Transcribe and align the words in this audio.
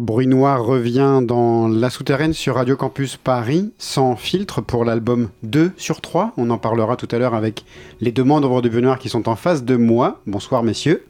Bruit 0.00 0.26
Noir 0.26 0.64
revient 0.64 1.20
dans 1.22 1.68
La 1.68 1.90
Souterraine 1.90 2.32
sur 2.32 2.56
Radio 2.56 2.76
Campus 2.76 3.16
Paris, 3.16 3.72
sans 3.78 4.16
filtre 4.16 4.60
pour 4.60 4.84
l'album 4.84 5.28
2 5.42 5.72
sur 5.76 6.00
3. 6.00 6.32
On 6.36 6.50
en 6.50 6.58
parlera 6.58 6.96
tout 6.96 7.08
à 7.10 7.18
l'heure 7.18 7.34
avec 7.34 7.64
les 8.00 8.12
deux 8.12 8.24
membres 8.24 8.62
de 8.62 8.80
Noir 8.80 8.98
qui 8.98 9.08
sont 9.08 9.28
en 9.28 9.36
face 9.36 9.64
de 9.64 9.76
moi. 9.76 10.20
Bonsoir 10.26 10.62
messieurs. 10.62 11.04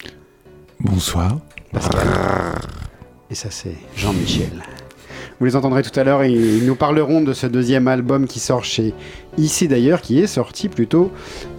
Bonsoir. 0.81 1.39
Pascal. 1.73 2.07
Et 3.31 3.35
ça 3.35 3.51
c'est 3.51 3.77
Jean-Michel. 3.97 4.63
Vous 5.39 5.45
les 5.45 5.55
entendrez 5.55 5.83
tout 5.83 5.99
à 6.01 6.03
l'heure 6.05 6.23
et 6.23 6.33
ils 6.33 6.65
nous 6.65 6.77
parleront 6.77 7.21
de 7.21 7.35
ce 7.35 7.47
deuxième 7.47 7.89
album 7.89 8.27
qui 8.27 8.41
sort 8.41 8.65
chez 8.65 8.95
IC 9.37 9.69
d'ailleurs, 9.69 10.01
qui 10.01 10.19
est 10.19 10.27
sorti 10.27 10.69
plutôt 10.69 11.11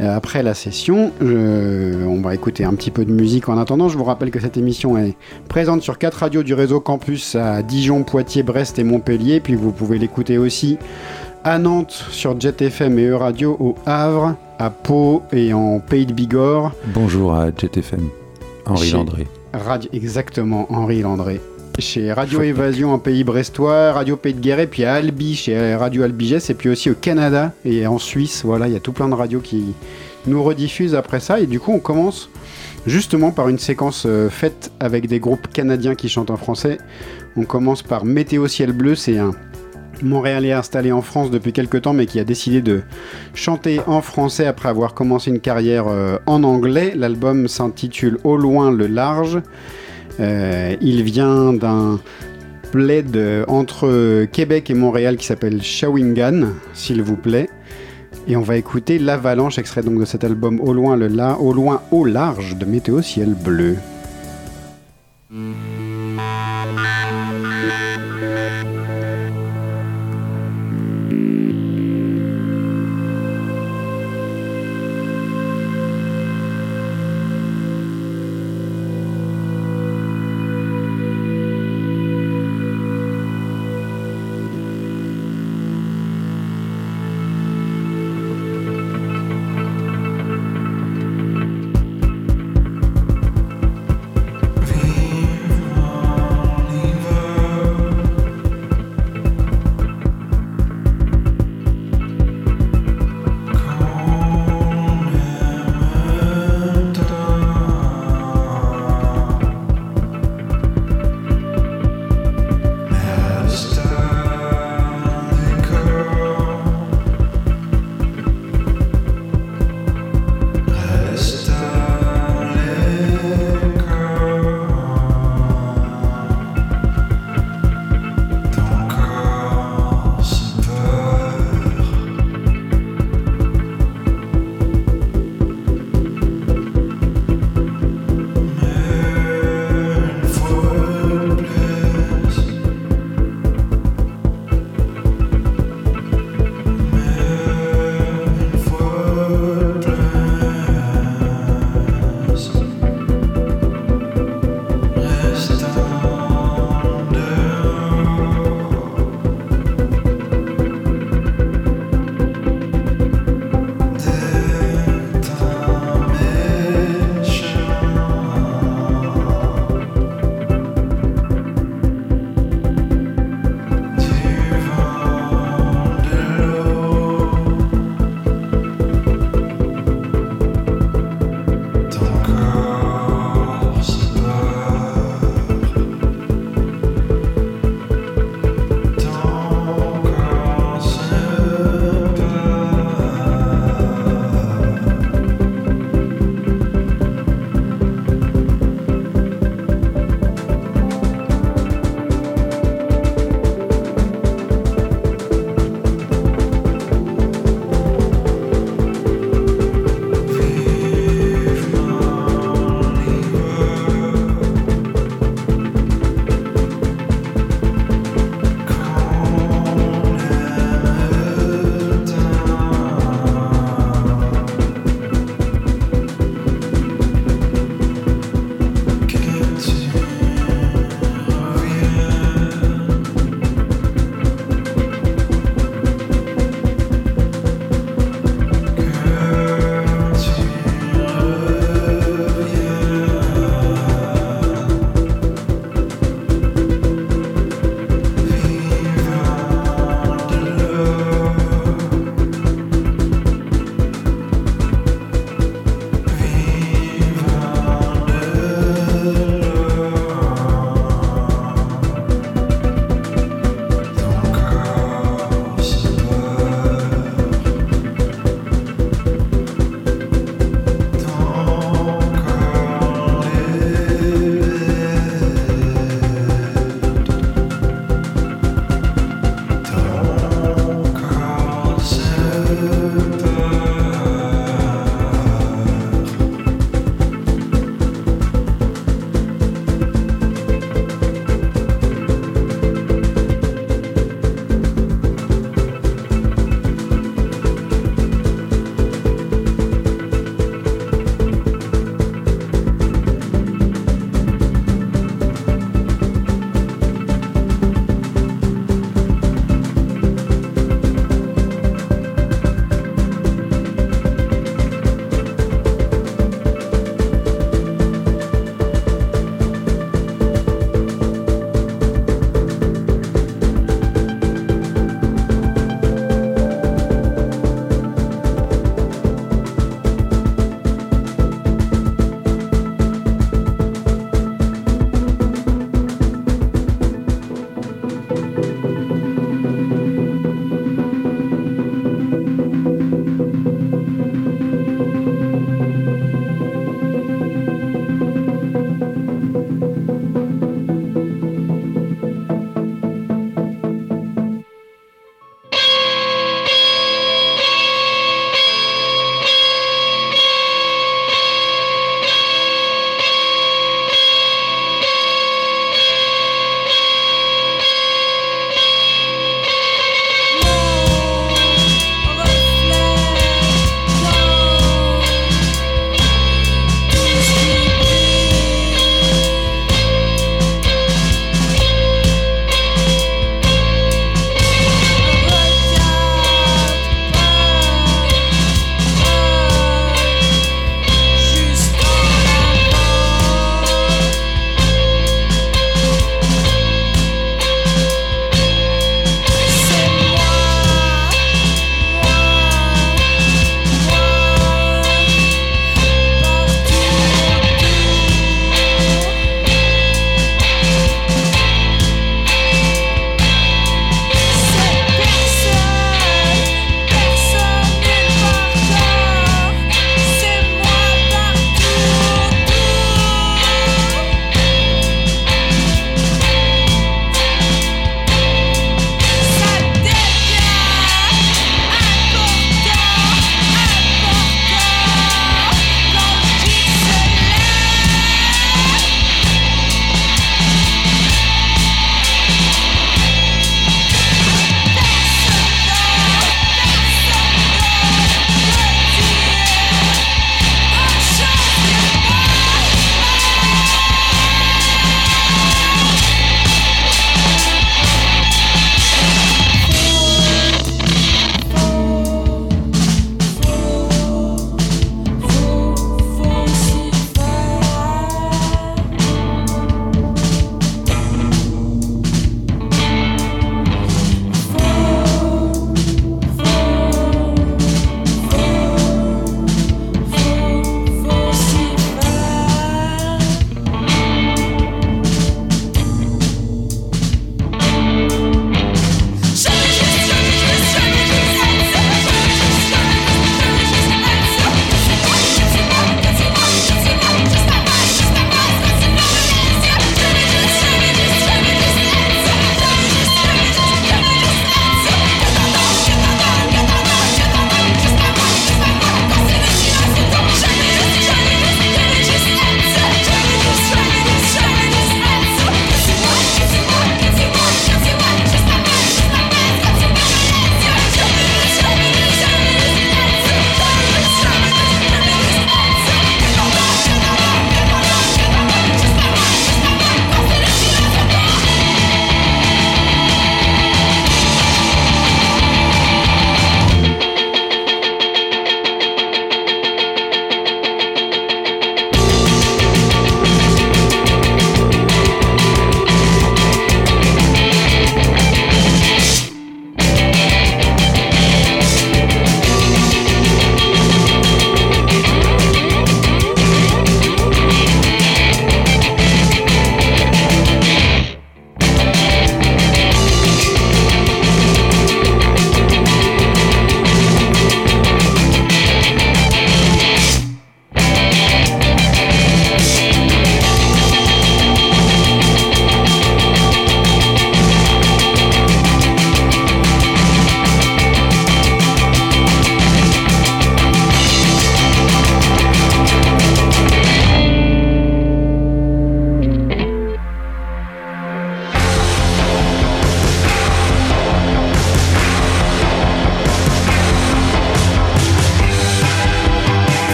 euh, 0.00 0.16
après 0.16 0.44
la 0.44 0.54
session. 0.54 1.10
Je- 1.20 2.04
on 2.06 2.20
va 2.20 2.34
écouter 2.34 2.64
un 2.64 2.74
petit 2.74 2.92
peu 2.92 3.04
de 3.04 3.10
musique 3.12 3.48
en 3.48 3.58
attendant. 3.58 3.88
Je 3.88 3.98
vous 3.98 4.04
rappelle 4.04 4.30
que 4.30 4.38
cette 4.38 4.56
émission 4.56 4.96
est 4.96 5.16
présente 5.48 5.82
sur 5.82 5.98
quatre 5.98 6.14
radios 6.18 6.44
du 6.44 6.54
réseau 6.54 6.78
Campus 6.80 7.34
à 7.34 7.62
Dijon, 7.62 8.04
Poitiers, 8.04 8.44
Brest 8.44 8.78
et 8.78 8.84
Montpellier. 8.84 9.40
Puis 9.40 9.56
vous 9.56 9.72
pouvez 9.72 9.98
l'écouter 9.98 10.38
aussi 10.38 10.78
à 11.42 11.58
Nantes 11.58 12.04
sur 12.10 12.40
Jet 12.40 12.62
FM 12.62 12.98
et 13.00 13.06
E-Radio, 13.08 13.56
au 13.58 13.74
Havre, 13.86 14.36
à 14.60 14.70
Pau 14.70 15.22
et 15.32 15.52
en 15.52 15.80
Pays 15.80 16.06
de 16.06 16.12
Bigorre. 16.12 16.70
Bonjour 16.94 17.34
à 17.34 17.48
JetFM. 17.48 18.08
Henri 18.66 18.86
Chez- 18.86 18.96
Landré. 18.96 19.26
Radio, 19.52 19.90
exactement, 19.92 20.66
Henri 20.70 21.02
Landré. 21.02 21.40
Chez 21.80 22.12
Radio 22.12 22.40
Évasion 22.40 22.92
en 22.92 23.00
pays 23.00 23.24
brestois, 23.24 23.92
Radio 23.92 24.16
Pays 24.16 24.34
de 24.34 24.40
Guéret, 24.40 24.68
puis 24.68 24.84
à 24.84 24.94
Albi, 24.94 25.34
chez 25.34 25.74
Radio 25.74 26.04
Albigès, 26.04 26.48
et 26.48 26.54
puis 26.54 26.68
aussi 26.68 26.88
au 26.88 26.94
Canada 26.94 27.52
et 27.64 27.86
en 27.88 27.98
Suisse. 27.98 28.42
Voilà, 28.44 28.68
il 28.68 28.74
y 28.74 28.76
a 28.76 28.80
tout 28.80 28.92
plein 28.92 29.08
de 29.08 29.14
radios 29.14 29.40
qui 29.40 29.74
nous 30.26 30.42
rediffusent 30.42 30.94
après 30.94 31.18
ça. 31.18 31.40
Et 31.40 31.46
du 31.46 31.58
coup, 31.58 31.72
on 31.72 31.80
commence 31.80 32.30
justement 32.86 33.32
par 33.32 33.48
une 33.48 33.58
séquence 33.58 34.04
euh, 34.06 34.30
faite 34.30 34.70
avec 34.78 35.08
des 35.08 35.18
groupes 35.18 35.48
canadiens 35.52 35.96
qui 35.96 36.08
chantent 36.08 36.30
en 36.30 36.36
français. 36.36 36.78
On 37.36 37.42
commence 37.42 37.82
par 37.82 38.04
Météo 38.04 38.46
Ciel 38.46 38.72
Bleu, 38.72 38.94
c'est 38.94 39.18
un 39.18 39.32
Montréalais 40.00 40.52
installé 40.52 40.92
en 40.92 41.02
France 41.02 41.30
depuis 41.30 41.52
quelques 41.52 41.82
temps, 41.82 41.92
mais 41.92 42.06
qui 42.06 42.20
a 42.20 42.24
décidé 42.24 42.62
de 42.62 42.82
chanter 43.34 43.80
en 43.86 44.00
français 44.00 44.46
après 44.46 44.68
avoir 44.68 44.94
commencé 44.94 45.30
une 45.30 45.40
carrière 45.40 45.86
euh, 45.88 46.18
en 46.26 46.44
anglais. 46.44 46.92
L'album 46.94 47.48
s'intitule 47.48 48.18
Au 48.22 48.36
loin 48.36 48.70
le 48.70 48.86
large. 48.86 49.40
Euh, 50.20 50.76
il 50.80 51.02
vient 51.02 51.52
d'un 51.52 52.00
plaid 52.72 53.18
entre 53.48 54.24
Québec 54.26 54.70
et 54.70 54.74
Montréal 54.74 55.16
qui 55.16 55.26
s'appelle 55.26 55.62
Shawinigan, 55.62 56.48
s'il 56.72 57.02
vous 57.02 57.16
plaît. 57.16 57.48
Et 58.26 58.36
on 58.36 58.42
va 58.42 58.56
écouter 58.56 58.98
l'avalanche, 58.98 59.58
extrait 59.58 59.82
donc 59.82 60.00
de 60.00 60.04
cet 60.04 60.24
album 60.24 60.60
Au 60.60 60.72
loin 60.72 60.96
le 60.96 61.08
la, 61.08 61.38
au 61.38 61.52
loin 61.52 61.82
au 61.90 62.04
large 62.04 62.56
de 62.56 62.64
Météo 62.64 63.02
Ciel 63.02 63.34
Bleu. 63.34 63.76
Viens 65.30 65.83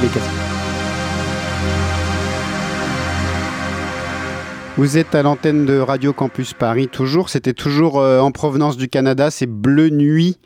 les. 0.00 0.46
Vous 4.76 4.98
êtes 4.98 5.14
à 5.14 5.22
l'antenne 5.22 5.64
de 5.64 5.78
Radio 5.78 6.12
Campus 6.12 6.52
Paris 6.52 6.88
toujours. 6.88 7.30
C'était 7.30 7.54
toujours 7.54 7.98
euh, 7.98 8.20
en 8.20 8.30
provenance 8.30 8.76
du 8.76 8.88
Canada. 8.88 9.30
C'est 9.30 9.46
Bleu 9.46 9.88
Nuit. 9.88 10.36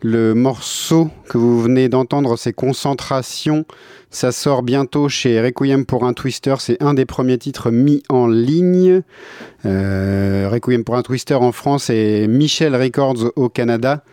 Le 0.00 0.32
morceau 0.32 1.10
que 1.28 1.36
vous 1.36 1.60
venez 1.60 1.90
d'entendre, 1.90 2.38
c'est 2.38 2.54
Concentration. 2.54 3.66
Ça 4.08 4.32
sort 4.32 4.62
bientôt 4.62 5.10
chez 5.10 5.42
Requiem 5.42 5.84
pour 5.84 6.06
un 6.06 6.14
Twister. 6.14 6.54
C'est 6.58 6.82
un 6.82 6.94
des 6.94 7.04
premiers 7.04 7.36
titres 7.36 7.70
mis 7.70 8.02
en 8.08 8.28
ligne. 8.28 9.02
Euh, 9.66 10.48
Requiem 10.50 10.82
pour 10.82 10.96
un 10.96 11.02
Twister 11.02 11.34
en 11.34 11.52
France 11.52 11.90
et 11.90 12.26
Michel 12.28 12.74
Records 12.74 13.32
au 13.36 13.50
Canada. 13.50 14.04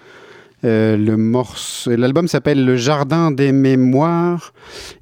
Euh, 0.65 0.95
le 0.95 1.17
morceau, 1.17 1.91
l'album 1.95 2.27
s'appelle 2.27 2.63
Le 2.63 2.75
Jardin 2.77 3.31
des 3.31 3.51
Mémoires. 3.51 4.53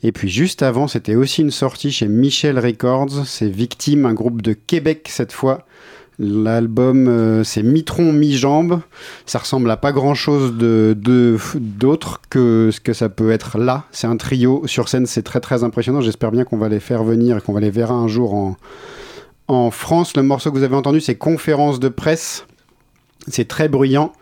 Et 0.01 0.11
puis 0.11 0.27
juste 0.29 0.63
avant, 0.63 0.87
c'était 0.87 1.15
aussi 1.15 1.41
une 1.41 1.51
sortie 1.51 1.91
chez 1.91 2.07
Michel 2.07 2.57
Records. 2.57 3.25
C'est 3.27 3.49
Victime, 3.49 4.05
un 4.05 4.13
groupe 4.13 4.41
de 4.41 4.53
Québec 4.53 5.07
cette 5.09 5.31
fois. 5.33 5.65
L'album, 6.19 7.07
euh, 7.07 7.43
c'est 7.43 7.63
mi-tronc, 7.63 8.11
mi-jambe. 8.11 8.81
Ça 9.25 9.39
ressemble 9.39 9.69
à 9.71 9.77
pas 9.77 9.91
grand-chose 9.91 10.55
de, 10.55 10.95
de- 10.99 11.37
d'autre 11.55 12.21
que 12.29 12.69
ce 12.71 12.79
que 12.79 12.93
ça 12.93 13.09
peut 13.09 13.31
être 13.31 13.57
là. 13.57 13.85
C'est 13.91 14.07
un 14.07 14.17
trio. 14.17 14.63
Sur 14.67 14.87
scène, 14.89 15.05
c'est 15.05 15.23
très 15.23 15.39
très 15.39 15.63
impressionnant. 15.63 16.01
J'espère 16.01 16.31
bien 16.31 16.43
qu'on 16.43 16.57
va 16.57 16.69
les 16.69 16.79
faire 16.79 17.03
venir 17.03 17.37
et 17.37 17.41
qu'on 17.41 17.53
va 17.53 17.59
les 17.59 17.71
verra 17.71 17.93
un 17.95 18.07
jour 18.07 18.33
en, 18.35 18.55
en 19.47 19.71
France. 19.71 20.15
Le 20.15 20.23
morceau 20.23 20.51
que 20.51 20.57
vous 20.57 20.63
avez 20.63 20.75
entendu, 20.75 21.01
c'est 21.01 21.15
Conférence 21.15 21.79
de 21.79 21.89
presse. 21.89 22.45
C'est 23.27 23.47
très 23.47 23.67
bruyant. 23.67 24.13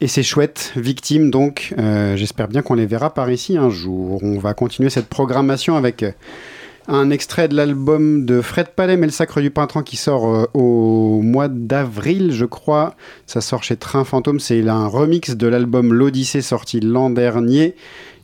Et 0.00 0.08
c'est 0.08 0.24
chouette, 0.24 0.72
victime 0.76 1.30
donc. 1.30 1.72
Euh, 1.78 2.16
J'espère 2.16 2.48
bien 2.48 2.62
qu'on 2.62 2.74
les 2.74 2.86
verra 2.86 3.14
par 3.14 3.30
ici 3.30 3.56
un 3.56 3.70
jour. 3.70 4.18
On 4.22 4.38
va 4.38 4.52
continuer 4.52 4.90
cette 4.90 5.06
programmation 5.08 5.76
avec 5.76 6.02
euh, 6.02 6.10
un 6.88 7.10
extrait 7.10 7.46
de 7.46 7.54
l'album 7.54 8.26
de 8.26 8.40
Fred 8.40 8.70
Palem 8.70 9.04
et 9.04 9.06
le 9.06 9.12
Sacre 9.12 9.40
du 9.40 9.50
Printemps 9.50 9.84
qui 9.84 9.96
sort 9.96 10.28
euh, 10.28 10.46
au 10.52 11.20
mois 11.22 11.46
d'avril, 11.46 12.32
je 12.32 12.44
crois. 12.44 12.96
Ça 13.26 13.40
sort 13.40 13.62
chez 13.62 13.76
Train 13.76 14.02
Fantôme. 14.04 14.40
C'est 14.40 14.68
un 14.68 14.88
remix 14.88 15.36
de 15.36 15.46
l'album 15.46 15.94
L'Odyssée 15.94 16.42
sorti 16.42 16.80
l'an 16.80 17.08
dernier. 17.08 17.76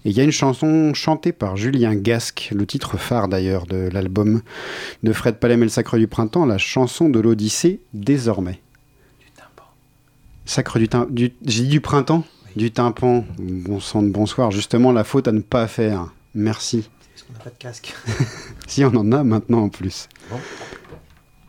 Et 0.04 0.10
il 0.10 0.12
y 0.12 0.20
a 0.20 0.24
une 0.24 0.32
chanson 0.32 0.92
chantée 0.92 1.32
par 1.32 1.56
Julien 1.56 1.94
Gasque, 1.94 2.50
le 2.52 2.66
titre 2.66 2.96
phare 2.96 3.28
d'ailleurs 3.28 3.66
de 3.66 3.88
l'album 3.92 4.42
de 5.04 5.12
Fred 5.12 5.36
Palem 5.36 5.60
et 5.60 5.66
le 5.66 5.70
Sacre 5.70 5.98
du 5.98 6.08
Printemps, 6.08 6.46
la 6.46 6.58
chanson 6.58 7.08
de 7.08 7.20
l'Odyssée 7.20 7.80
désormais. 7.94 8.60
Sacre 10.44 10.78
du, 10.78 10.88
du 11.11 11.32
j'ai 11.44 11.62
dit 11.62 11.68
du 11.68 11.80
printemps 11.80 12.25
Du 12.56 12.70
tympan. 12.70 13.25
Bon 13.38 13.80
sang 13.80 14.02
de 14.02 14.09
bonsoir. 14.09 14.50
Justement, 14.50 14.92
la 14.92 15.04
faute 15.04 15.28
à 15.28 15.32
ne 15.32 15.40
pas 15.40 15.66
faire. 15.68 16.06
Merci. 16.35 16.88
Parce 17.12 17.23
qu'on 17.23 17.32
n'a 17.32 17.38
pas 17.40 17.50
de 17.50 17.59
casque. 17.59 17.94
Si 18.66 18.85
on 18.85 18.94
en 18.94 19.11
a 19.11 19.25
maintenant 19.25 19.62
en 19.62 19.68
plus. 19.68 20.09
Bon. 20.30 20.38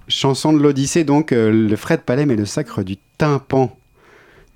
Chanson 0.07 0.53
de 0.53 0.57
l'Odyssée, 0.57 1.03
donc 1.03 1.31
euh, 1.31 1.51
le 1.51 1.75
Fred 1.75 2.01
Palem 2.01 2.31
et 2.31 2.35
le 2.35 2.45
Sacre 2.45 2.83
du 2.83 2.97
tympan. 3.17 3.77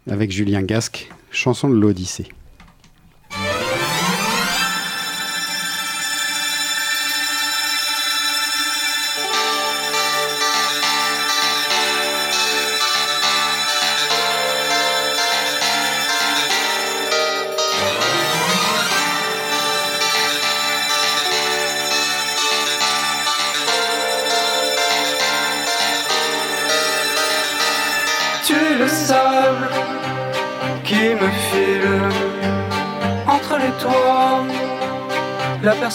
Avec 0.10 0.32
Julien 0.32 0.64
Gasque. 0.64 1.10
Chanson 1.32 1.70
de 1.70 1.76
l'Odyssée. 1.76 2.28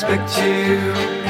La 0.02 0.16
perspective 0.16 1.29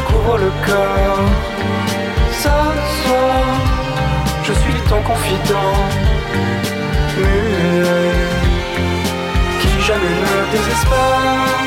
me 0.00 0.06
couvre 0.06 0.38
le 0.38 0.50
corps. 0.66 1.24
Ce 2.32 2.48
soir, 3.02 3.44
je 4.44 4.52
suis 4.52 4.80
ton 4.88 5.00
confident, 5.02 5.76
muet, 7.16 8.12
qui 9.60 9.80
jamais 9.80 10.16
ne 10.26 10.52
désespère. 10.52 11.60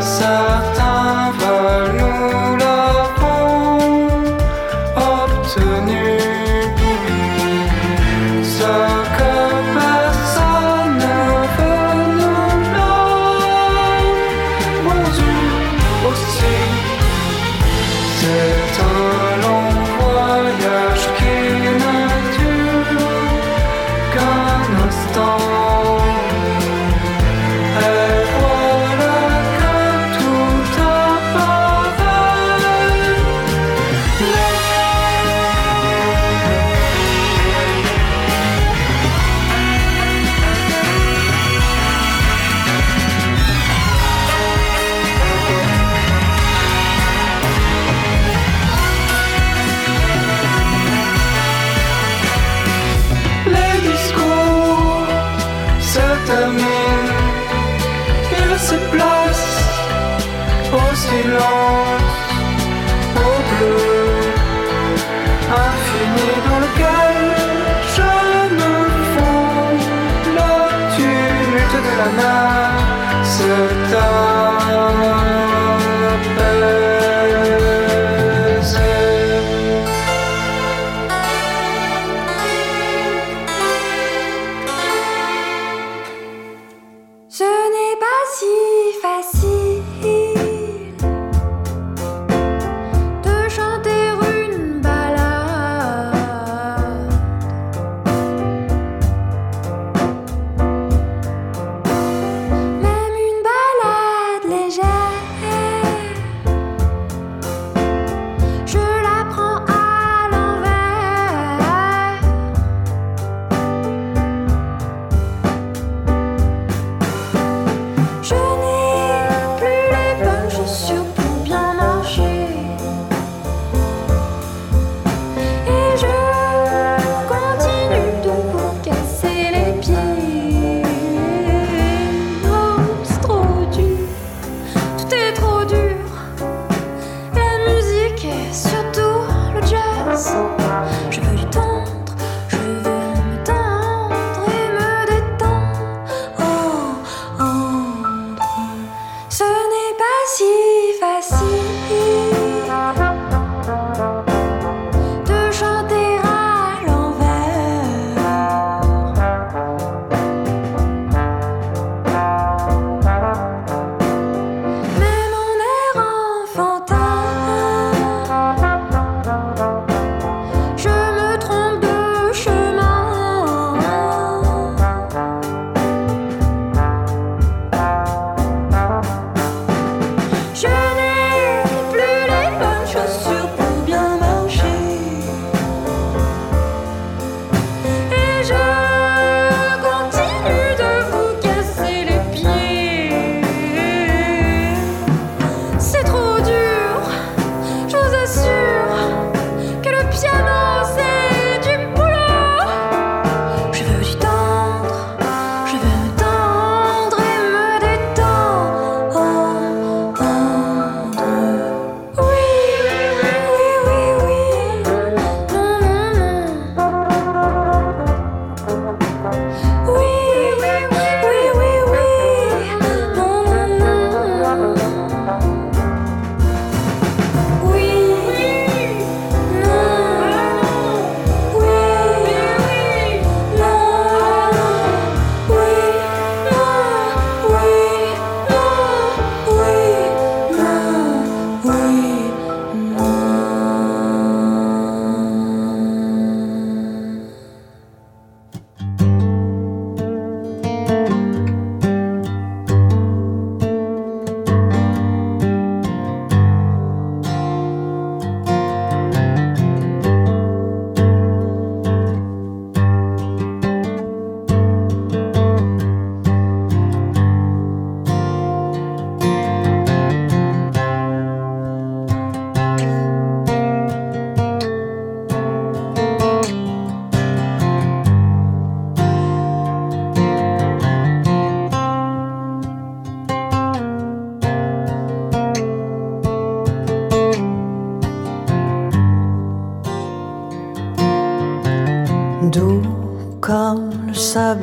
Que 0.00 0.71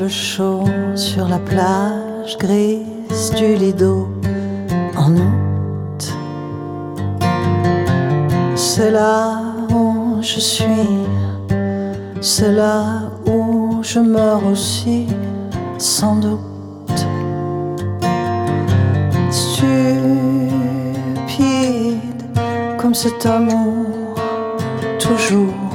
chaud 0.10 0.64
sur 0.96 1.28
la 1.28 1.38
plage 1.40 2.38
grise 2.38 3.32
du 3.36 3.56
Lido 3.56 4.08
en 4.98 5.16
août. 5.16 6.14
C'est 8.56 8.92
là 8.92 9.42
où 9.72 10.18
je 10.22 10.40
suis, 10.40 11.06
c'est 12.22 12.52
là 12.52 13.12
où 13.28 13.80
je 13.84 14.00
meurs 14.00 14.46
aussi, 14.46 15.08
sans 15.78 16.16
doute. 16.16 16.40
Stupide 19.30 19.70
comme 22.78 22.96
cet 22.96 23.26
amour 23.26 24.16
toujours 24.98 25.69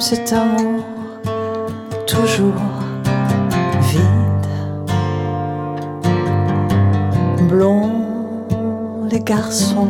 cet 0.00 0.32
amour 0.32 0.82
toujours 2.06 2.54
vide. 3.82 4.48
Blond 7.48 7.90
les 9.10 9.20
garçons, 9.20 9.88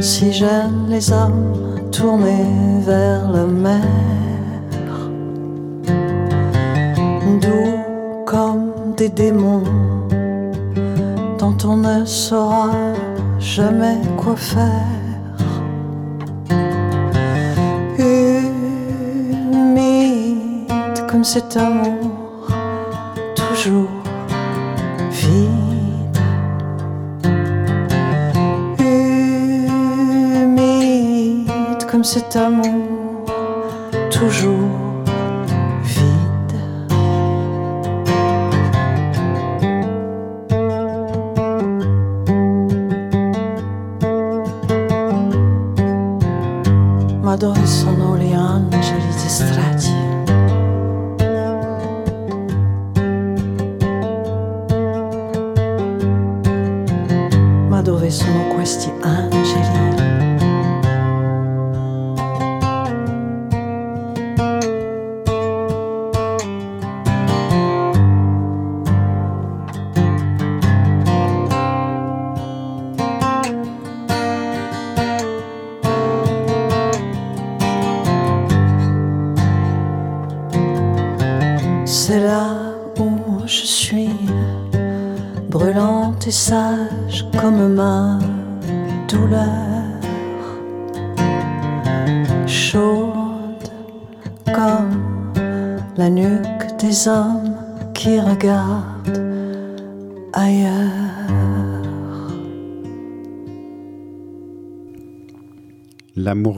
si 0.00 0.32
jeunes 0.32 0.86
les 0.88 1.12
hommes 1.12 1.90
tournés 1.92 2.80
vers 2.80 3.30
la 3.30 3.44
mer. 3.44 3.82
Doux 7.42 8.24
comme 8.26 8.94
des 8.96 9.10
démons 9.10 9.64
dont 11.38 11.56
on 11.64 11.76
ne 11.76 12.06
saura 12.06 12.70
jamais 13.38 14.00
quoi 14.16 14.36
faire. 14.36 14.93
Comme 21.24 21.32
cet 21.32 21.56
amour 21.56 22.48
toujours 23.34 23.88
vide. 25.10 26.18
Humide 30.44 31.86
comme 31.90 32.04
cet 32.04 32.36
amour 32.36 32.83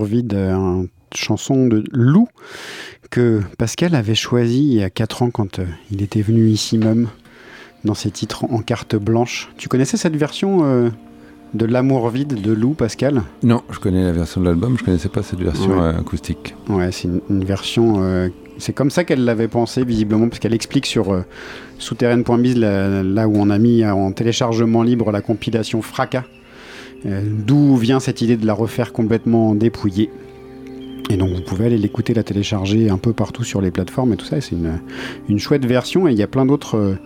L'amour 0.06 0.18
vide, 0.22 0.34
euh, 0.34 0.54
une 0.54 0.88
chanson 1.14 1.66
de 1.66 1.82
Lou 1.92 2.28
que 3.10 3.40
Pascal 3.58 3.94
avait 3.96 4.14
choisi 4.14 4.60
il 4.66 4.74
y 4.74 4.82
a 4.84 4.90
4 4.90 5.22
ans 5.22 5.30
quand 5.30 5.58
euh, 5.58 5.64
il 5.90 6.00
était 6.02 6.22
venu 6.22 6.46
ici 6.48 6.78
même 6.78 7.08
dans 7.84 7.94
ses 7.94 8.10
titres 8.12 8.44
en 8.44 8.58
carte 8.62 8.94
blanche. 8.96 9.48
Tu 9.58 9.68
connaissais 9.68 9.96
cette 9.96 10.16
version 10.16 10.60
euh, 10.64 10.90
de 11.54 11.64
L'amour 11.66 12.08
vide 12.10 12.40
de 12.40 12.52
Lou, 12.52 12.74
Pascal? 12.74 13.22
Non, 13.42 13.62
je 13.70 13.78
connais 13.80 14.04
la 14.04 14.12
version 14.12 14.40
de 14.40 14.46
l'album, 14.46 14.76
je 14.78 14.84
connaissais 14.84 15.08
pas 15.08 15.22
cette 15.24 15.40
version 15.40 15.70
Ouais. 15.72 15.82
euh, 15.82 15.98
acoustique. 16.00 16.54
Ouais, 16.68 16.92
c'est 16.92 17.08
une, 17.08 17.20
une 17.30 17.44
version. 17.44 18.02
euh, 18.04 18.28
c'est 18.58 18.72
comme 18.72 18.90
ça 18.90 19.02
qu'elle 19.04 19.24
l'avait 19.24 19.48
pensé, 19.48 19.84
visiblement, 19.84 20.28
parce 20.28 20.38
qu'elle 20.38 20.54
explique 20.54 20.86
sur 20.86 21.12
euh, 21.12 21.22
souterraine.biz, 21.78 22.56
là, 22.56 23.02
là 23.02 23.26
où 23.28 23.34
on 23.36 23.50
a 23.50 23.58
mis 23.58 23.84
en 23.84 24.12
téléchargement 24.12 24.82
libre 24.82 25.10
la 25.12 25.20
compilation 25.20 25.82
Fracas, 25.82 26.24
d'où 27.04 27.76
vient 27.76 28.00
cette 28.00 28.20
idée 28.22 28.36
de 28.36 28.46
la 28.46 28.54
refaire 28.54 28.92
complètement 28.92 29.54
dépouillée. 29.54 30.10
Et 31.08 31.16
donc 31.16 31.30
vous 31.30 31.40
pouvez 31.42 31.66
aller 31.66 31.78
l'écouter, 31.78 32.14
la 32.14 32.24
télécharger 32.24 32.90
un 32.90 32.98
peu 32.98 33.12
partout 33.12 33.44
sur 33.44 33.60
les 33.60 33.70
plateformes 33.70 34.12
et 34.12 34.16
tout 34.16 34.24
ça. 34.26 34.40
C'est 34.40 34.56
une, 34.56 34.80
une 35.28 35.38
chouette 35.38 35.64
version 35.64 36.08
et 36.08 36.12
il 36.12 36.18
y 36.18 36.22
a 36.22 36.26
plein 36.26 36.44
d'autres 36.46 36.76
euh, 36.76 36.98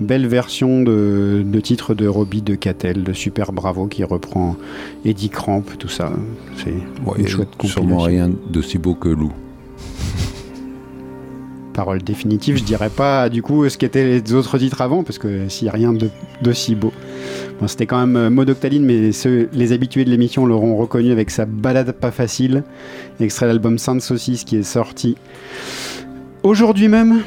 belles 0.00 0.26
versions 0.26 0.82
de, 0.82 1.44
de 1.46 1.60
titres 1.60 1.94
de 1.94 2.08
Robbie 2.08 2.42
de 2.42 2.56
Catel, 2.56 3.04
de 3.04 3.12
Super 3.12 3.52
Bravo 3.52 3.86
qui 3.86 4.02
reprend 4.02 4.56
Eddie 5.04 5.28
Cramp, 5.28 5.62
tout 5.78 5.86
ça. 5.88 6.12
C'est 6.56 6.74
Bon, 7.04 7.14
une 7.14 7.26
et 7.26 7.28
chouette 7.28 7.50
sûrement 7.62 7.98
rien 7.98 8.28
d'aussi 8.50 8.78
beau 8.78 8.96
que 8.96 9.08
Lou. 9.08 9.32
parole 11.74 12.02
définitive. 12.02 12.56
Je 12.56 12.64
dirais 12.64 12.90
pas 12.90 13.28
du 13.28 13.42
coup 13.42 13.68
ce 13.68 13.76
qu'étaient 13.78 14.04
les 14.20 14.32
autres 14.32 14.58
titres 14.58 14.80
avant, 14.80 15.02
parce 15.02 15.18
que 15.18 15.48
s'il 15.48 15.66
n'y 15.66 15.68
a 15.70 15.72
rien 15.72 15.92
de, 15.92 16.08
de 16.42 16.52
si 16.52 16.74
beau. 16.74 16.92
Bon, 17.60 17.68
C'était 17.68 17.86
quand 17.86 17.98
même 18.04 18.16
euh, 18.16 18.30
Maud 18.30 18.50
Octaline, 18.50 18.84
mais 18.84 19.12
ceux, 19.12 19.48
les 19.52 19.72
habitués 19.72 20.04
de 20.04 20.10
l'émission 20.10 20.44
l'auront 20.46 20.76
reconnu 20.76 21.12
avec 21.12 21.30
sa 21.30 21.46
balade 21.46 21.92
pas 21.92 22.10
facile, 22.10 22.64
extrait 23.20 23.46
de 23.46 23.50
l'album 23.52 23.78
Sainte 23.78 24.00
Saucisse 24.02 24.44
qui 24.44 24.56
est 24.56 24.62
sorti 24.62 25.16
aujourd'hui 26.42 26.88
même. 26.88 27.20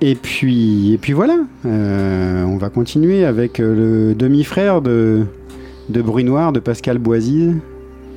Et 0.00 0.14
puis, 0.14 0.92
et 0.92 0.98
puis 0.98 1.12
voilà, 1.14 1.38
Euh, 1.64 2.44
on 2.44 2.56
va 2.58 2.68
continuer 2.68 3.24
avec 3.24 3.60
euh, 3.60 4.08
le 4.10 4.14
demi-frère 4.14 4.82
de, 4.82 5.24
de 5.88 6.02
Bruit 6.02 6.24
Noir, 6.24 6.52
de 6.52 6.60
Pascal 6.60 6.98
Boisy. 6.98 7.52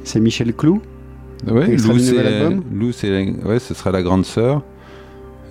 C'est 0.03 0.19
Michel 0.19 0.53
Clou. 0.53 0.81
Ouais, 1.49 1.71
Extrait 1.71 1.93
Lou, 1.93 1.99
c'est, 2.91 3.09
la- 3.09 3.49
ouais, 3.49 3.59
ce 3.59 3.73
sera 3.73 3.91
la 3.91 4.01
grande 4.01 4.25
sœur. 4.25 4.61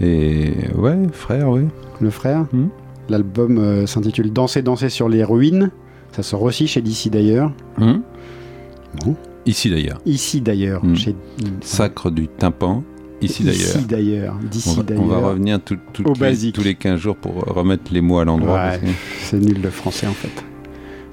Et 0.01 0.53
ouais, 0.77 0.97
frère, 1.13 1.49
oui. 1.51 1.63
le 2.01 2.11
frère. 2.11 2.45
Mhm. 2.53 2.69
L'album 3.09 3.59
euh, 3.59 3.87
s'intitule 3.87 4.31
Danser, 4.33 4.61
danser 4.63 4.91
sur 4.91 5.09
les 5.09 5.25
ruines. 5.25 5.71
Ça 6.19 6.25
sort 6.25 6.43
aussi 6.43 6.67
chez 6.67 6.83
DC 6.83 7.11
d'ailleurs. 7.13 7.53
Bon. 7.79 9.15
Ici 9.47 9.71
d'ailleurs. 9.71 10.01
Ici 10.05 10.41
d'ailleurs. 10.41 10.83
Chez... 10.97 11.15
Sacre 11.61 12.11
du 12.11 12.27
tympan. 12.27 12.83
Ici 13.23 13.45
d'ailleurs. 13.45 13.77
Ici 13.77 13.85
d'ailleurs. 13.87 14.35
On 14.43 14.47
D'ici 14.49 14.81
va, 14.85 15.19
revenir 15.19 15.61
tout- 15.63 15.79
tout- 15.93 16.03
Au 16.03 16.07
tous 16.07 16.15
les- 16.15 16.19
basique. 16.19 16.55
tous 16.57 16.65
les 16.65 16.75
15 16.75 16.99
jours 16.99 17.15
pour 17.15 17.35
remettre 17.35 17.93
les 17.93 18.01
mots 18.01 18.19
à 18.19 18.25
l'endroit. 18.25 18.55
Ouais. 18.55 18.59
parce 18.71 18.79
que- 18.79 18.87
C'est 19.21 19.39
nul 19.39 19.63
le 19.63 19.71
français 19.71 20.09
en 20.09 20.13
fait. 20.13 20.45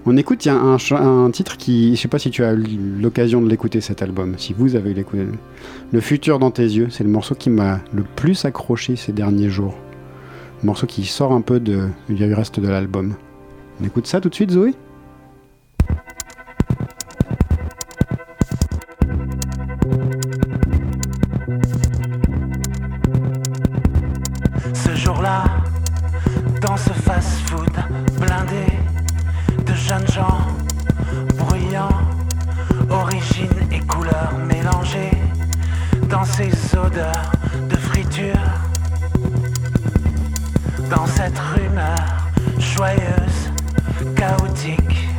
On 0.07 0.17
écoute, 0.17 0.43
il 0.43 0.47
y 0.47 0.51
a 0.51 0.55
un, 0.55 0.77
un 1.25 1.29
titre 1.29 1.55
qui, 1.57 1.95
je 1.95 2.01
sais 2.01 2.07
pas 2.07 2.17
si 2.17 2.31
tu 2.31 2.43
as 2.43 2.53
eu 2.53 2.65
l'occasion 2.99 3.43
de 3.43 3.47
l'écouter 3.49 3.81
cet 3.81 4.01
album, 4.01 4.33
si 4.39 4.53
vous 4.57 4.75
avez 4.75 4.89
eu 4.89 4.93
l'écouté. 4.95 5.23
Le 5.91 5.99
futur 6.01 6.39
dans 6.39 6.49
tes 6.49 6.63
yeux, 6.63 6.87
c'est 6.89 7.03
le 7.03 7.11
morceau 7.11 7.35
qui 7.35 7.51
m'a 7.51 7.79
le 7.93 8.01
plus 8.15 8.43
accroché 8.45 8.95
ces 8.95 9.11
derniers 9.11 9.49
jours. 9.51 9.75
Le 10.63 10.65
morceau 10.65 10.87
qui 10.87 11.05
sort 11.05 11.31
un 11.31 11.41
peu 11.41 11.59
de, 11.59 11.89
du 12.09 12.33
reste 12.33 12.59
de 12.59 12.67
l'album. 12.67 13.13
On 13.79 13.85
écoute 13.85 14.07
ça 14.07 14.19
tout 14.19 14.29
de 14.29 14.35
suite, 14.35 14.49
Zoé? 14.49 14.73
dans 36.25 36.31
ces 36.31 36.77
odeurs 36.77 37.31
de 37.69 37.75
friture, 37.77 38.49
dans 40.89 41.05
cette 41.05 41.37
rumeur 41.37 41.95
joyeuse, 42.57 43.51
chaotique. 44.15 45.09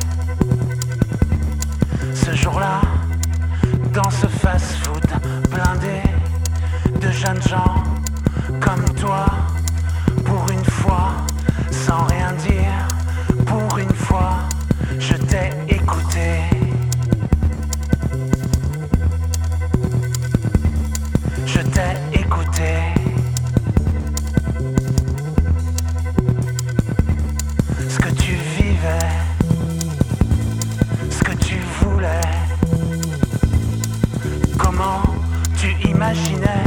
Ce 2.13 2.35
jour-là, 2.35 2.81
dans 3.93 4.09
ce 4.09 4.27
fast-food 4.27 5.07
blindé 5.49 6.01
de 6.99 7.11
jeunes 7.11 7.41
gens 7.43 7.83
comme 8.59 8.85
toi, 8.95 9.25
pour 10.25 10.49
une 10.51 10.65
fois, 10.65 11.11
sans 11.71 12.03
rien 12.05 12.33
dire. 12.33 12.56
Tu 36.13 36.19
imaginais 36.19 36.63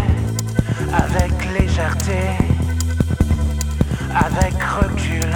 avec 0.92 1.32
légèreté, 1.58 2.20
avec 4.14 4.54
recul, 4.62 5.34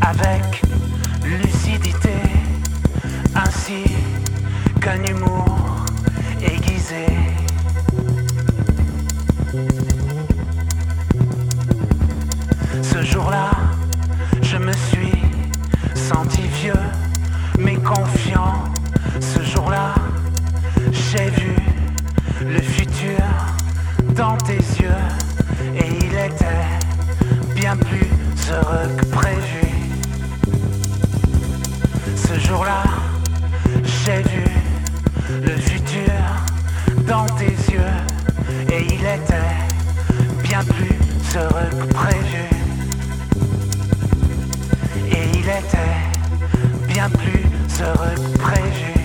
avec 0.00 0.62
lucidité, 1.24 2.16
ainsi 3.34 3.84
qu'un 4.80 5.02
humour 5.04 5.84
aiguisé. 6.40 7.06
Ce 12.82 13.02
jour-là, 13.02 13.50
je 14.42 14.56
me 14.56 14.72
suis 14.72 15.22
senti 15.94 16.42
vieux, 16.62 16.84
mais 17.58 17.76
confiant. 17.76 18.64
Ce 19.20 19.42
jour-là, 19.42 19.94
j'ai 20.92 21.30
vu 21.30 21.59
le 22.44 22.60
futur 22.60 23.22
dans 24.14 24.36
tes 24.38 24.56
yeux 24.56 25.02
et 25.76 25.86
il 26.00 26.12
était 26.12 27.54
bien 27.54 27.76
plus 27.76 28.08
heureux 28.50 28.88
que 28.96 29.04
prévu. 29.06 29.60
Ce 32.16 32.38
jour-là, 32.38 32.82
j'ai 33.84 34.22
vu 34.22 34.44
le 35.42 35.56
futur 35.56 36.12
dans 37.06 37.26
tes 37.36 37.52
yeux 37.72 37.96
et 38.72 38.84
il 38.86 39.00
était 39.00 39.50
bien 40.42 40.60
plus 40.64 41.36
heureux 41.36 41.70
que 41.70 41.94
prévu. 41.94 42.44
Et 45.10 45.38
il 45.38 45.44
était 45.44 46.88
bien 46.88 47.10
plus 47.10 47.82
heureux 47.82 48.14
que 48.14 48.38
prévu. 48.38 48.99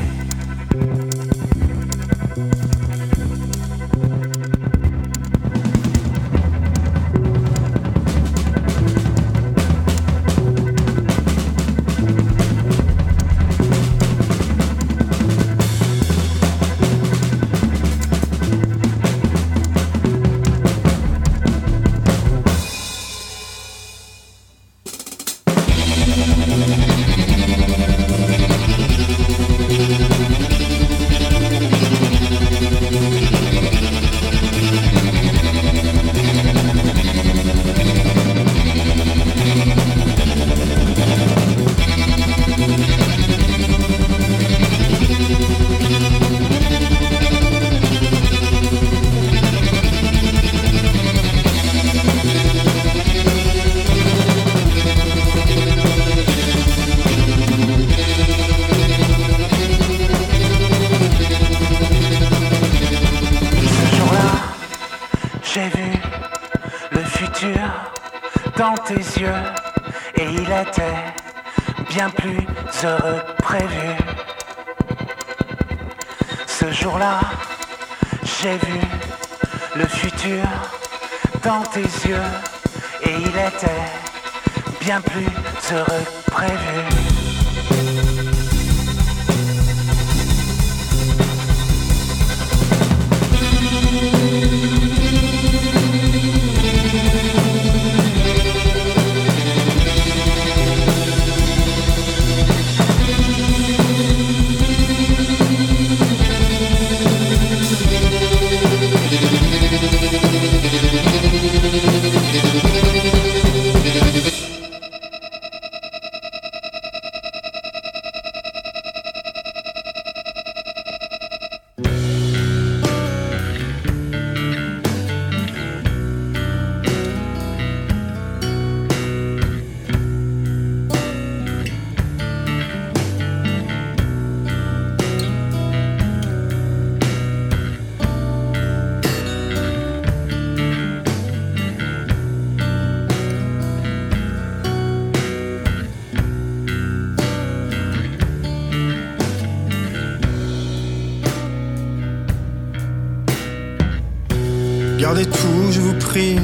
Gardez 155.00 155.26
tout, 155.26 155.72
je 155.72 155.82
vous 155.82 155.94
prie, 155.94 156.38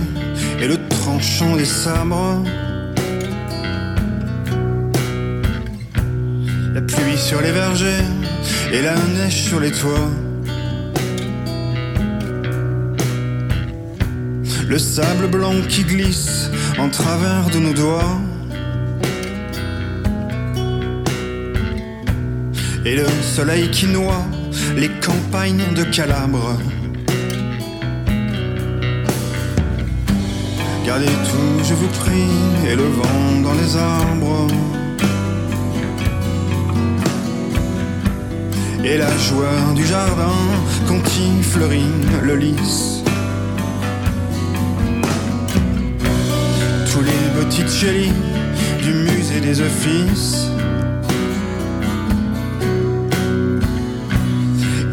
et 0.60 0.68
le 0.68 0.78
tranchant 0.90 1.56
des 1.56 1.66
sabres. 1.66 2.44
La 6.74 6.82
pluie 6.82 7.18
sur 7.18 7.42
les 7.42 7.52
vergers 7.52 8.04
et 8.74 8.82
la 8.82 8.96
neige 8.96 9.44
sur 9.44 9.60
les 9.60 9.72
toits. 9.72 10.10
Le 14.68 14.78
sable 14.78 15.28
blanc 15.28 15.56
qui 15.70 15.84
glisse 15.84 16.50
en 16.78 16.90
travers 16.90 17.50
de 17.54 17.60
nos 17.60 17.74
doigts. 17.74 18.20
Et 22.86 22.96
le 22.96 23.06
soleil 23.22 23.70
qui 23.72 23.88
noie 23.88 24.26
les 24.76 24.90
campagnes 25.00 25.74
de 25.74 25.84
Calabre. 25.84 26.58
Gardez 30.92 31.06
tout, 31.06 31.64
je 31.64 31.74
vous 31.74 31.88
prie, 31.88 32.70
et 32.70 32.76
le 32.76 32.84
vent 32.84 33.42
dans 33.46 33.54
les 33.54 33.78
arbres. 33.78 34.48
Et 38.84 38.98
la 38.98 39.18
joie 39.18 39.74
du 39.74 39.86
jardin 39.86 40.36
quand 40.90 41.02
il 41.18 41.44
fleurit 41.46 41.96
le 42.26 42.36
lys. 42.36 43.04
Tous 46.92 47.04
les 47.10 47.24
Botticelli 47.38 48.12
du 48.84 48.92
musée 48.94 49.40
des 49.40 49.62
offices. 49.62 50.48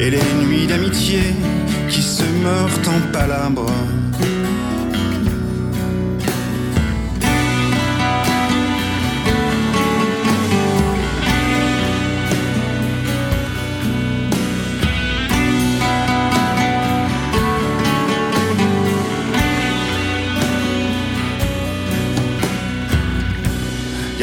et 0.00 0.10
les 0.10 0.22
nuits 0.44 0.68
d'amitié 0.68 1.22
qui 1.88 2.02
se 2.02 2.22
meurent 2.44 2.78
en 2.86 3.12
palabres. 3.12 3.72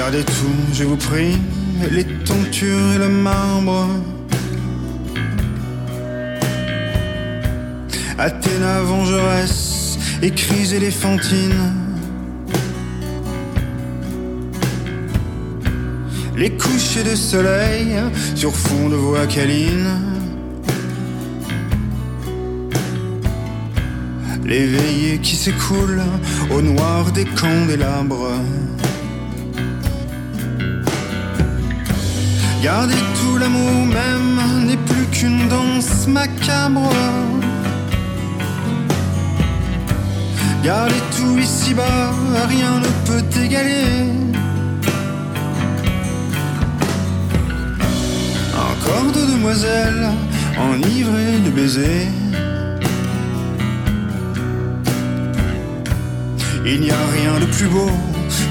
Gardez 0.05 0.23
tout, 0.23 0.71
je 0.71 0.83
vous 0.83 0.97
prie, 0.97 1.35
les 1.89 2.03
tentures 2.03 2.93
et 2.93 2.99
le 2.99 3.09
marbre. 3.09 3.87
Athéna 8.19 8.81
vengeresse 8.81 9.97
et 10.21 10.29
crise 10.29 10.75
éléphantine. 10.75 11.73
Les 16.37 16.51
couchers 16.51 17.03
de 17.03 17.15
soleil 17.15 17.95
sur 18.35 18.55
fond 18.55 18.89
de 18.89 18.95
voix 18.95 19.25
câline. 19.25 19.89
Les 24.45 24.67
veillées 24.67 25.17
qui 25.17 25.35
s'écoulent 25.35 26.03
au 26.51 26.61
noir 26.61 27.11
des 27.11 27.25
candélabres. 27.25 28.35
Gardez 32.65 32.95
tout 33.19 33.37
l'amour 33.37 33.85
même 33.85 34.65
n'est 34.65 34.83
plus 34.89 35.05
qu'une 35.11 35.47
danse 35.49 36.07
macabre. 36.07 36.91
Gardez 40.63 41.03
tout 41.15 41.37
ici-bas, 41.37 42.11
rien 42.49 42.79
ne 42.79 42.89
peut 43.05 43.39
égaler. 43.39 44.09
Un 48.63 48.73
corps 48.83 49.11
de 49.13 49.31
demoiselle 49.33 50.09
enivré 50.57 51.37
de 51.45 51.51
baisers. 51.51 52.09
Il 56.65 56.81
n'y 56.81 56.89
a 56.89 57.05
rien 57.13 57.39
de 57.39 57.45
plus 57.45 57.67
beau 57.67 57.91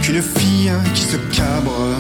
qu'une 0.03 0.22
fille 0.22 0.72
qui 0.95 1.03
se 1.03 1.16
cabre. 1.36 1.97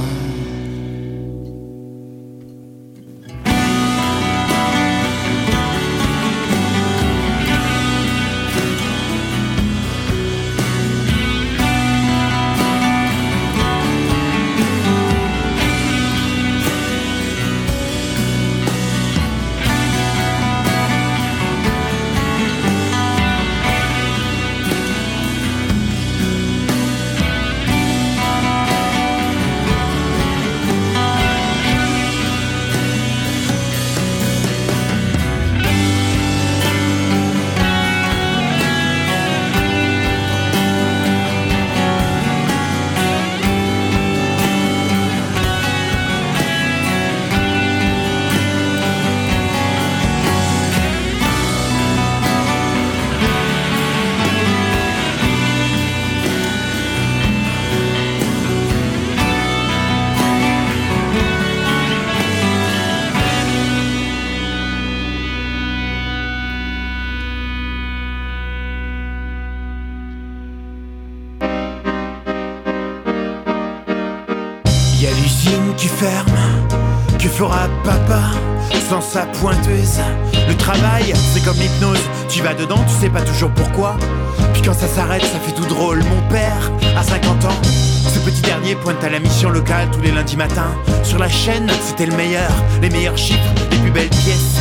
Pas 83.08 83.22
toujours 83.22 83.50
pourquoi. 83.50 83.96
Puis 84.52 84.62
quand 84.62 84.74
ça 84.74 84.86
s'arrête, 84.86 85.22
ça 85.22 85.38
fait 85.40 85.52
tout 85.52 85.66
drôle. 85.66 86.02
Mon 86.04 86.28
père, 86.28 86.70
à 86.96 87.02
50 87.02 87.44
ans, 87.44 87.62
ce 88.08 88.18
petit 88.20 88.42
dernier 88.42 88.74
pointe 88.76 89.02
à 89.02 89.10
la 89.10 89.18
mission 89.18 89.50
locale 89.50 89.88
tous 89.92 90.00
les 90.00 90.10
lundis 90.10 90.36
matins. 90.36 90.74
Sur 91.02 91.18
la 91.18 91.28
chaîne, 91.28 91.70
c'était 91.82 92.06
le 92.06 92.16
meilleur, 92.16 92.50
les 92.80 92.90
meilleurs 92.90 93.18
chiffres, 93.18 93.52
les 93.70 93.78
plus 93.78 93.90
belles 93.90 94.08
pièces. 94.08 94.58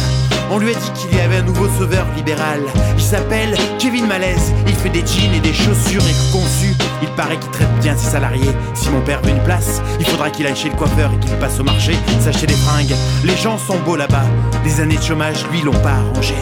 On 0.51 0.57
lui 0.57 0.71
a 0.71 0.73
dit 0.73 0.91
qu'il 0.93 1.17
y 1.17 1.21
avait 1.21 1.37
un 1.37 1.43
nouveau 1.43 1.67
sauveur 1.67 2.05
libéral. 2.15 2.59
Il 2.95 3.03
s'appelle 3.03 3.55
Kevin 3.79 4.07
Malaise. 4.07 4.53
Il 4.67 4.75
fait 4.75 4.89
des 4.89 5.05
jeans 5.05 5.33
et 5.33 5.39
des 5.39 5.53
chaussures 5.53 6.03
éco-conçues. 6.05 6.75
Il 7.01 7.09
paraît 7.15 7.37
qu'il 7.37 7.51
traite 7.51 7.73
bien 7.81 7.95
ses 7.97 8.11
salariés. 8.11 8.51
Si 8.73 8.89
mon 8.89 9.01
père 9.01 9.21
veut 9.21 9.31
une 9.31 9.43
place, 9.43 9.81
il 9.99 10.05
faudra 10.05 10.29
qu'il 10.29 10.45
aille 10.45 10.55
chez 10.55 10.69
le 10.69 10.75
coiffeur 10.75 11.11
et 11.13 11.25
qu'il 11.25 11.35
passe 11.37 11.59
au 11.59 11.63
marché 11.63 11.93
s'acheter 12.19 12.47
des 12.47 12.53
fringues. 12.53 12.95
Les 13.23 13.37
gens 13.37 13.57
sont 13.57 13.79
beaux 13.79 13.95
là-bas. 13.95 14.25
Les 14.65 14.79
années 14.81 14.97
de 14.97 15.03
chômage, 15.03 15.45
lui, 15.51 15.61
l'ont 15.61 15.71
pas 15.71 15.93
arrangé. 15.93 16.35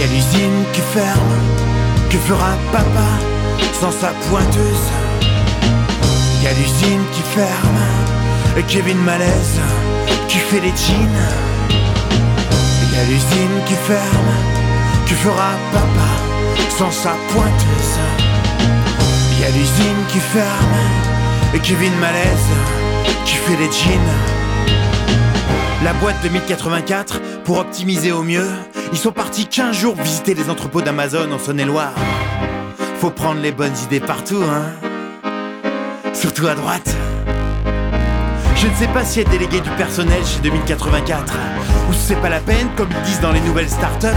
Y 0.00 0.02
a 0.02 0.06
l'usine 0.06 0.64
qui 0.72 0.80
ferme. 0.80 1.36
Que 2.08 2.16
fera 2.16 2.56
papa 2.72 3.08
sans 3.78 3.90
sa 3.90 4.12
pointeuse? 4.30 4.88
Y 6.42 6.46
a 6.46 6.52
l'usine 6.54 7.04
qui 7.12 7.20
ferme. 7.34 7.82
Et 8.56 8.62
Kevin 8.62 8.96
Malaise 8.96 9.60
qui 10.26 10.38
fait 10.38 10.60
les 10.60 10.72
jeans. 10.74 11.20
Y 11.70 12.96
a 12.98 13.04
l'usine 13.10 13.56
qui 13.66 13.74
ferme. 13.74 14.32
Que 15.06 15.14
fera 15.16 15.52
papa 15.70 16.10
sans 16.78 16.90
sa 16.90 17.12
pointeuse? 17.34 17.98
Y 19.38 19.44
a 19.44 19.50
l'usine 19.50 20.02
qui 20.08 20.20
ferme. 20.20 20.80
Et 21.52 21.58
Kevin 21.58 21.94
Malaise 22.00 22.54
qui 23.26 23.34
fait 23.34 23.56
les 23.58 23.70
jeans. 23.70 24.14
La 25.84 25.92
boîte 25.94 26.16
2084, 26.22 27.20
pour 27.44 27.58
optimiser 27.58 28.12
au 28.12 28.22
mieux, 28.22 28.48
ils 28.92 28.98
sont 28.98 29.12
partis 29.12 29.46
15 29.46 29.76
jours 29.76 29.94
visiter 29.96 30.34
les 30.34 30.50
entrepôts 30.50 30.82
d'Amazon 30.82 31.30
en 31.32 31.38
Saône-et-Loire. 31.38 31.94
Faut 33.00 33.10
prendre 33.10 33.40
les 33.40 33.52
bonnes 33.52 33.76
idées 33.84 34.00
partout, 34.00 34.42
hein. 34.42 36.10
Surtout 36.12 36.46
à 36.46 36.54
droite. 36.54 36.94
Je 38.56 38.66
ne 38.66 38.74
sais 38.74 38.88
pas 38.88 39.04
si 39.04 39.20
être 39.20 39.30
délégué 39.30 39.60
du 39.60 39.70
personnel 39.70 40.22
chez 40.26 40.40
2084 40.40 41.34
ou 41.88 41.92
si 41.92 42.00
c'est 42.00 42.20
pas 42.20 42.28
la 42.28 42.40
peine, 42.40 42.68
comme 42.76 42.88
ils 42.90 43.02
disent 43.02 43.20
dans 43.20 43.32
les 43.32 43.40
nouvelles 43.40 43.70
startups. 43.70 44.08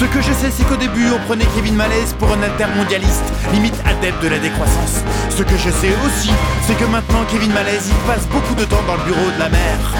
Ce 0.00 0.04
que 0.04 0.20
je 0.20 0.32
sais, 0.32 0.50
c'est 0.50 0.64
qu'au 0.64 0.76
début, 0.76 1.06
on 1.14 1.24
prenait 1.26 1.46
Kevin 1.54 1.74
Malaise 1.74 2.14
pour 2.18 2.30
un 2.32 2.42
altermondialiste, 2.42 3.24
limite 3.52 3.80
adepte 3.86 4.22
de 4.22 4.28
la 4.28 4.38
décroissance. 4.38 5.00
Ce 5.30 5.42
que 5.42 5.56
je 5.56 5.70
sais 5.70 5.92
aussi, 6.04 6.30
c'est 6.66 6.76
que 6.76 6.84
maintenant, 6.84 7.24
Kevin 7.30 7.52
Malaise, 7.52 7.88
il 7.88 8.06
passe 8.06 8.26
beaucoup 8.26 8.54
de 8.54 8.64
temps 8.64 8.82
dans 8.86 8.96
le 8.96 9.04
bureau 9.04 9.30
de 9.34 9.38
la 9.38 9.48
mère, 9.48 9.94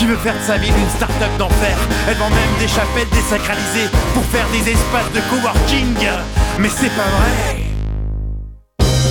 qui 0.00 0.06
veut 0.06 0.16
faire 0.16 0.32
de 0.32 0.42
sa 0.42 0.56
ville 0.56 0.72
une 0.72 0.88
start-up 0.88 1.28
d'enfer. 1.38 1.76
Elle 2.08 2.16
vend 2.16 2.30
même 2.30 2.54
des 2.58 2.68
chapelles 2.68 3.10
désacralisées 3.12 3.90
pour 4.14 4.24
faire 4.24 4.46
des 4.50 4.70
espaces 4.72 5.12
de 5.14 5.20
coworking. 5.28 5.94
Mais 6.58 6.70
c'est 6.70 6.88
pas 6.96 7.10
vrai. 7.16 7.60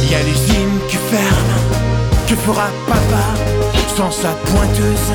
Y 0.10 0.16
a 0.16 0.24
l'usine 0.24 0.80
qui 0.90 0.98
ferme, 1.12 1.54
que 2.28 2.36
fera 2.36 2.70
papa 2.88 3.26
sans 3.96 4.10
sa 4.10 4.30
pointeuse? 4.50 5.12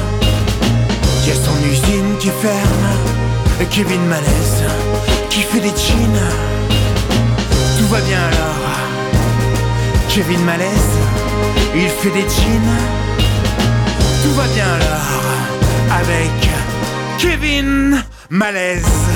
Y 1.27 1.33
a 1.33 1.35
son 1.35 1.59
usine 1.69 2.19
qui 2.21 2.29
ferme, 2.29 2.89
et 3.61 3.67
Kevin 3.67 4.05
Malaise 4.07 4.63
qui 5.29 5.41
fait 5.41 5.59
des 5.59 5.75
jeans. 5.75 6.25
Tout 7.79 7.89
va 7.89 8.01
bien 8.03 8.23
alors. 8.31 8.79
Kevin 10.09 10.45
Malaise, 10.45 10.95
il 11.75 11.89
fait 11.89 12.11
des 12.11 12.29
jeans. 12.29 12.77
Tout 14.23 14.35
va 14.35 14.47
bien 14.55 14.67
alors 14.67 15.54
avec 16.01 16.31
Kevin 17.19 18.03
Malaise. 18.29 19.14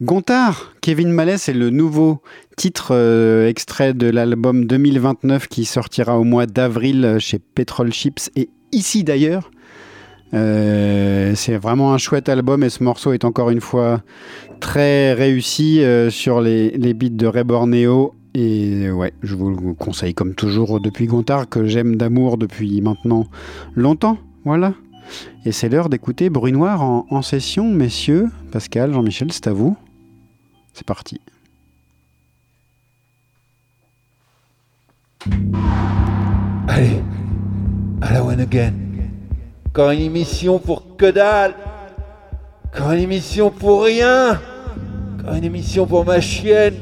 Gontard, 0.00 0.74
Kevin 0.80 1.10
Mallet, 1.10 1.38
c'est 1.38 1.52
le 1.52 1.70
nouveau 1.70 2.22
titre 2.56 2.90
euh, 2.92 3.48
extrait 3.48 3.94
de 3.94 4.08
l'album 4.08 4.64
2029 4.64 5.48
qui 5.48 5.64
sortira 5.64 6.20
au 6.20 6.22
mois 6.22 6.46
d'avril 6.46 7.16
chez 7.18 7.40
Petrol 7.40 7.92
Chips 7.92 8.30
et 8.36 8.48
ici 8.70 9.02
d'ailleurs. 9.02 9.50
Euh, 10.34 11.32
c'est 11.34 11.56
vraiment 11.56 11.94
un 11.94 11.98
chouette 11.98 12.28
album 12.28 12.62
et 12.62 12.70
ce 12.70 12.84
morceau 12.84 13.12
est 13.12 13.24
encore 13.24 13.50
une 13.50 13.60
fois 13.60 14.02
très 14.60 15.14
réussi 15.14 15.82
euh, 15.82 16.10
sur 16.10 16.40
les, 16.40 16.70
les 16.70 16.94
beats 16.94 17.08
de 17.08 17.26
Ray. 17.26 17.88
Et 18.34 18.92
ouais, 18.92 19.12
je 19.24 19.34
vous 19.34 19.50
le 19.50 19.74
conseille 19.74 20.14
comme 20.14 20.36
toujours 20.36 20.80
depuis 20.80 21.08
Gontard 21.08 21.48
que 21.48 21.66
j'aime 21.66 21.96
d'amour 21.96 22.38
depuis 22.38 22.80
maintenant 22.82 23.26
longtemps. 23.74 24.18
Voilà. 24.44 24.74
Et 25.44 25.50
c'est 25.50 25.68
l'heure 25.68 25.88
d'écouter 25.88 26.30
Bruit 26.30 26.52
Noir 26.52 26.82
en, 26.82 27.04
en 27.10 27.22
session, 27.22 27.68
messieurs. 27.68 28.28
Pascal, 28.52 28.92
Jean-Michel, 28.92 29.32
c'est 29.32 29.48
à 29.48 29.52
vous. 29.52 29.76
C'est 30.78 30.86
parti. 30.86 31.20
Allez, 36.68 37.02
à 38.00 38.12
la 38.12 38.24
one 38.24 38.40
again. 38.40 38.74
Encore 39.66 39.90
une 39.90 40.02
émission 40.02 40.60
pour 40.60 40.96
que 40.96 41.10
dalle. 41.10 41.56
Encore 42.66 42.92
une 42.92 43.00
émission 43.00 43.50
pour 43.50 43.82
rien. 43.82 44.40
Encore 45.18 45.34
une 45.34 45.42
émission 45.42 45.84
pour 45.84 46.04
ma 46.04 46.20
chienne. 46.20 46.74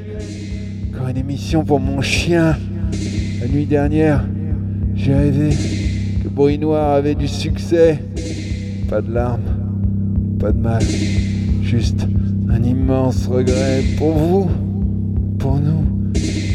Encore 0.93 1.09
une 1.09 1.17
émission 1.17 1.65
pour 1.65 1.81
mon 1.81 2.03
chien. 2.03 2.59
La 3.41 3.49
nuit 3.49 3.65
dernière, 3.65 4.23
j'ai 4.95 5.15
rêvé 5.15 5.57
que 6.23 6.29
Bruit 6.29 6.59
Noir 6.59 6.91
avait 6.91 7.15
du 7.15 7.29
succès. 7.29 8.05
Pas 8.91 9.01
de 9.01 9.11
larmes, 9.11 10.37
pas 10.39 10.53
de 10.53 10.59
mal. 10.59 10.83
Juste 11.63 12.07
un 12.57 12.63
immense 12.63 13.27
regret 13.27 13.83
pour 13.99 14.13
vous, 14.13 14.51
pour 15.39 15.59
nous, 15.59 15.85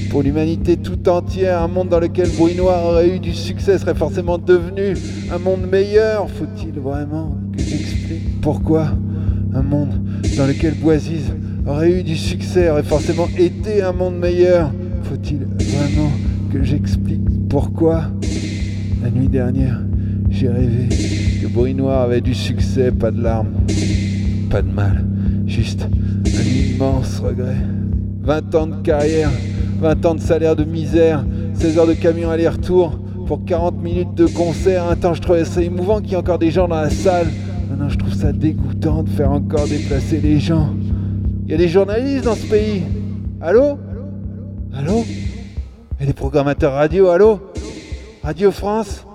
pour 0.10 0.24
l'humanité 0.24 0.76
tout 0.78 1.08
entière. 1.08 1.62
Un 1.62 1.68
monde 1.68 1.90
dans 1.90 2.00
lequel 2.00 2.28
Bruit 2.38 2.56
Noir 2.56 2.84
aurait 2.86 3.16
eu 3.16 3.20
du 3.20 3.34
succès 3.34 3.78
serait 3.78 3.94
forcément 3.94 4.40
devenu 4.40 4.96
un 5.32 5.38
monde 5.38 5.68
meilleur. 5.72 6.28
Faut-il 6.28 6.80
vraiment 6.80 7.38
que 7.56 7.60
j'explique 7.60 8.42
pourquoi 8.42 8.88
un 9.54 9.62
monde 9.62 10.02
dans 10.38 10.48
lequel 10.48 10.74
Boisise 10.74 11.34
aurait 11.68 11.92
eu 11.92 12.04
du 12.04 12.16
succès 12.16 12.72
aurait 12.72 12.84
forcément 12.84 13.28
été 13.38 13.84
un 13.84 13.94
monde 13.94 14.18
meilleur? 14.18 14.72
Faut-il 15.04 15.46
vraiment 15.46 16.12
que 16.52 16.64
j'explique 16.64 17.22
pourquoi? 17.48 18.06
La 19.04 19.12
nuit 19.12 19.28
dernière, 19.28 19.82
j'ai 20.32 20.50
rêvé 20.50 20.90
que 21.42 21.48
Bruit 21.48 21.76
Noir 21.76 22.02
avait 22.02 22.22
du 22.22 22.34
succès, 22.34 22.92
pas 22.92 23.12
de 23.12 23.22
larmes, 23.22 23.54
pas 24.50 24.64
de 24.64 24.72
mal. 24.72 25.06
Juste 25.52 25.82
un 25.84 26.76
immense 26.76 27.20
regret. 27.20 27.58
20 28.22 28.56
ans 28.56 28.68
de 28.68 28.76
carrière, 28.84 29.30
20 29.82 30.06
ans 30.06 30.16
de 30.16 30.22
salaire 30.22 30.56
de 30.56 30.64
misère, 30.64 31.26
16 31.56 31.78
heures 31.78 31.88
de 31.88 31.94
camion 31.94 32.30
aller-retour 32.30 32.98
pour 33.28 33.44
40 33.44 33.84
minutes 33.84 34.16
de 34.16 34.28
concert. 34.28 34.88
Un 34.88 34.96
temps, 34.96 35.14
je 35.14 35.22
trouvais 35.22 35.44
ça 35.44 35.62
émouvant 35.62 36.00
qu'il 36.00 36.12
y 36.12 36.14
ait 36.14 36.18
encore 36.18 36.40
des 36.40 36.52
gens 36.52 36.70
dans 36.70 36.78
la 36.78 36.90
salle. 36.90 37.28
Maintenant, 37.70 37.90
je 37.90 37.98
trouve 37.98 38.14
ça 38.14 38.32
dégoûtant 38.32 39.04
de 39.04 39.10
faire 39.10 39.30
encore 39.30 39.68
déplacer 39.68 40.22
les 40.22 40.40
gens. 40.40 40.70
Il 41.44 41.52
y 41.52 41.54
a 41.54 41.58
des 41.58 41.68
journalistes 41.68 42.24
dans 42.24 42.36
ce 42.36 42.46
pays. 42.46 42.84
Allô? 43.42 43.78
Allô? 44.74 45.04
A 46.00 46.06
des 46.06 46.14
programmateurs 46.14 46.72
radio, 46.72 47.10
allô? 47.10 47.42
Radio 48.24 48.52
France? 48.52 49.06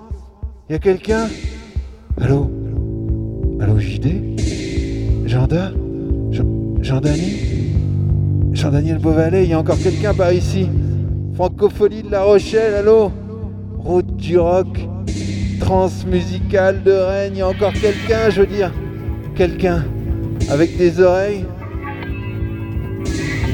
Il 0.69 0.73
y 0.73 0.75
a 0.75 0.79
quelqu'un? 0.79 1.29
Allô? 2.21 2.51
Allô 3.59 3.79
JD 3.79 4.37
Janda 5.25 5.71
Jean-Dany 6.31 7.33
Jean-Daniel 8.53 8.97
Beauvalet, 8.99 9.43
il 9.43 9.49
y 9.49 9.53
a 9.53 9.59
encore 9.59 9.77
quelqu'un 9.77 10.13
par 10.13 10.33
ici 10.33 10.69
Francophonie 11.35 12.03
de 12.03 12.11
La 12.11 12.23
Rochelle, 12.23 12.73
allô? 12.73 13.11
Route 13.77 14.15
du 14.15 14.37
rock 14.37 14.87
Transmusicale 15.59 16.83
de 16.83 16.91
Rennes, 16.91 17.33
il 17.35 17.39
y 17.39 17.41
a 17.41 17.47
encore 17.47 17.73
quelqu'un, 17.73 18.29
je 18.29 18.41
veux 18.41 18.47
dire 18.47 18.71
Quelqu'un 19.35 19.85
avec 20.49 20.77
des 20.77 20.99
oreilles? 21.01 21.45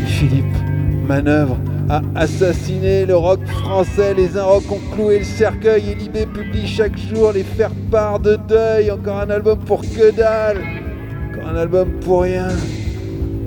Philippe 0.05 0.45
Manœuvre 1.07 1.57
a 1.89 2.01
assassiné 2.15 3.05
le 3.05 3.15
rock 3.17 3.45
français. 3.45 4.13
Les 4.13 4.38
Inrocks 4.38 4.71
ont 4.71 4.95
cloué 4.95 5.19
le 5.19 5.26
cercueil 5.26 5.89
et 5.91 5.95
Libé 5.95 6.26
publie 6.26 6.65
chaque 6.65 6.97
jour 6.97 7.34
les 7.34 7.43
faire-part 7.43 8.19
de 8.19 8.38
deuil. 8.47 8.89
Encore 8.91 9.19
un 9.19 9.30
album 9.30 9.59
pour 9.59 9.82
que 9.82 10.15
dalle. 10.15 10.82
Encore 11.34 11.49
un 11.49 11.55
album 11.55 11.89
pour 12.01 12.21
rien. 12.21 12.47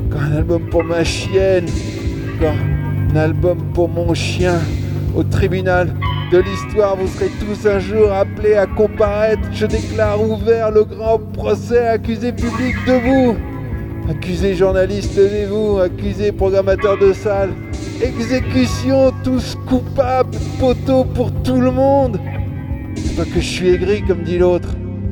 Encore 0.06 0.22
un 0.22 0.36
album 0.36 0.62
pour 0.70 0.82
ma 0.82 1.04
chienne. 1.04 1.66
Encore 2.34 2.56
un 3.12 3.16
album 3.16 3.58
pour 3.74 3.88
mon 3.88 4.12
chien. 4.12 4.58
Au 5.16 5.22
tribunal 5.22 5.94
de 6.32 6.38
l'histoire, 6.38 6.96
vous 6.96 7.06
serez 7.06 7.30
tous 7.38 7.68
un 7.68 7.78
jour 7.78 8.12
appelés 8.12 8.54
à 8.54 8.66
comparaître. 8.66 9.42
Je 9.52 9.66
déclare 9.66 10.20
ouvert 10.20 10.72
le 10.72 10.82
grand 10.82 11.18
procès 11.18 11.86
accusé 11.86 12.32
public 12.32 12.74
de 12.88 12.92
vous. 12.92 13.36
Accusé 14.10 14.54
journaliste, 14.54 15.16
levez-vous. 15.16 15.78
Accusé 15.78 16.32
programmateur 16.32 16.98
de 16.98 17.12
salle. 17.12 17.50
Exécution, 18.02 19.12
tous 19.22 19.56
coupables, 19.68 20.36
poteau 20.58 21.04
pour 21.04 21.30
tout 21.42 21.60
le 21.60 21.70
monde. 21.70 22.18
C'est 22.96 23.16
pas 23.16 23.24
que 23.24 23.40
je 23.40 23.46
suis 23.46 23.68
aigri 23.68 24.02
comme 24.02 24.22
dit 24.22 24.38
l'autre, 24.38 24.70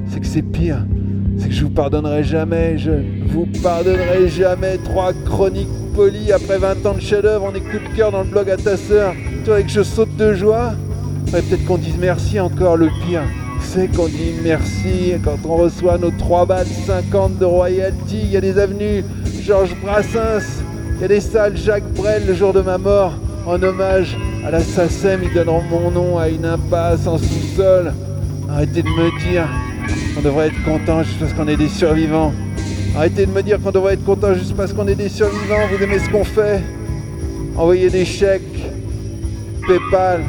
c'est 0.09 0.19
que 0.19 0.27
c'est 0.27 0.43
pire. 0.43 0.85
Je 1.49 1.65
vous 1.65 1.71
pardonnerai 1.71 2.25
jamais, 2.25 2.79
je 2.79 2.93
vous 3.27 3.47
pardonnerai 3.63 4.29
jamais. 4.29 4.79
Trois 4.85 5.13
chroniques 5.25 5.69
polies 5.95 6.33
après 6.33 6.59
20 6.59 6.87
ans 6.87 6.95
de 6.95 7.01
chef-d'œuvre, 7.01 7.51
on 7.53 7.55
est 7.55 7.61
de 7.61 7.97
cœur 7.97 8.11
dans 8.11 8.23
le 8.23 8.29
blog 8.29 8.51
à 8.51 8.57
ta 8.57 8.77
sœur. 8.77 9.15
Toi, 9.45 9.55
avec 9.55 9.67
que 9.67 9.73
je 9.73 9.83
saute 9.83 10.17
de 10.17 10.35
joie 10.35 10.75
peut-être 11.41 11.65
qu'on 11.65 11.79
dise 11.79 11.97
merci 11.99 12.39
encore, 12.39 12.77
le 12.77 12.89
pire. 13.05 13.23
C'est 13.61 13.89
qu'on 13.89 14.07
dit 14.07 14.35
merci 14.43 15.15
quand 15.25 15.39
on 15.45 15.57
reçoit 15.57 15.99
nos 15.99 16.11
3 16.11 16.47
balles 16.47 16.67
50 16.67 17.39
de 17.39 17.45
royalty. 17.45 18.21
Il 18.23 18.31
y 18.31 18.37
a 18.37 18.41
des 18.41 18.59
avenues 18.59 19.05
Georges 19.43 19.75
Brassens, 19.83 20.63
il 20.97 21.03
y 21.03 21.05
a 21.05 21.09
des 21.09 21.21
salles 21.21 21.57
Jacques 21.57 21.93
Brel 21.95 22.27
le 22.27 22.35
jour 22.35 22.53
de 22.53 22.61
ma 22.61 22.79
mort. 22.79 23.13
En 23.47 23.63
hommage 23.63 24.17
à 24.47 24.51
la 24.51 24.61
SACEM, 24.61 25.21
ils 25.25 25.35
donneront 25.35 25.63
mon 25.71 25.91
nom 25.91 26.19
à 26.19 26.29
une 26.29 26.47
impasse 26.47 27.07
en 27.07 27.19
sous-sol. 27.19 27.93
Arrêtez 28.49 28.83
de 28.83 28.89
me 28.89 29.31
dire 29.31 29.49
qu'on 30.15 30.23
devrait 30.23 30.49
être 30.49 30.63
content 30.65 31.03
juste 31.03 31.19
parce 31.19 31.33
qu'on 31.33 31.49
est 31.49 31.57
des 31.57 31.69
survivants. 31.69 32.33
Arrêtez 32.97 33.27
de 33.27 33.31
me 33.33 33.43
dire 33.43 33.61
qu'on 33.61 33.71
devrait 33.71 33.95
être 33.95 34.05
content 34.05 34.35
juste 34.35 34.57
parce 34.57 34.73
qu'on 34.73 34.87
est 34.87 34.95
des 34.95 35.09
survivants. 35.09 35.67
Vous 35.71 35.83
aimez 35.83 35.99
ce 35.99 36.09
qu'on 36.11 36.25
fait 36.25 36.63
Envoyez 37.57 37.89
des 37.89 38.05
chèques, 38.05 38.43
PayPal. 39.67 40.23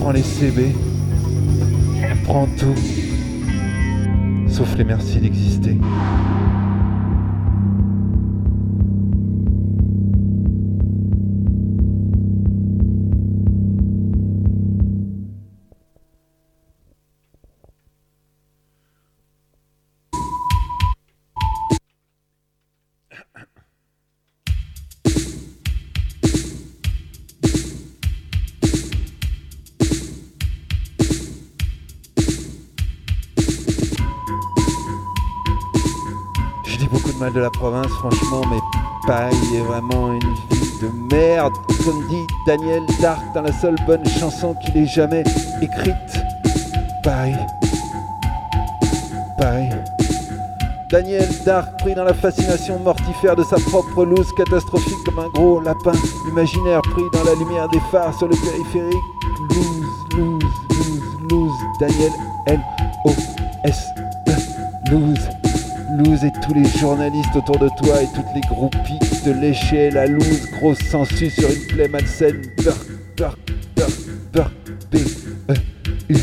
Prends 0.00 0.12
les 0.12 0.22
CB. 0.22 0.72
Prends 2.24 2.46
tout. 2.56 2.74
Sauf 4.48 4.76
les 4.76 4.84
merci 4.84 5.18
d'exister. 5.18 5.76
La 37.40 37.50
province, 37.50 37.88
franchement, 37.88 38.42
mais 38.50 38.58
Paris 39.06 39.36
est 39.54 39.60
vraiment 39.60 40.12
une 40.12 40.20
ville 40.20 40.78
de 40.82 41.14
merde. 41.14 41.52
Comme 41.84 42.06
dit 42.08 42.26
Daniel 42.46 42.82
Dark 43.00 43.20
dans 43.34 43.42
la 43.42 43.52
seule 43.52 43.76
bonne 43.86 44.06
chanson 44.06 44.54
qu'il 44.54 44.76
ait 44.76 44.86
jamais 44.86 45.22
écrite. 45.60 46.24
Paris. 47.02 47.36
Paris. 49.38 49.68
Daniel 50.90 51.28
Dark 51.44 51.78
pris 51.78 51.94
dans 51.94 52.04
la 52.04 52.14
fascination 52.14 52.78
mortifère 52.78 53.36
de 53.36 53.42
sa 53.44 53.56
propre 53.56 54.04
loose 54.04 54.32
catastrophique 54.36 55.04
comme 55.04 55.18
un 55.18 55.28
gros 55.28 55.60
lapin 55.60 55.92
imaginaire 56.30 56.80
pris 56.82 57.02
dans 57.12 57.24
la 57.24 57.34
lumière 57.34 57.68
des 57.68 57.80
phares 57.90 58.16
sur 58.16 58.28
le 58.28 58.36
périphérique. 58.36 58.96
Lose, 59.50 59.86
lose, 60.16 60.42
lose, 60.70 61.30
lose. 61.30 61.52
Daniel. 61.80 62.12
Lose. 64.90 65.45
Loose 65.96 66.24
et 66.24 66.32
tous 66.42 66.52
les 66.52 66.64
journalistes 66.78 67.34
autour 67.34 67.58
de 67.58 67.68
toi 67.68 68.02
et 68.02 68.06
toutes 68.14 68.34
les 68.34 68.42
groupies 68.42 68.98
de 69.24 69.32
lécher 69.32 69.90
la 69.90 70.06
loose, 70.06 70.50
grosse 70.58 70.78
sensu 70.80 71.30
sur 71.30 71.48
une 71.48 71.66
plaie 71.68 71.88
malsaine. 71.88 72.42
Burk, 72.62 72.86
burk, 73.16 73.38
burk, 73.74 73.92
burk, 74.32 74.52
B, 74.92 74.96
E, 75.48 75.54
U, 76.10 76.16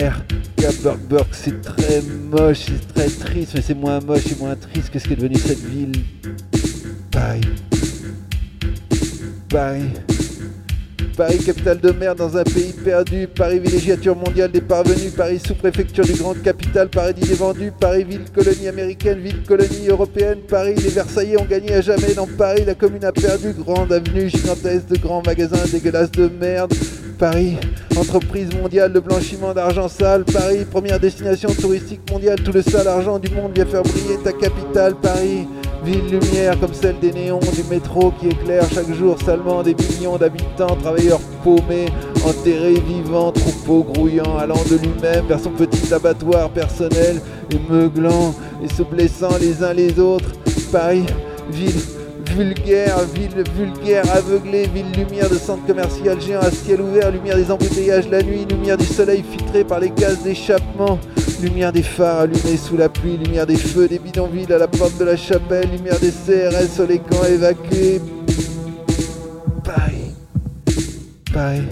R, 0.00 0.24
K, 0.56 0.82
Burke 0.82 1.08
Burke, 1.08 1.34
c'est 1.34 1.60
très 1.62 2.02
moche, 2.30 2.66
c'est 2.66 2.94
très 2.94 3.08
triste, 3.08 3.52
mais 3.54 3.62
c'est 3.62 3.74
moins 3.74 4.00
moche 4.00 4.26
et 4.32 4.36
moins 4.40 4.56
triste 4.56 4.90
que 4.90 4.98
ce 4.98 5.08
qu'est 5.08 5.16
devenu 5.16 5.36
cette 5.36 5.64
ville. 5.64 5.92
Paris. 7.10 7.42
Paris. 9.48 10.21
Paris, 11.16 11.38
capitale 11.38 11.78
de 11.80 11.90
mer 11.90 12.14
dans 12.14 12.36
un 12.36 12.44
pays 12.44 12.72
perdu. 12.84 13.28
Paris, 13.28 13.58
villégiature 13.58 14.16
mondiale 14.16 14.50
des 14.50 14.60
parvenus. 14.60 15.12
Paris, 15.14 15.40
sous-préfecture 15.44 16.04
du 16.04 16.14
grand 16.14 16.34
capital. 16.34 16.88
Paris, 16.88 17.14
des 17.14 17.34
vendus. 17.34 17.72
Paris, 17.78 18.04
ville 18.04 18.24
colonie 18.34 18.68
américaine, 18.68 19.18
ville 19.18 19.42
colonie 19.42 19.88
européenne. 19.88 20.38
Paris, 20.48 20.74
les 20.74 20.88
Versaillais 20.88 21.40
ont 21.40 21.44
gagné 21.44 21.74
à 21.74 21.80
jamais. 21.80 22.14
Dans 22.14 22.26
Paris, 22.26 22.64
la 22.66 22.74
commune 22.74 23.04
a 23.04 23.12
perdu. 23.12 23.52
Grande 23.52 23.92
avenue 23.92 24.28
gigantesque 24.28 24.86
de 24.88 24.98
grands 24.98 25.22
magasins 25.24 25.64
dégueulasses 25.70 26.12
de 26.12 26.30
merde. 26.40 26.72
Paris, 27.18 27.56
entreprise 27.96 28.52
mondiale 28.54 28.92
de 28.92 29.00
blanchiment 29.00 29.54
d'argent 29.54 29.88
sale. 29.88 30.24
Paris, 30.24 30.64
première 30.70 30.98
destination 30.98 31.50
touristique 31.50 32.00
mondiale. 32.10 32.40
Tout 32.42 32.52
le 32.52 32.62
sale 32.62 32.88
argent 32.88 33.18
du 33.18 33.30
monde 33.34 33.52
vient 33.54 33.66
faire 33.66 33.82
briller 33.82 34.16
ta 34.24 34.32
capitale. 34.32 34.94
Paris, 35.00 35.46
ville 35.84 36.20
lumière 36.20 36.58
comme 36.60 36.74
celle 36.74 36.98
des 37.00 37.12
néons 37.12 37.40
du 37.40 37.64
métro 37.70 38.12
qui 38.18 38.28
éclaire 38.28 38.64
chaque 38.72 38.92
jour 38.92 39.16
salement 39.24 39.62
des 39.62 39.74
millions 39.74 40.16
d'habitants. 40.16 40.76
Travailleurs 40.82 41.20
paumés, 41.42 41.86
enterrés 42.24 42.80
vivants, 42.86 43.32
troupeaux 43.32 43.82
grouillant, 43.82 44.36
allant 44.38 44.62
de 44.70 44.76
lui-même 44.76 45.26
vers 45.26 45.40
son 45.40 45.50
petit 45.50 45.92
abattoir 45.92 46.50
personnel 46.50 47.20
et 47.50 47.72
meuglant 47.72 48.34
et 48.62 48.68
se 48.68 48.82
blessant 48.82 49.36
les 49.40 49.62
uns 49.62 49.72
les 49.72 49.98
autres. 49.98 50.30
Paris, 50.70 51.04
ville 51.50 51.80
vulgaire, 52.34 52.98
ville 53.14 53.44
vulgaire, 53.56 54.04
aveuglée, 54.14 54.66
ville 54.74 54.90
lumière 54.96 55.28
de 55.28 55.34
centre 55.34 55.64
commercial 55.66 56.20
géant 56.20 56.40
à 56.40 56.50
ciel 56.50 56.80
ouvert, 56.80 57.10
lumière 57.10 57.36
des 57.36 57.50
embouteillages 57.50 58.08
la 58.08 58.22
nuit, 58.22 58.46
lumière 58.48 58.78
du 58.78 58.86
soleil 58.86 59.22
filtré 59.28 59.64
par 59.64 59.80
les 59.80 59.90
gaz 59.90 60.22
d'échappement, 60.22 60.98
lumière 61.42 61.72
des 61.72 61.82
phares 61.82 62.20
allumés 62.20 62.56
sous 62.56 62.76
la 62.76 62.88
pluie, 62.88 63.16
lumière 63.16 63.46
des 63.46 63.56
feux 63.56 63.88
des 63.88 63.98
bidonvilles 63.98 64.52
à 64.52 64.58
la 64.58 64.68
porte 64.68 64.96
de 64.98 65.04
la 65.04 65.16
chapelle, 65.16 65.68
lumière 65.70 65.98
des 65.98 66.10
CRS 66.10 66.72
sur 66.72 66.86
les 66.86 66.98
camps 66.98 67.24
évacués. 67.24 68.00
Paris. 69.64 70.14
Paris. 71.32 71.62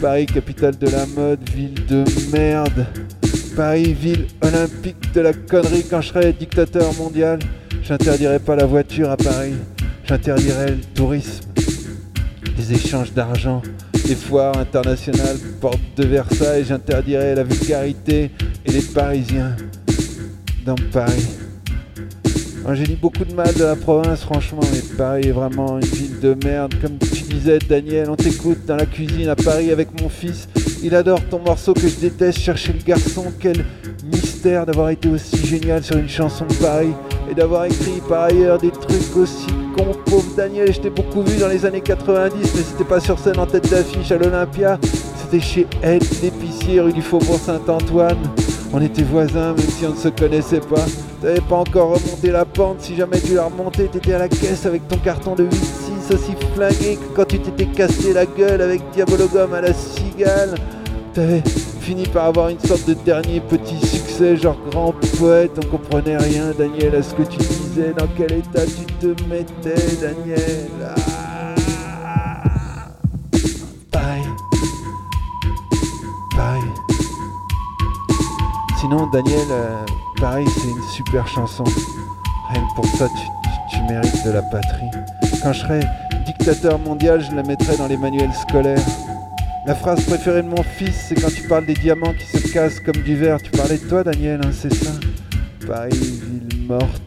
Paris, 0.00 0.26
capitale 0.26 0.76
de 0.78 0.88
la 0.88 1.06
mode, 1.06 1.48
ville 1.50 1.86
de 1.86 2.04
merde. 2.32 2.86
Paris, 3.56 3.92
ville 3.94 4.26
olympique 4.42 5.12
de 5.14 5.20
la 5.20 5.32
connerie 5.32 5.84
quand 5.88 6.00
je 6.00 6.08
serai 6.08 6.32
dictateur 6.32 6.94
mondial. 6.94 7.38
J'interdirai 7.82 8.38
pas 8.38 8.54
la 8.54 8.66
voiture 8.66 9.10
à 9.10 9.16
Paris. 9.16 9.54
J'interdirai 10.04 10.72
le 10.72 10.80
tourisme, 10.94 11.44
les 12.56 12.72
échanges 12.72 13.12
d'argent, 13.12 13.62
les 14.06 14.14
foires 14.14 14.56
internationales, 14.58 15.36
porte 15.60 15.80
de 15.96 16.04
Versailles. 16.04 16.64
J'interdirai 16.64 17.34
la 17.34 17.42
vulgarité 17.42 18.30
et 18.64 18.72
les 18.72 18.82
Parisiens 18.82 19.56
dans 20.64 20.76
Paris. 20.92 21.26
J'ai 22.72 22.84
dit 22.84 22.96
beaucoup 22.96 23.24
de 23.24 23.32
mal 23.32 23.54
de 23.54 23.62
la 23.62 23.76
province, 23.76 24.22
franchement, 24.22 24.62
mais 24.72 24.80
Paris 24.96 25.28
est 25.28 25.32
vraiment 25.32 25.78
une 25.78 25.86
ville 25.86 26.18
de 26.20 26.36
merde. 26.44 26.74
Comme 26.82 26.98
tu 26.98 27.22
disais, 27.22 27.60
Daniel, 27.60 28.10
on 28.10 28.16
t'écoute 28.16 28.66
dans 28.66 28.74
la 28.74 28.86
cuisine 28.86 29.28
à 29.28 29.36
Paris 29.36 29.70
avec 29.70 30.00
mon 30.00 30.08
fils. 30.08 30.48
Il 30.82 30.94
adore 30.96 31.20
ton 31.30 31.38
morceau 31.38 31.74
que 31.74 31.86
je 31.86 31.94
déteste, 31.94 32.40
chercher 32.40 32.72
le 32.72 32.82
garçon. 32.82 33.26
Quel 33.38 33.64
mystère 34.04 34.66
d'avoir 34.66 34.90
été 34.90 35.08
aussi 35.08 35.46
génial 35.46 35.84
sur 35.84 35.96
une 35.96 36.08
chanson 36.08 36.44
de 36.44 36.54
Paris 36.54 36.92
et 37.30 37.34
d'avoir 37.34 37.64
écrit 37.64 38.00
par 38.08 38.24
ailleurs 38.24 38.58
des 38.58 38.70
trucs 38.70 39.16
aussi 39.16 39.46
cons. 39.76 39.94
Pauvre 40.06 40.26
Daniel, 40.36 40.72
je 40.72 40.80
t'ai 40.80 40.90
beaucoup 40.90 41.22
vu 41.22 41.38
dans 41.38 41.48
les 41.48 41.64
années 41.64 41.80
90, 41.80 42.36
mais 42.36 42.62
c'était 42.62 42.84
pas 42.84 43.00
sur 43.00 43.18
scène 43.18 43.38
en 43.38 43.46
tête 43.46 43.68
d'affiche 43.70 44.10
à 44.10 44.18
l'Olympia. 44.18 44.78
C'était 45.22 45.40
chez 45.40 45.66
Ed, 45.82 46.04
l'épicier 46.22 46.80
rue 46.80 46.92
du 46.92 47.02
Faubourg 47.02 47.38
Saint-Antoine. 47.38 48.18
On 48.72 48.80
était 48.80 49.02
voisins, 49.02 49.54
même 49.54 49.68
si 49.68 49.86
on 49.86 49.90
ne 49.90 49.96
se 49.96 50.08
connaissait 50.08 50.60
pas. 50.60 50.84
T'avais 51.20 51.40
pas 51.40 51.56
encore 51.56 51.98
remonté 51.98 52.30
la 52.30 52.44
pente, 52.44 52.80
si 52.80 52.94
jamais 52.94 53.20
tu 53.20 53.34
l'as 53.34 53.44
remonté, 53.44 53.86
t'étais 53.86 54.12
à 54.12 54.18
la 54.18 54.28
caisse 54.28 54.66
avec 54.66 54.86
ton 54.86 54.98
carton 54.98 55.34
de 55.34 55.44
8-6 55.44 56.14
aussi 56.14 56.32
flingué 56.54 56.96
que 56.96 57.16
quand 57.16 57.24
tu 57.24 57.38
t'étais 57.38 57.66
cassé 57.66 58.12
la 58.12 58.26
gueule 58.26 58.60
avec 58.60 58.82
Diabologum 58.92 59.52
à 59.54 59.60
la 59.60 59.72
cigale. 59.72 60.54
T'avais 61.14 61.42
fini 61.80 62.06
par 62.06 62.26
avoir 62.26 62.50
une 62.50 62.60
sorte 62.60 62.86
de 62.86 62.94
dernier 62.94 63.40
petit 63.40 63.78
succès, 64.16 64.36
genre 64.36 64.56
grand 64.70 64.94
poète, 65.18 65.52
on 65.62 65.66
comprenait 65.76 66.16
rien, 66.16 66.52
Daniel, 66.56 66.94
à 66.94 67.02
ce 67.02 67.14
que 67.14 67.22
tu 67.22 67.38
disais, 67.38 67.92
dans 67.96 68.06
quel 68.16 68.32
état 68.32 68.62
tu 68.64 68.86
te 68.94 69.22
mettais, 69.24 69.96
Daniel? 70.00 70.68
Ah. 70.82 70.94
Bye. 76.36 76.62
Sinon, 78.80 79.06
Daniel, 79.12 79.46
euh, 79.50 79.84
pareil, 80.20 80.46
c'est 80.48 80.68
une 80.68 80.82
super 80.82 81.26
chanson. 81.26 81.64
Rien 82.52 82.62
pour 82.74 82.86
ça, 82.86 83.08
tu 83.70 83.80
mérites 83.88 84.24
de 84.24 84.30
la 84.30 84.42
patrie. 84.42 84.90
Quand 85.42 85.52
je 85.52 85.60
serai 85.60 85.80
dictateur 86.24 86.78
mondial, 86.78 87.20
je 87.20 87.34
la 87.34 87.42
mettrai 87.42 87.76
dans 87.76 87.86
les 87.86 87.96
manuels 87.96 88.32
scolaires. 88.34 88.78
La 89.66 89.74
phrase 89.74 90.04
préférée 90.04 90.42
de 90.42 90.48
mon 90.48 90.62
fils, 90.62 91.06
c'est 91.08 91.20
quand 91.20 91.34
tu 91.34 91.42
parles 91.48 91.66
des 91.66 91.74
diamants 91.74 92.14
qui 92.14 92.38
se 92.38 92.52
cassent 92.52 92.78
comme 92.78 93.02
du 93.02 93.16
verre. 93.16 93.42
Tu 93.42 93.50
parlais 93.50 93.78
de 93.78 93.88
toi, 93.88 94.04
Daniel, 94.04 94.40
hein, 94.44 94.50
c'est 94.52 94.72
ça 94.72 94.92
Paris, 95.66 95.90
ville 95.90 96.66
morte. 96.68 97.02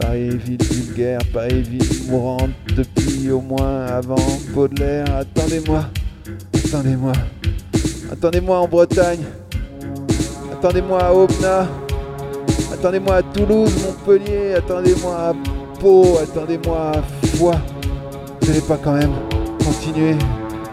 Paris, 0.00 0.28
ville 0.28 0.62
vulgaire. 0.62 1.18
Paris, 1.32 1.62
ville 1.62 1.82
mourante 2.08 2.50
depuis 2.76 3.32
au 3.32 3.40
moins 3.40 3.86
avant 3.86 4.14
Baudelaire. 4.54 5.06
Attendez-moi. 5.16 5.86
Attendez-moi. 6.54 7.12
Attendez-moi 8.12 8.60
en 8.60 8.68
Bretagne. 8.68 9.24
Attendez-moi 10.52 11.02
à 11.02 11.12
Aubenas. 11.12 11.66
Attendez-moi 12.72 13.16
à 13.16 13.22
Toulouse, 13.24 13.74
Montpellier. 13.84 14.54
Attendez-moi 14.54 15.16
à 15.16 15.32
Pau. 15.80 16.16
Attendez-moi 16.22 16.92
à 16.92 17.26
Foix. 17.26 17.60
Vous 18.40 18.46
n'allez 18.46 18.60
pas 18.60 18.78
quand 18.80 18.94
même 18.94 19.14
continuer 19.64 20.14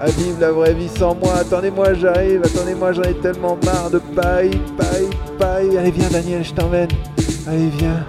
à 0.05 0.09
vivre 0.11 0.39
la 0.39 0.51
vraie 0.51 0.73
vie 0.73 0.89
sans 0.99 1.15
moi. 1.15 1.33
Attendez-moi, 1.39 1.93
j'arrive. 1.95 2.41
Attendez-moi, 2.45 2.93
j'en 2.93 3.01
ai 3.03 3.15
tellement 3.15 3.57
marre 3.65 3.89
de 3.89 3.99
Paris, 3.99 4.61
Paris, 4.77 5.09
Paris. 5.39 5.77
Allez, 5.77 5.91
viens, 5.91 6.09
Daniel, 6.09 6.43
je 6.43 6.53
t'emmène. 6.53 6.89
Allez, 7.47 7.69
viens. 7.77 8.05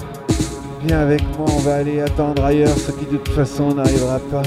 Viens 0.84 1.00
avec 1.00 1.22
moi, 1.38 1.48
on 1.56 1.60
va 1.60 1.76
aller 1.76 2.00
attendre 2.00 2.44
ailleurs 2.44 2.76
ce 2.76 2.92
qui 2.92 3.06
de 3.06 3.16
toute 3.16 3.34
façon 3.34 3.74
n'arrivera 3.74 4.18
pas. 4.30 4.42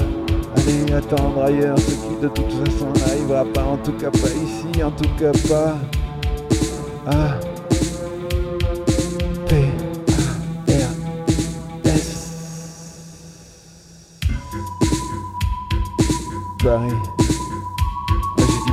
Allez 0.56 0.92
attendre 0.94 1.42
ailleurs 1.42 1.78
ce 1.78 1.90
qui 1.90 2.16
de 2.22 2.28
toute 2.28 2.52
façon 2.52 2.86
n'arrivera 3.00 3.44
pas. 3.52 3.64
En 3.64 3.76
tout 3.78 3.92
cas 3.92 4.10
pas 4.10 4.28
ici, 4.28 4.82
en 4.82 4.92
tout 4.92 5.10
cas 5.18 5.32
pas. 5.48 5.76
A 7.06 7.40
P 9.48 9.56
A 10.68 10.72
R 11.84 11.94
S 11.94 12.30
Paris. 16.62 17.19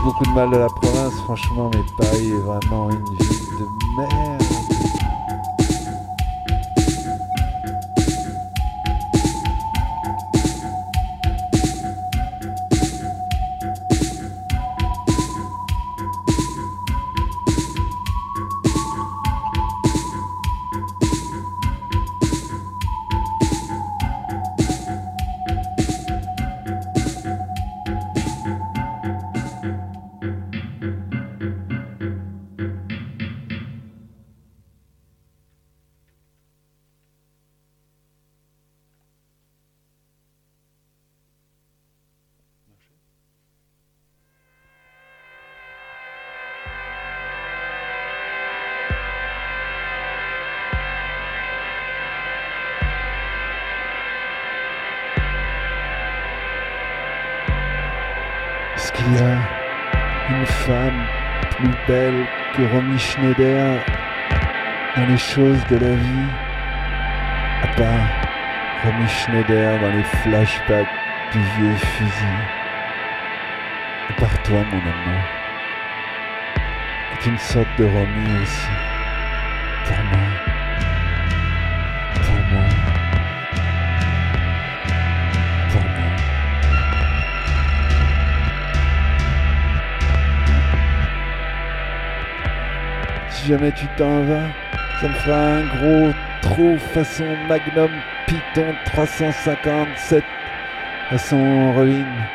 Beaucoup 0.08 0.24
de 0.24 0.30
mal 0.30 0.49
de 0.49 0.55
la 0.55 0.70
province, 0.70 1.16
franchement, 1.26 1.70
mais 1.74 1.84
Paris 1.97 2.30
est 2.30 2.39
vraiment 2.39 2.89
une 2.89 3.03
ville 3.03 3.58
de 3.60 3.68
merde. 3.97 4.36
Schneider 63.08 63.80
dans 64.95 65.05
les 65.08 65.18
choses 65.18 65.64
de 65.70 65.78
la 65.78 65.95
vie 65.95 66.30
À 67.64 67.68
part 67.78 68.28
Romy 68.84 69.08
Schneider 69.08 69.80
dans 69.80 69.91
les 69.95 70.03
flashbacks 70.03 70.88
du 71.32 71.39
vieux 71.39 71.76
fusil. 71.76 72.38
À 74.10 74.14
part 74.20 74.43
toi, 74.43 74.62
mon 74.72 74.80
amour. 74.80 75.24
est 77.14 77.26
une 77.26 77.38
sorte 77.38 77.68
de 77.78 77.86
Romy 77.86 78.41
aussi. 78.41 78.68
Pour 79.86 80.03
moi. 80.03 80.16
Si 93.47 93.53
jamais 93.53 93.71
tu 93.71 93.87
t'en 93.95 94.23
vas, 94.23 94.49
ça 94.99 95.07
me 95.07 95.13
fera 95.13 95.37
un 95.37 95.65
gros 95.77 96.13
trou 96.41 96.77
façon 96.93 97.23
Magnum 97.47 97.89
Python 98.25 98.75
357 98.87 100.21
façon 101.09 101.71
ruine. 101.71 102.25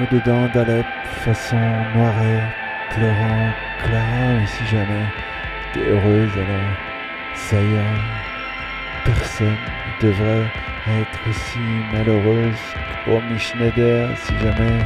Au-dedans 0.00 0.48
d'Alep, 0.52 0.84
façon 1.24 1.60
noiret, 1.94 2.42
pleurant 2.90 3.52
Clara, 3.84 4.34
mais 4.40 4.46
si 4.48 4.66
jamais 4.66 5.06
t'es 5.74 5.88
heureuse 5.88 6.32
alors 6.32 6.76
ça 7.36 7.62
ira. 7.62 8.00
Personne 9.04 9.46
ne 9.46 10.08
devrait 10.08 10.50
être 10.88 11.20
aussi 11.30 11.60
malheureuse 11.92 12.58
Romy 13.06 13.38
Schneider. 13.38 14.08
Si 14.16 14.32
jamais 14.40 14.80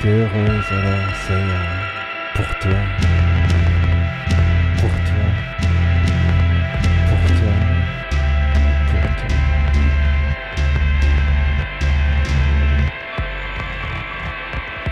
t'es 0.00 0.08
heureuse 0.08 0.66
alors 0.70 1.14
ça 1.14 1.32
ira. 1.32 2.34
Pour 2.34 2.58
toi. 2.58 3.51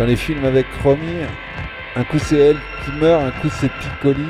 Dans 0.01 0.07
les 0.07 0.17
films 0.17 0.47
avec 0.47 0.67
Romy, 0.83 1.27
un 1.95 2.05
coup 2.05 2.19
c'est 2.19 2.39
elle 2.39 2.57
qui 2.83 2.91
meurt, 2.93 3.23
un 3.23 3.33
coup 3.33 3.51
c'est 3.51 3.71
Piccoli. 3.71 4.25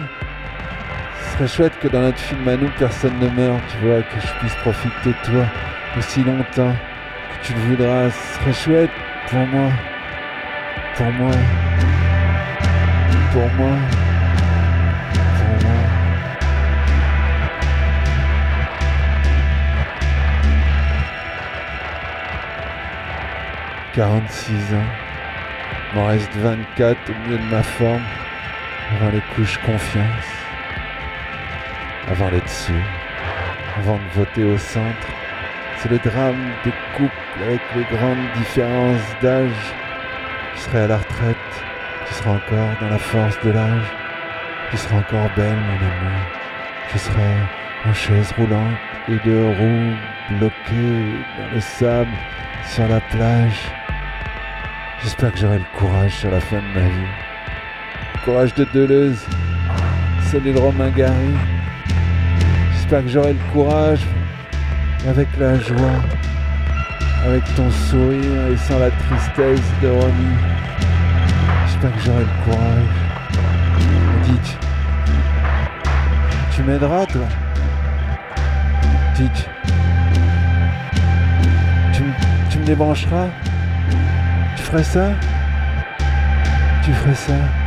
Ce 1.22 1.30
serait 1.36 1.46
chouette 1.46 1.78
que 1.78 1.86
dans 1.86 2.00
notre 2.00 2.18
film 2.18 2.48
à 2.48 2.56
nous, 2.56 2.68
personne 2.76 3.16
ne 3.20 3.28
meurt, 3.28 3.60
tu 3.70 3.86
vois, 3.86 4.02
que 4.02 4.20
je 4.20 4.32
puisse 4.40 4.54
profiter 4.56 5.10
de 5.10 5.30
toi 5.30 5.46
aussi 5.96 6.24
longtemps 6.24 6.74
que 6.74 7.46
tu 7.46 7.52
le 7.52 7.60
voudras. 7.60 8.10
Ce 8.10 8.40
serait 8.40 8.52
chouette 8.52 8.90
pour 9.28 9.46
moi. 9.46 9.70
Pour 10.96 11.12
moi. 11.12 11.30
Pour 13.32 13.48
moi. 13.52 13.76
Pour 15.38 15.68
moi. 15.68 15.76
«46 23.94 24.74
ans. 24.74 25.09
M'en 25.94 26.06
reste 26.06 26.32
24 26.36 26.98
au 27.10 27.14
milieu 27.24 27.38
de 27.38 27.50
ma 27.50 27.64
forme. 27.64 28.02
Avant 28.94 29.10
les 29.10 29.22
couches 29.34 29.58
confiance. 29.58 30.30
Avant 32.08 32.30
les 32.30 32.40
dessus. 32.40 32.84
Avant 33.78 33.96
de 33.96 34.18
voter 34.20 34.44
au 34.44 34.56
centre. 34.56 35.08
C'est 35.78 35.90
le 35.90 35.98
drame 35.98 36.52
des 36.64 36.72
couples 36.96 37.42
avec 37.42 37.60
les 37.74 37.96
grandes 37.96 38.32
différences 38.36 39.16
d'âge. 39.20 39.74
Je 40.54 40.60
serai 40.60 40.82
à 40.82 40.86
la 40.86 40.98
retraite. 40.98 41.36
Tu 42.06 42.14
seras 42.14 42.30
encore 42.30 42.70
dans 42.80 42.88
la 42.88 42.98
force 42.98 43.38
de 43.44 43.50
l'âge. 43.50 43.90
Tu 44.70 44.76
seras 44.76 44.98
encore 44.98 45.28
belle, 45.34 45.56
mon 45.56 45.86
amour. 45.86 46.20
Je 46.92 46.98
serai 46.98 47.34
en 47.88 47.92
chaise 47.92 48.32
roulante 48.38 48.76
et 49.08 49.28
de 49.28 49.44
roues 49.58 50.38
bloquées 50.38 51.24
dans 51.36 51.54
le 51.54 51.60
sable 51.60 52.10
sur 52.64 52.86
la 52.86 53.00
plage. 53.00 53.79
J'espère 55.02 55.32
que 55.32 55.38
j'aurai 55.38 55.58
le 55.58 55.78
courage 55.78 56.14
sur 56.14 56.30
la 56.30 56.40
fin 56.40 56.56
de 56.56 56.78
ma 56.78 56.86
vie. 56.86 57.08
Le 58.14 58.20
courage 58.22 58.54
de 58.54 58.66
Deleuze, 58.74 59.24
celui 60.30 60.52
de 60.52 60.58
Romain 60.58 60.90
Gary. 60.90 61.34
J'espère 62.74 63.02
que 63.04 63.08
j'aurai 63.08 63.32
le 63.32 63.52
courage 63.52 64.00
avec 65.08 65.28
la 65.38 65.58
joie, 65.58 66.02
avec 67.24 67.42
ton 67.54 67.70
sourire 67.70 68.46
et 68.52 68.56
sans 68.58 68.78
la 68.78 68.90
tristesse 68.90 69.62
de 69.82 69.88
Romy. 69.88 70.36
J'espère 71.66 71.94
que 71.94 72.00
j'aurai 72.00 72.24
le 72.24 72.44
courage. 72.44 72.90
Dites, 74.24 74.58
tu 76.54 76.62
m'aideras 76.62 77.06
toi? 77.06 77.26
Dites, 79.14 79.48
tu, 81.94 82.02
tu 82.50 82.58
me 82.58 82.64
débrancheras? 82.66 83.28
Ferais 84.70 84.84
ça? 84.84 85.10
Tu 86.84 86.92
ferais 86.92 87.14
ça? 87.14 87.59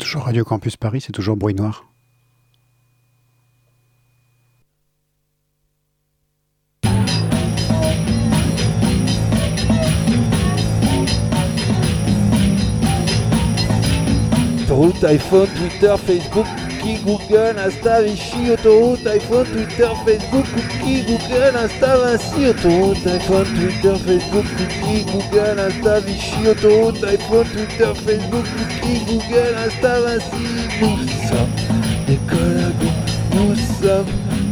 Toujours 0.00 0.22
Radio 0.22 0.44
Campus 0.44 0.76
Paris, 0.76 1.02
c'est 1.02 1.12
toujours 1.12 1.36
Bruit 1.36 1.54
Noir. 1.54 1.84
Cookie, 16.80 16.98
Google, 17.04 17.58
Insta, 17.58 18.02
Vichy, 18.02 18.50
autoroute, 18.50 19.06
iPhone, 19.06 19.46
Twitter, 19.46 19.94
Facebook, 20.04 20.46
cookie, 20.46 21.02
Google, 21.04 21.56
Insta, 21.56 21.96
Vinci, 21.96 22.46
autoroute, 22.46 23.06
iPhone, 23.06 23.46
Twitter, 23.54 23.96
Facebook, 23.98 24.46
cookie, 24.56 25.04
Google, 25.04 25.58
Insta, 25.58 26.00
Vichy, 26.00 26.48
autoroute, 26.48 27.04
iPhone, 27.04 27.46
Twitter, 27.46 27.94
Facebook, 27.94 28.46
cookie, 28.56 29.04
Google, 29.06 29.54
Insta, 29.64 30.00
Vinci. 30.00 30.42
Nous 30.80 30.98
sommes 31.28 31.54
des 32.06 32.18
collabos, 32.26 32.92
nous 33.34 33.54
sommes 33.82 34.06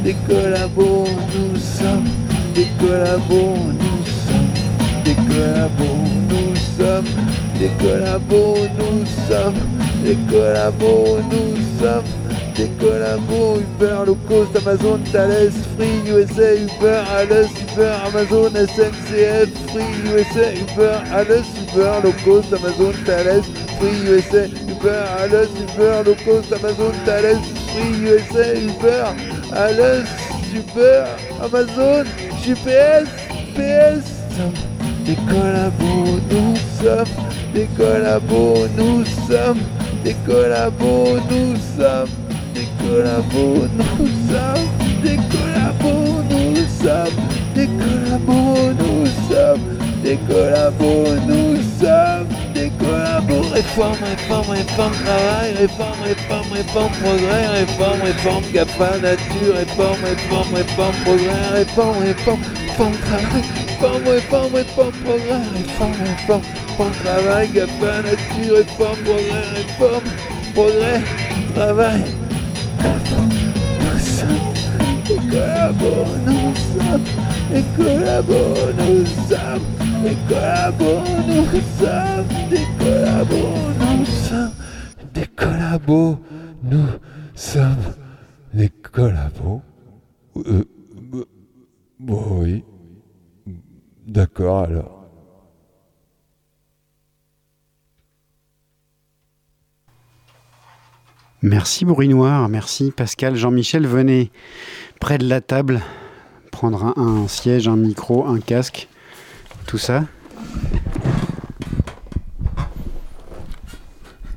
des 0.05 0.15
collabos, 0.27 1.07
nous 1.35 1.57
sommes 1.59 2.09
des 2.55 2.67
collabos, 2.79 3.57
nous 3.73 4.05
sommes 4.27 4.53
des 5.05 5.15
collabos, 5.15 6.28
sommes 6.89 7.05
nous 8.79 9.07
sommes 9.29 9.55
des 10.03 10.15
nous 11.31 11.57
sommes 11.81 12.05
des 12.55 12.65
Uber, 12.65 14.05
low 14.07 14.17
cost, 14.27 14.57
Amazon, 14.57 14.99
Thales, 15.13 15.53
Free, 15.77 16.01
USA, 16.09 16.55
Uber, 16.57 17.05
Alice, 17.09 17.53
Uber, 17.63 17.93
Amazon, 18.07 18.51
SNCF, 18.53 19.49
Free, 19.71 19.93
USA, 20.11 20.55
Uber, 20.59 21.03
Alice, 21.13 21.47
Uber, 21.73 22.01
low 22.03 22.13
cost, 22.25 22.53
Amazon, 22.53 22.95
Thales, 23.05 23.47
Free, 23.79 23.99
USA, 24.09 24.49
Uber, 24.49 25.07
Alice, 25.21 25.51
Uber, 25.61 26.03
low 26.05 26.17
cost, 26.25 26.53
Amazon, 26.53 26.95
Thales, 27.05 27.39
Free, 27.71 27.93
USA, 28.09 28.61
Uber, 28.61 29.15
Alice, 29.55 30.11
Uber, 30.53 31.07
Amazon, 31.41 32.07
GPS, 32.43 33.09
PS, 33.55 34.78
des 35.09 35.17
collabos, 35.17 36.21
nous 36.31 36.55
sommes. 36.79 37.15
Des 37.55 37.67
collabos, 37.77 38.69
nous 38.77 39.05
sommes. 39.27 39.61
Des 40.05 40.15
collabos, 40.27 41.17
nous 41.31 41.57
sommes. 41.77 42.11
Des 42.55 42.69
collabos, 42.79 43.67
nous 43.79 44.07
sommes. 44.29 44.69
Des 45.03 45.17
collabos, 45.31 46.23
nous 46.29 46.57
sommes. 46.79 47.17
Des 47.55 47.69
collabos, 47.81 48.75
nous 48.81 49.07
sommes. 49.31 49.65
Des 50.05 50.19
collabos, 50.29 51.15
nous 51.27 51.57
sommes. 51.81 52.29
Des 52.53 52.71
collabos. 52.79 53.49
Réforme, 53.55 53.97
réforme, 54.05 54.51
réforme, 54.51 54.93
travail, 54.93 55.55
réforme, 55.59 56.03
réforme, 56.05 56.53
réforme, 56.53 56.93
progrès, 57.01 57.47
réforme, 57.61 58.03
réforme, 58.03 58.45
GAFA, 58.53 58.99
nature, 58.99 59.55
réforme, 59.57 60.05
réforme, 60.05 60.55
réforme, 60.55 60.95
progrès, 61.03 61.49
réforme, 61.55 61.99
réforme, 62.05 62.41
réforme, 62.67 62.93
travail, 63.07 63.68
réforme, 63.81 64.09
réforme, 64.09 64.55
réforme, 64.55 64.93
réforme, 66.05 66.43
travail, 67.05 67.49
nature, 67.53 68.65
progrès, 68.77 69.23
réforme, 69.55 70.09
progrès, 70.55 71.01
travail. 71.55 72.05
Nous 72.81 73.01
sommes 73.07 73.39
nous 73.87 73.99
sommes 73.99 74.45
collabos, 77.77 78.65
nous 78.77 79.07
sommes 79.07 79.63
collabos, 80.27 81.03
nous 81.19 81.57
sommes 81.77 82.19
collabos, 82.79 83.43
nous 83.79 84.07
sommes 84.07 84.53
des 85.15 85.27
collabos, 85.37 86.19
nous 86.63 86.87
sommes 87.35 87.95
des 88.55 88.69
collabos. 88.69 89.63
Euh, 90.37 90.65
euh, 91.15 91.25
oui. 92.01 92.65
D'accord 94.09 94.65
alors. 94.65 94.95
Merci 101.43 101.85
Noir, 101.85 102.49
merci 102.49 102.91
Pascal. 102.91 103.37
Jean-Michel, 103.37 103.87
venez 103.87 104.33
près 104.99 105.19
de 105.19 105.29
la 105.29 105.43
table 105.43 105.83
prendre 106.51 106.99
un, 106.99 107.29
siège, 107.29 107.69
un 107.69 107.77
micro, 107.77 108.27
un 108.27 108.41
casque, 108.41 108.89
tout 109.67 109.79
ça. 109.79 110.05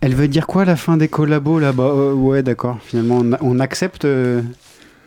Elle 0.01 0.15
veut 0.15 0.27
dire 0.27 0.47
quoi 0.47 0.65
la 0.65 0.75
fin 0.75 0.97
des 0.97 1.07
collabos 1.07 1.59
là-bas? 1.59 1.83
Euh, 1.83 2.13
Ouais, 2.13 2.43
d'accord. 2.43 2.77
Finalement, 2.81 3.23
on 3.41 3.59
accepte 3.59 4.03
euh, 4.03 4.41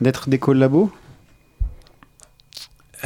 d'être 0.01 0.29
des 0.31 0.39
collabos? 0.39 0.91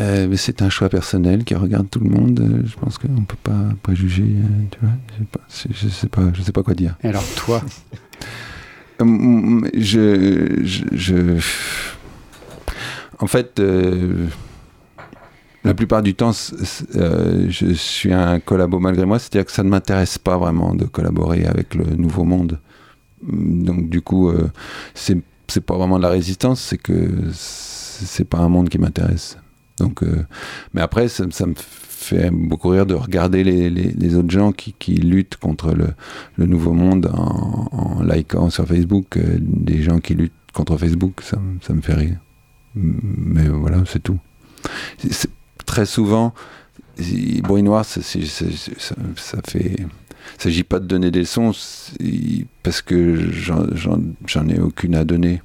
Euh, 0.01 0.33
c'est 0.37 0.63
un 0.63 0.71
choix 0.71 0.89
personnel 0.89 1.45
qui 1.45 1.55
regarde 1.57 1.89
tout 1.91 1.99
le 2.01 2.09
monde. 2.11 2.39
Euh, 2.41 2.63
Je 2.67 2.77
pense 2.77 2.99
qu'on 2.99 3.23
peut 3.23 3.37
pas 3.43 3.65
préjuger. 3.83 4.23
euh, 4.23 4.65
tu 4.71 4.79
vois, 4.81 4.91
je 5.51 5.69
je 5.73 5.89
sais 5.89 6.09
pas, 6.09 6.23
je 6.35 6.43
sais 6.43 6.53
pas 6.53 6.63
quoi 6.63 6.75
dire. 6.75 6.97
Et 7.03 7.09
alors 7.09 7.25
toi 7.37 7.61
Je, 9.75 10.61
je, 10.65 10.85
je- 10.93 11.41
en 13.21 13.27
fait, 13.27 13.59
euh, 13.61 14.27
la 15.65 15.75
plupart 15.75 16.03
du 16.03 16.15
temps, 16.15 16.33
euh, 16.97 17.47
je 17.49 17.73
suis 17.75 18.13
un 18.13 18.41
collabo 18.41 18.79
malgré 18.79 19.05
moi, 19.07 19.19
c'est-à-dire 19.19 19.45
que 19.47 19.53
ça 19.53 19.63
ne 19.63 19.69
m'intéresse 19.69 20.19
pas 20.19 20.37
vraiment 20.37 20.75
de 20.75 20.85
collaborer 20.85 21.45
avec 21.47 21.75
le 21.75 21.85
nouveau 21.97 22.25
monde. 22.25 22.59
Donc 23.23 23.89
du 23.89 24.01
coup, 24.01 24.33
c'est 24.95 25.61
pas 25.65 25.77
vraiment 25.77 25.97
de 25.99 26.03
la 26.03 26.09
résistance, 26.11 26.61
c'est 26.61 26.79
que 26.79 26.93
c'est 27.33 28.25
pas 28.29 28.39
un 28.39 28.49
monde 28.49 28.69
qui 28.69 28.79
m'intéresse. 28.79 29.37
Donc, 29.81 30.03
euh, 30.03 30.25
mais 30.75 30.81
après, 30.81 31.09
ça, 31.09 31.25
me 31.25 31.55
fait 31.57 32.31
beaucoup 32.31 32.69
rire 32.69 32.87
de 32.87 32.95
regarder 32.95 33.45
les, 33.45 34.15
autres 34.17 34.31
gens 34.31 34.53
qui, 34.53 34.75
qui 34.79 34.95
luttent 34.95 35.37
contre 35.37 35.75
le, 35.75 36.47
nouveau 36.47 36.73
monde 36.73 37.11
en, 37.13 38.03
likant 38.03 38.51
sur 38.51 38.67
Facebook 38.67 39.17
euh, 39.17 39.39
des 39.41 39.83
gens 39.83 39.99
qui 39.99 40.15
luttent 40.15 40.33
contre 40.53 40.77
Facebook, 40.77 41.21
ça, 41.23 41.39
me- 41.39 41.81
fait 41.81 41.95
rire. 41.95 42.17
Mais 42.75 43.49
voilà, 43.49 43.83
c'est 43.87 44.03
tout. 44.03 44.19
Très 45.67 45.87
souvent, 45.87 46.35
bruit 47.43 47.63
noir, 47.63 47.85
ça, 47.85 48.01
ça, 48.03 49.37
fait. 49.47 49.77
Il 49.79 50.43
s'agit 50.43 50.65
pas 50.65 50.81
de 50.81 50.87
donner 50.87 51.11
des 51.11 51.21
leçons 51.21 51.53
parce 52.63 52.83
que 52.83 53.31
j'en 53.31 54.49
ai 54.49 54.59
aucune 54.59 54.95
à 54.95 55.05
donner. 55.05 55.43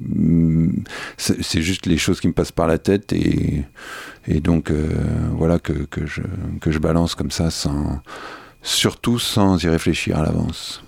Mm, 0.00 0.82
C'est 1.16 1.62
juste 1.62 1.86
les 1.86 1.98
choses 1.98 2.20
qui 2.20 2.28
me 2.28 2.32
passent 2.32 2.52
par 2.52 2.66
la 2.66 2.78
tête 2.78 3.12
et, 3.12 3.64
donc 4.40 4.70
euh, 4.70 4.88
voilà 5.32 5.58
que, 5.58 5.86
je, 6.06 6.22
que 6.60 6.70
je 6.70 6.78
balance 6.78 7.14
comme 7.14 7.30
ça 7.30 7.50
surtout 8.62 9.18
sans 9.18 9.62
y 9.62 9.68
réfléchir 9.68 10.18
à 10.18 10.22
l'avance. 10.22 10.82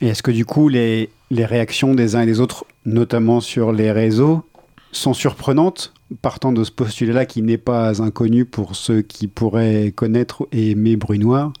Et 0.00 0.08
est-ce 0.08 0.22
que 0.22 0.30
du 0.30 0.44
coup, 0.44 0.68
les, 0.68 1.10
réactions 1.30 1.94
des 1.94 2.16
uns 2.16 2.22
et 2.22 2.26
des 2.26 2.40
autres, 2.40 2.64
notamment 2.86 3.40
sur 3.40 3.72
les 3.72 3.92
réseaux, 3.92 4.44
sont 4.92 5.14
surprenantes, 5.14 5.92
partant 6.22 6.52
de 6.52 6.64
ce 6.64 6.72
postulat-là 6.72 7.26
qui 7.26 7.42
n'est 7.42 7.58
pas 7.58 8.02
inconnu 8.02 8.44
pour 8.44 8.76
ceux 8.76 9.02
qui 9.02 9.28
pourraient 9.28 9.92
connaître 9.94 10.48
et 10.52 10.70
aimer 10.70 10.96
Bruit 10.96 11.18
Noir 11.18 11.52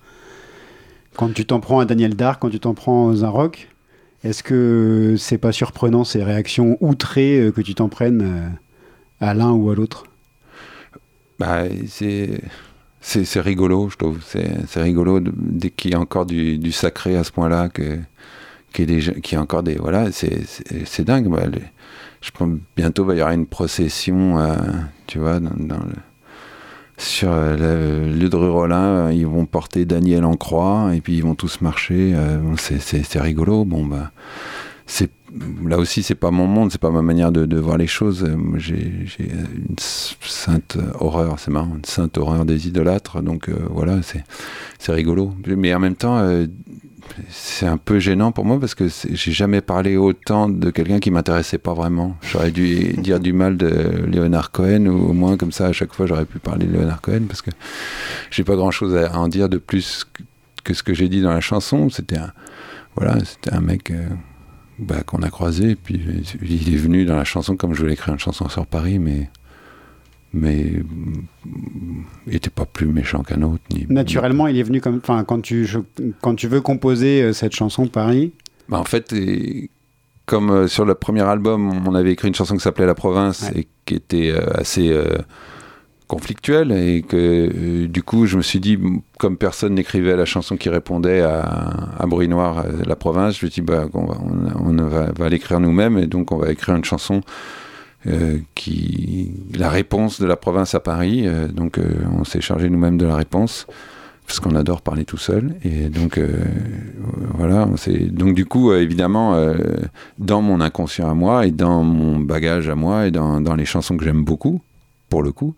Quand 1.16 1.32
tu 1.32 1.44
t'en 1.44 1.60
prends 1.60 1.80
à 1.80 1.84
Daniel 1.84 2.16
Dark, 2.16 2.40
quand 2.40 2.50
tu 2.50 2.58
t'en 2.58 2.74
prends 2.74 3.12
aux 3.12 3.30
Rock, 3.30 3.68
est-ce 4.24 4.42
que 4.42 5.16
c'est 5.18 5.38
pas 5.38 5.52
surprenant 5.52 6.04
ces 6.04 6.22
réactions 6.24 6.76
outrées 6.80 7.40
euh, 7.40 7.52
que 7.52 7.60
tu 7.62 7.74
t'en 7.74 7.88
prennes 7.88 8.22
euh, 8.22 8.48
à 9.26 9.34
l'un 9.34 9.52
ou 9.52 9.70
à 9.70 9.74
l'autre? 9.76 10.04
Bah, 11.38 11.64
c'est 13.00 13.40
rigolo, 13.40 13.88
je 13.88 13.96
trouve. 13.96 14.22
C'est 14.24 14.82
rigolo 14.82 15.20
qu'il 15.76 15.92
y 15.92 15.94
a 15.94 16.00
encore 16.00 16.26
du, 16.26 16.58
du 16.58 16.72
sacré 16.72 17.16
à 17.16 17.24
ce 17.24 17.32
point-là, 17.32 17.68
qu'il 17.70 18.04
y, 18.90 18.92
ait 18.94 19.22
y 19.32 19.36
encore 19.38 19.62
des 19.62 19.76
voilà, 19.76 20.12
c'est 20.12 21.04
dingue. 21.04 21.28
bah, 21.30 21.46
les- 21.46 21.62
je 22.22 22.30
pense 22.32 22.50
bientôt 22.76 23.04
va 23.06 23.14
y 23.14 23.20
avoir 23.20 23.34
une 23.34 23.46
procession, 23.46 24.38
euh, 24.40 24.56
tu 25.06 25.18
vois, 25.20 25.40
dans, 25.40 25.54
dans 25.56 25.78
le, 25.78 25.94
sur 27.00 27.30
euh, 27.32 27.56
le 27.56 28.50
Rollin, 28.50 29.08
euh, 29.08 29.12
ils 29.12 29.26
vont 29.26 29.46
porter 29.46 29.84
Daniel 29.84 30.24
en 30.24 30.34
croix 30.34 30.90
et 30.94 31.00
puis 31.00 31.16
ils 31.16 31.22
vont 31.22 31.34
tous 31.34 31.60
marcher. 31.60 32.12
euh, 32.14 32.38
c'est 32.56 33.20
rigolo. 33.20 33.64
Bon 33.64 33.84
bah 33.86 34.10
c'est 34.86 35.10
là 35.66 35.78
aussi 35.78 36.02
c'est 36.02 36.14
pas 36.14 36.30
mon 36.30 36.46
monde, 36.46 36.72
c'est 36.72 36.80
pas 36.80 36.90
ma 36.90 37.02
manière 37.02 37.32
de, 37.32 37.58
voir 37.58 37.76
les 37.76 37.86
choses. 37.86 38.26
J'ai 38.56 38.92
une 39.08 39.76
sainte 39.78 40.78
horreur, 40.98 41.38
c'est 41.38 41.50
marrant, 41.50 41.76
une 41.76 41.84
sainte 41.84 42.18
horreur 42.18 42.44
des 42.44 42.68
idolâtres. 42.68 43.22
Donc 43.22 43.48
euh, 43.48 43.54
voilà, 43.70 44.00
c'est 44.02 44.92
rigolo. 44.92 45.34
Mais 45.46 45.74
en 45.74 45.80
même 45.80 45.96
temps, 45.96 46.18
euh, 46.18 46.46
c'est 47.28 47.66
un 47.66 47.76
peu 47.76 47.98
gênant 47.98 48.32
pour 48.32 48.44
moi 48.44 48.58
parce 48.58 48.74
que 48.74 48.86
j'ai 48.88 49.32
jamais 49.32 49.60
parlé 49.60 49.96
autant 49.96 50.48
de 50.48 50.70
quelqu'un 50.70 51.00
qui 51.00 51.10
m'intéressait 51.10 51.58
pas 51.58 51.74
vraiment. 51.74 52.16
J'aurais 52.22 52.50
dû 52.50 52.92
dire 52.98 53.20
du 53.20 53.32
mal 53.32 53.56
de 53.56 53.68
Leonard 54.06 54.50
Cohen 54.50 54.86
ou 54.86 55.10
au 55.10 55.12
moins 55.12 55.36
comme 55.36 55.52
ça 55.52 55.66
à 55.66 55.72
chaque 55.72 55.92
fois 55.92 56.06
j'aurais 56.06 56.24
pu 56.24 56.38
parler 56.38 56.66
de 56.66 56.72
Leonard 56.72 57.00
Cohen 57.00 57.22
parce 57.28 57.42
que 57.42 57.50
j'ai 58.30 58.44
pas 58.44 58.56
grand 58.56 58.70
chose 58.70 58.96
à 58.96 59.18
en 59.18 59.28
dire 59.28 59.48
de 59.48 59.58
plus 59.58 60.04
que, 60.04 60.22
que 60.64 60.74
ce 60.74 60.82
que 60.82 60.94
j'ai 60.94 61.08
dit 61.08 61.20
dans 61.20 61.32
la 61.32 61.40
chanson. 61.40 61.90
C'était 61.90 62.18
un 62.18 62.32
voilà, 62.96 63.18
c'était 63.24 63.54
un 63.54 63.60
mec. 63.60 63.90
euh, 63.90 64.08
bah, 64.80 65.02
qu'on 65.04 65.22
a 65.22 65.30
croisé, 65.30 65.70
et 65.70 65.76
puis 65.76 66.00
il 66.42 66.74
est 66.74 66.78
venu 66.78 67.04
dans 67.04 67.16
la 67.16 67.24
chanson 67.24 67.56
comme 67.56 67.74
je 67.74 67.80
voulais 67.80 67.92
écrire 67.92 68.14
une 68.14 68.20
chanson 68.20 68.48
sur 68.48 68.66
Paris, 68.66 68.98
mais 68.98 69.28
mais 70.32 70.74
il 72.26 72.34
était 72.36 72.50
pas 72.50 72.64
plus 72.66 72.86
méchant 72.86 73.22
qu'un 73.22 73.42
autre. 73.42 73.62
Ni, 73.72 73.86
Naturellement, 73.88 74.46
il 74.46 74.56
est 74.58 74.62
venu 74.62 74.80
comme. 74.80 74.96
Enfin, 75.02 75.24
quand 75.24 75.40
tu, 75.40 75.64
je- 75.66 75.80
quand 76.20 76.34
tu 76.36 76.46
veux 76.46 76.60
composer 76.60 77.22
euh, 77.22 77.32
cette 77.32 77.52
chanson 77.54 77.86
Paris, 77.88 78.32
Bah, 78.68 78.78
en 78.78 78.84
fait, 78.84 79.12
et 79.12 79.70
comme 80.26 80.50
euh, 80.50 80.68
sur 80.68 80.84
le 80.84 80.94
premier 80.94 81.22
album, 81.22 81.82
on 81.86 81.94
avait 81.96 82.12
écrit 82.12 82.28
une 82.28 82.34
chanson 82.34 82.54
qui 82.54 82.60
s'appelait 82.62 82.86
La 82.86 82.94
Province 82.94 83.42
Ouais. 83.52 83.62
et 83.62 83.68
qui 83.86 83.94
était 83.94 84.30
euh, 84.30 84.46
assez 84.54 84.90
conflictuelle 86.10 86.72
et 86.72 87.02
que 87.02 87.16
euh, 87.16 87.86
du 87.86 88.02
coup, 88.02 88.26
je 88.26 88.36
me 88.36 88.42
suis 88.42 88.58
dit, 88.58 88.76
comme 89.16 89.36
personne 89.36 89.74
n'écrivait 89.74 90.16
la 90.16 90.24
chanson 90.24 90.56
qui 90.56 90.68
répondait 90.68 91.20
à, 91.20 91.40
à 91.98 92.06
Bruit 92.06 92.26
Noir, 92.26 92.64
euh, 92.66 92.82
La 92.84 92.96
Province, 92.96 93.38
je 93.38 93.46
me 93.46 93.50
suis 93.50 93.62
dit, 93.62 93.66
bah, 93.66 93.86
on, 93.94 94.72
va, 94.72 95.28
l'écrire 95.28 95.60
nous-mêmes 95.60 95.98
et 95.98 96.06
donc 96.06 96.32
on 96.32 96.36
va 96.36 96.50
écrire 96.50 96.74
une 96.74 96.84
chanson 96.84 97.20
euh, 98.08 98.38
qui 98.56 99.30
la 99.56 99.68
réponse 99.68 100.20
de 100.20 100.26
la 100.26 100.36
province 100.36 100.74
à 100.74 100.80
Paris. 100.80 101.28
donc 101.52 101.78
on 102.18 102.24
s'est 102.24 102.40
chargé 102.40 102.68
nous-mêmes 102.68 102.98
de 102.98 103.06
la 103.06 103.14
réponse 103.14 103.66
parce 104.26 104.40
qu'on 104.40 104.56
adore 104.56 104.80
parler 104.80 105.04
tout 105.04 105.18
seul. 105.18 105.54
Et 105.64 105.88
donc 105.90 106.18
voilà, 107.34 107.68
donc 108.10 108.34
du 108.34 108.46
coup 108.46 108.72
évidemment 108.72 109.54
dans 110.18 110.40
mon 110.40 110.60
inconscient 110.60 111.10
à 111.10 111.14
moi 111.14 111.46
et 111.46 111.50
dans 111.50 111.84
mon 111.84 112.18
bagage 112.18 112.68
à 112.68 112.74
moi 112.74 113.06
et 113.06 113.10
dans, 113.10 113.40
dans 113.40 113.54
les 113.54 113.66
chansons 113.66 113.96
que 113.96 114.04
j'aime 114.04 114.24
beaucoup, 114.24 114.62
pour 115.10 115.22
le 115.22 115.32
coup, 115.32 115.54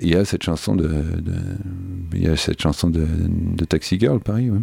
il 0.00 0.08
y 0.08 0.14
a 0.14 0.24
cette 0.24 0.42
chanson 0.42 0.74
de, 0.74 0.86
de- 0.88 1.32
il 2.14 2.22
y 2.22 2.28
a 2.28 2.36
cette 2.36 2.60
chanson 2.60 2.88
de, 2.90 3.06
de 3.56 3.64
Taxi 3.64 3.98
Girl 3.98 4.20
Paris. 4.20 4.50
ouais. 4.50 4.58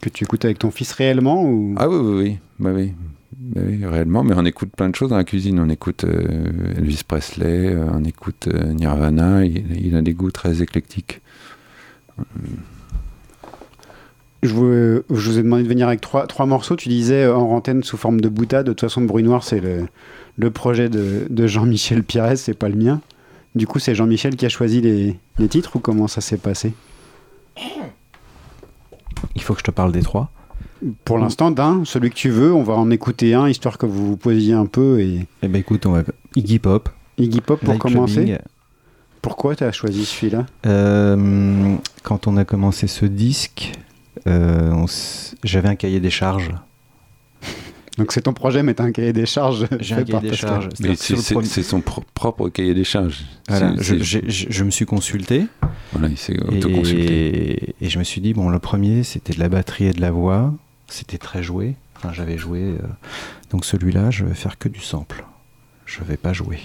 que 0.00 0.08
tu 0.08 0.24
écoutes 0.24 0.44
avec 0.44 0.58
ton 0.58 0.70
fils 0.70 0.92
réellement 0.92 1.44
ou... 1.44 1.74
Ah 1.78 1.88
oui, 1.88 1.96
oui, 2.00 2.22
oui. 2.22 2.38
Bah 2.58 2.70
oui. 2.74 2.92
Bah 3.38 3.60
oui, 3.66 3.84
réellement, 3.86 4.22
mais 4.22 4.34
on 4.36 4.44
écoute 4.44 4.70
plein 4.76 4.88
de 4.90 4.94
choses 4.94 5.10
dans 5.10 5.16
la 5.16 5.24
cuisine. 5.24 5.58
On 5.60 5.68
écoute 5.70 6.04
euh, 6.04 6.74
Elvis 6.76 7.02
Presley, 7.06 7.68
euh, 7.74 7.86
on 7.92 8.04
écoute 8.04 8.48
euh, 8.52 8.72
Nirvana. 8.72 9.44
Il, 9.44 9.64
il 9.86 9.96
a 9.96 10.02
des 10.02 10.12
goûts 10.14 10.30
très 10.30 10.62
éclectiques. 10.62 11.20
Je 14.42 14.54
vous, 14.54 14.66
je 14.68 15.30
vous 15.30 15.38
ai 15.38 15.42
demandé 15.42 15.62
de 15.64 15.68
venir 15.68 15.86
avec 15.88 16.00
trois, 16.00 16.26
trois 16.26 16.46
morceaux. 16.46 16.76
Tu 16.76 16.88
disais 16.88 17.26
en 17.26 17.50
antenne 17.50 17.82
sous 17.82 17.96
forme 17.98 18.20
de 18.20 18.28
boutade. 18.28 18.66
De 18.66 18.72
toute 18.72 18.80
façon, 18.80 19.02
Bruit 19.02 19.22
Noir, 19.22 19.44
c'est 19.44 19.60
le, 19.60 19.86
le 20.38 20.50
projet 20.50 20.88
de, 20.88 21.26
de 21.28 21.46
Jean-Michel 21.46 22.02
Pires, 22.02 22.36
c'est 22.36 22.54
pas 22.54 22.68
le 22.70 22.76
mien. 22.76 23.00
Du 23.54 23.66
coup, 23.66 23.78
c'est 23.78 23.94
Jean-Michel 23.94 24.36
qui 24.36 24.46
a 24.46 24.48
choisi 24.48 24.80
les, 24.80 25.18
les 25.38 25.48
titres 25.48 25.76
ou 25.76 25.78
comment 25.80 26.06
ça 26.08 26.20
s'est 26.20 26.36
passé 26.36 26.72
Il 29.34 29.42
faut 29.42 29.54
que 29.54 29.60
je 29.60 29.64
te 29.64 29.70
parle 29.70 29.92
des 29.92 30.02
trois. 30.02 30.30
Pour 31.04 31.18
l'instant, 31.18 31.50
d'un, 31.50 31.84
celui 31.84 32.10
que 32.10 32.14
tu 32.14 32.30
veux, 32.30 32.54
on 32.54 32.62
va 32.62 32.74
en 32.74 32.90
écouter 32.90 33.34
un 33.34 33.48
histoire 33.48 33.76
que 33.76 33.86
vous 33.86 34.06
vous 34.06 34.16
posiez 34.16 34.54
un 34.54 34.66
peu. 34.66 35.00
Et 35.00 35.26
Eh 35.42 35.48
ben 35.48 35.58
écoute, 35.58 35.84
on 35.86 35.92
va 35.92 36.02
Iggy 36.36 36.58
Pop. 36.58 36.88
Iggy 37.18 37.40
Pop 37.40 37.60
pour 37.60 37.78
commencer. 37.78 38.14
Clubbing. 38.14 38.38
Pourquoi 39.20 39.54
tu 39.56 39.64
as 39.64 39.72
choisi 39.72 40.06
celui-là 40.06 40.46
Euh, 40.66 41.74
quand 42.02 42.26
on 42.26 42.38
a 42.38 42.44
commencé 42.46 42.86
ce 42.86 43.04
disque, 43.04 43.72
euh, 44.26 44.84
s- 44.84 45.34
j'avais 45.44 45.68
un 45.68 45.74
cahier 45.76 46.00
des 46.00 46.08
charges. 46.10 46.50
Donc 48.00 48.12
c'est 48.12 48.22
ton 48.22 48.32
projet, 48.32 48.62
mais 48.62 48.72
t'as 48.72 48.84
un 48.84 48.92
cahier 48.92 49.12
des 49.12 49.26
charges. 49.26 49.66
J'ai 49.80 49.94
un 49.94 49.98
cahier 49.98 50.12
par 50.12 50.20
des 50.22 50.32
charges. 50.34 50.68
Mais 50.80 50.94
c'est 50.96 51.14
le 51.16 51.20
c'est- 51.20 51.34
premier- 51.34 51.46
c'est 51.46 51.62
son 51.62 51.82
pro- 51.82 52.02
propre 52.14 52.48
cahier 52.48 52.72
des 52.72 52.82
charges. 52.84 53.24
Voilà, 53.48 53.74
C'est- 53.76 53.82
je, 53.82 53.94
c'est- 53.98 54.04
j'ai- 54.04 54.30
je- 54.30 54.46
je 54.50 54.64
me 54.64 54.70
suis 54.70 54.86
consulté 54.86 55.46
voilà, 55.92 56.08
il 56.08 56.16
s'est 56.16 56.38
autoconsulté. 56.40 57.64
et, 57.68 57.74
et 57.82 57.88
je 57.90 57.98
me 57.98 58.04
suis 58.04 58.20
dit, 58.22 58.32
bon, 58.32 58.48
le 58.48 58.58
premier, 58.58 59.02
c'était 59.02 59.34
de 59.34 59.38
la 59.40 59.48
batterie 59.50 59.86
et 59.86 59.92
de 59.92 60.00
la 60.00 60.10
voix. 60.12 60.54
C'était 60.88 61.18
très 61.18 61.42
joué. 61.42 61.74
Enfin, 61.96 62.12
j'avais 62.14 62.38
joué. 62.38 62.60
euh, 62.62 62.78
donc 63.50 63.64
celui-là, 63.66 64.10
je 64.10 64.24
vais 64.24 64.34
faire 64.34 64.56
que 64.58 64.68
du 64.70 64.80
sample. 64.80 65.24
Je 65.84 66.02
vais 66.02 66.16
pas 66.16 66.32
jouer. 66.32 66.58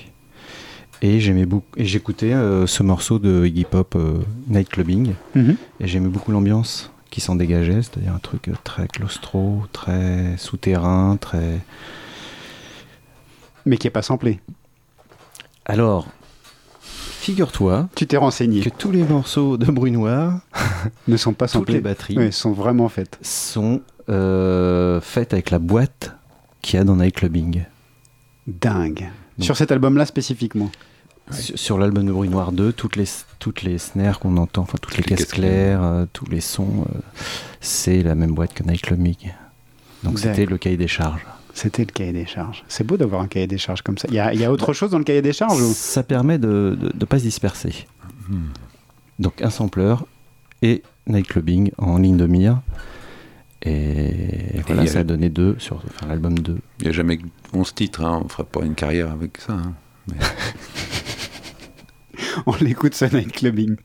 Et 1.02 1.20
j'aimais 1.20 1.46
beaucoup. 1.46 1.66
Et 1.76 1.84
j'écoutais 1.86 2.32
euh, 2.34 2.66
ce 2.66 2.82
morceau 2.82 3.20
de 3.20 3.46
Iggy 3.46 3.66
Pop, 3.66 3.96
euh, 3.98 4.20
Night 4.48 4.70
Clubbing. 4.70 5.14
Mhm. 5.36 5.58
Et 5.82 5.88
j'aimais 5.88 6.08
beaucoup 6.08 6.32
l'ambiance 6.32 6.92
qui 7.10 7.22
s'en 7.22 7.36
dégageait, 7.36 7.82
c'est-à-dire 7.82 8.14
un 8.14 8.20
truc 8.20 8.50
euh, 8.50 8.54
très 8.64 8.88
claustro, 8.88 9.64
très 9.72 10.36
souterrain, 10.38 11.18
très. 11.20 11.60
Mais 13.66 13.78
qui 13.78 13.88
est 13.88 13.92
pas 13.92 14.02
samplé. 14.02 14.40
Alors, 15.66 16.08
figure-toi 16.82 17.90
Tu 17.96 18.06
t'es 18.06 18.18
renseigné. 18.18 18.62
que 18.62 18.70
tous 18.70 18.92
les 18.92 19.04
morceaux 19.04 19.58
de 19.58 19.66
Bruit 19.72 19.92
Noir, 19.92 20.40
Ne 21.08 21.18
sont 21.18 21.34
pas 21.34 21.46
toutes 21.48 21.54
samplés. 21.54 21.74
les 21.76 21.82
batteries, 21.82 22.18
Oui, 22.18 22.32
sont 22.32 22.52
vraiment 22.54 22.90
faites. 22.90 23.18
sont 23.22 23.82
euh, 24.10 25.02
faites 25.02 25.34
avec 25.34 25.50
la 25.50 25.60
boîte 25.60 26.16
qu'il 26.62 26.78
y 26.78 26.82
a 26.82 26.84
dans 26.84 26.96
Night 26.98 27.16
Clubbing. 27.16 27.64
Dingue. 28.46 29.10
Donc- 29.38 29.46
Sur 29.46 29.58
cet 29.58 29.72
album-là 29.72 30.06
spécifiquement. 30.06 30.70
Sur, 31.32 31.58
sur 31.58 31.78
l'album 31.80 32.06
de 32.06 32.12
Bruit 32.12 32.30
Noir 32.30 32.52
2, 32.52 32.72
toutes 32.74 32.96
les, 32.96 33.06
toutes 33.40 33.64
les 33.64 33.78
snares 33.80 34.20
qu'on 34.20 34.38
entend, 34.38 34.62
enfin 34.62 34.78
toutes 34.80 34.96
les 34.98 35.04
les 35.04 35.16
caisses 35.16 35.26
claires, 35.26 35.84
euh, 35.84 36.06
tous 36.14 36.26
les 36.30 36.40
sons, 36.42 36.86
euh, 36.94 37.00
c'est 37.62 38.04
la 38.04 38.14
même 38.16 38.34
boîte 38.36 38.54
que 38.54 38.64
Night 38.64 38.82
Clubbing. 38.82 39.34
Donc 40.04 40.20
c'était 40.20 40.46
le 40.46 40.58
cahier 40.60 40.78
des 40.78 40.88
charges. 40.88 41.26
C'était 41.56 41.84
le 41.86 41.92
cahier 41.92 42.14
des 42.14 42.26
charges. 42.28 42.64
C'est 42.68 42.84
beau 42.86 42.96
d'avoir 42.98 43.22
un 43.22 43.28
cahier 43.28 43.48
des 43.48 43.58
charges 43.58 43.82
comme 43.82 43.98
ça. 43.98 44.08
Il 44.10 44.14
y 44.16 44.20
a, 44.20 44.34
il 44.34 44.40
y 44.40 44.46
a 44.46 44.52
autre 44.52 44.74
chose 44.74 44.92
dans 44.92 44.98
le 45.00 45.04
cahier 45.04 45.22
des 45.24 45.34
charges 45.34 45.60
ou... 45.62 45.74
Ça 45.74 46.04
permet 46.04 46.38
de 46.38 46.78
ne 46.94 47.06
pas 47.06 47.18
se 47.18 47.24
disperser. 47.24 47.88
Donc 49.20 49.42
un 49.42 49.50
sampler 49.50 49.96
et 50.62 50.84
Night 51.08 51.28
Clubbing 51.28 51.72
en 51.78 51.98
ligne 51.98 52.18
de 52.18 52.28
mire. 52.28 52.62
Et 53.64 54.60
voilà, 54.68 54.84
a- 54.84 54.88
ça 54.88 55.00
a 55.00 55.04
donné 55.04 55.30
deux 55.30 55.56
sur 55.58 55.78
enfin, 55.78 56.08
l'album 56.08 56.38
2. 56.38 56.58
Il 56.80 56.84
n'y 56.84 56.90
a 56.90 56.92
jamais 56.92 57.18
que 57.18 57.24
11 57.54 57.74
titres, 57.74 58.04
hein, 58.04 58.22
on 58.24 58.28
fera 58.30 58.44
pas 58.44 58.64
une 58.64 58.76
carrière 58.76 59.12
avec 59.12 59.38
ça. 59.40 59.54
hein. 59.54 59.74
On 62.46 62.56
l'écoute 62.62 62.96
ce 62.96 63.06
night 63.06 63.32
clubbing. 63.32 63.78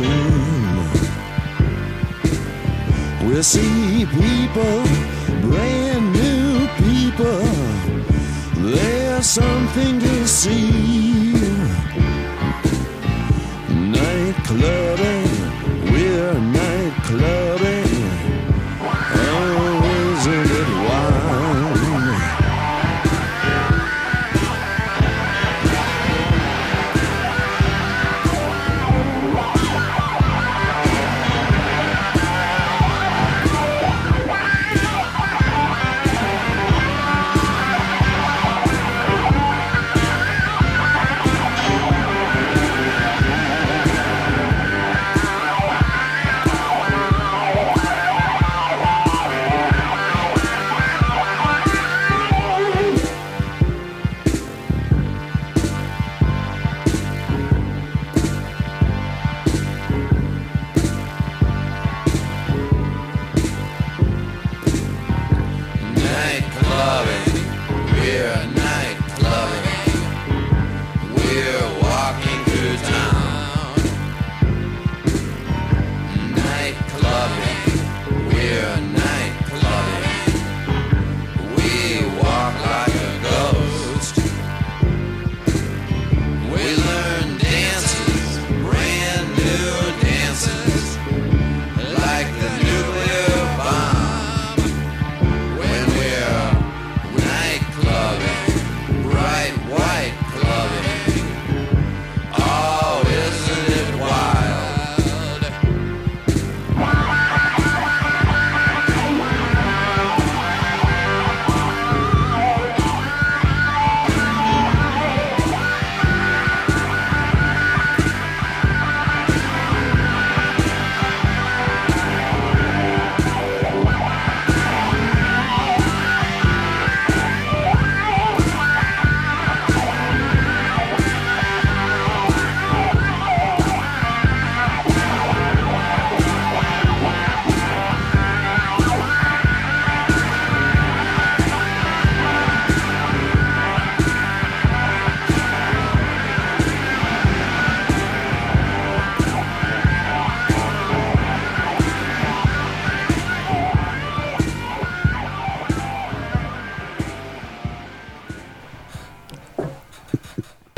Ice. 0.00 1.10
We'll 3.24 3.42
see 3.42 4.06
people, 4.06 4.82
brand 5.40 6.12
new 6.12 6.68
people. 6.84 7.42
There's 8.70 9.26
something 9.26 10.00
to 10.00 10.28
see. 10.28 11.32
Night 13.68 14.34
clubbing, 14.44 15.90
we're 15.90 16.40
night 16.40 16.94
clubbing. 17.04 17.51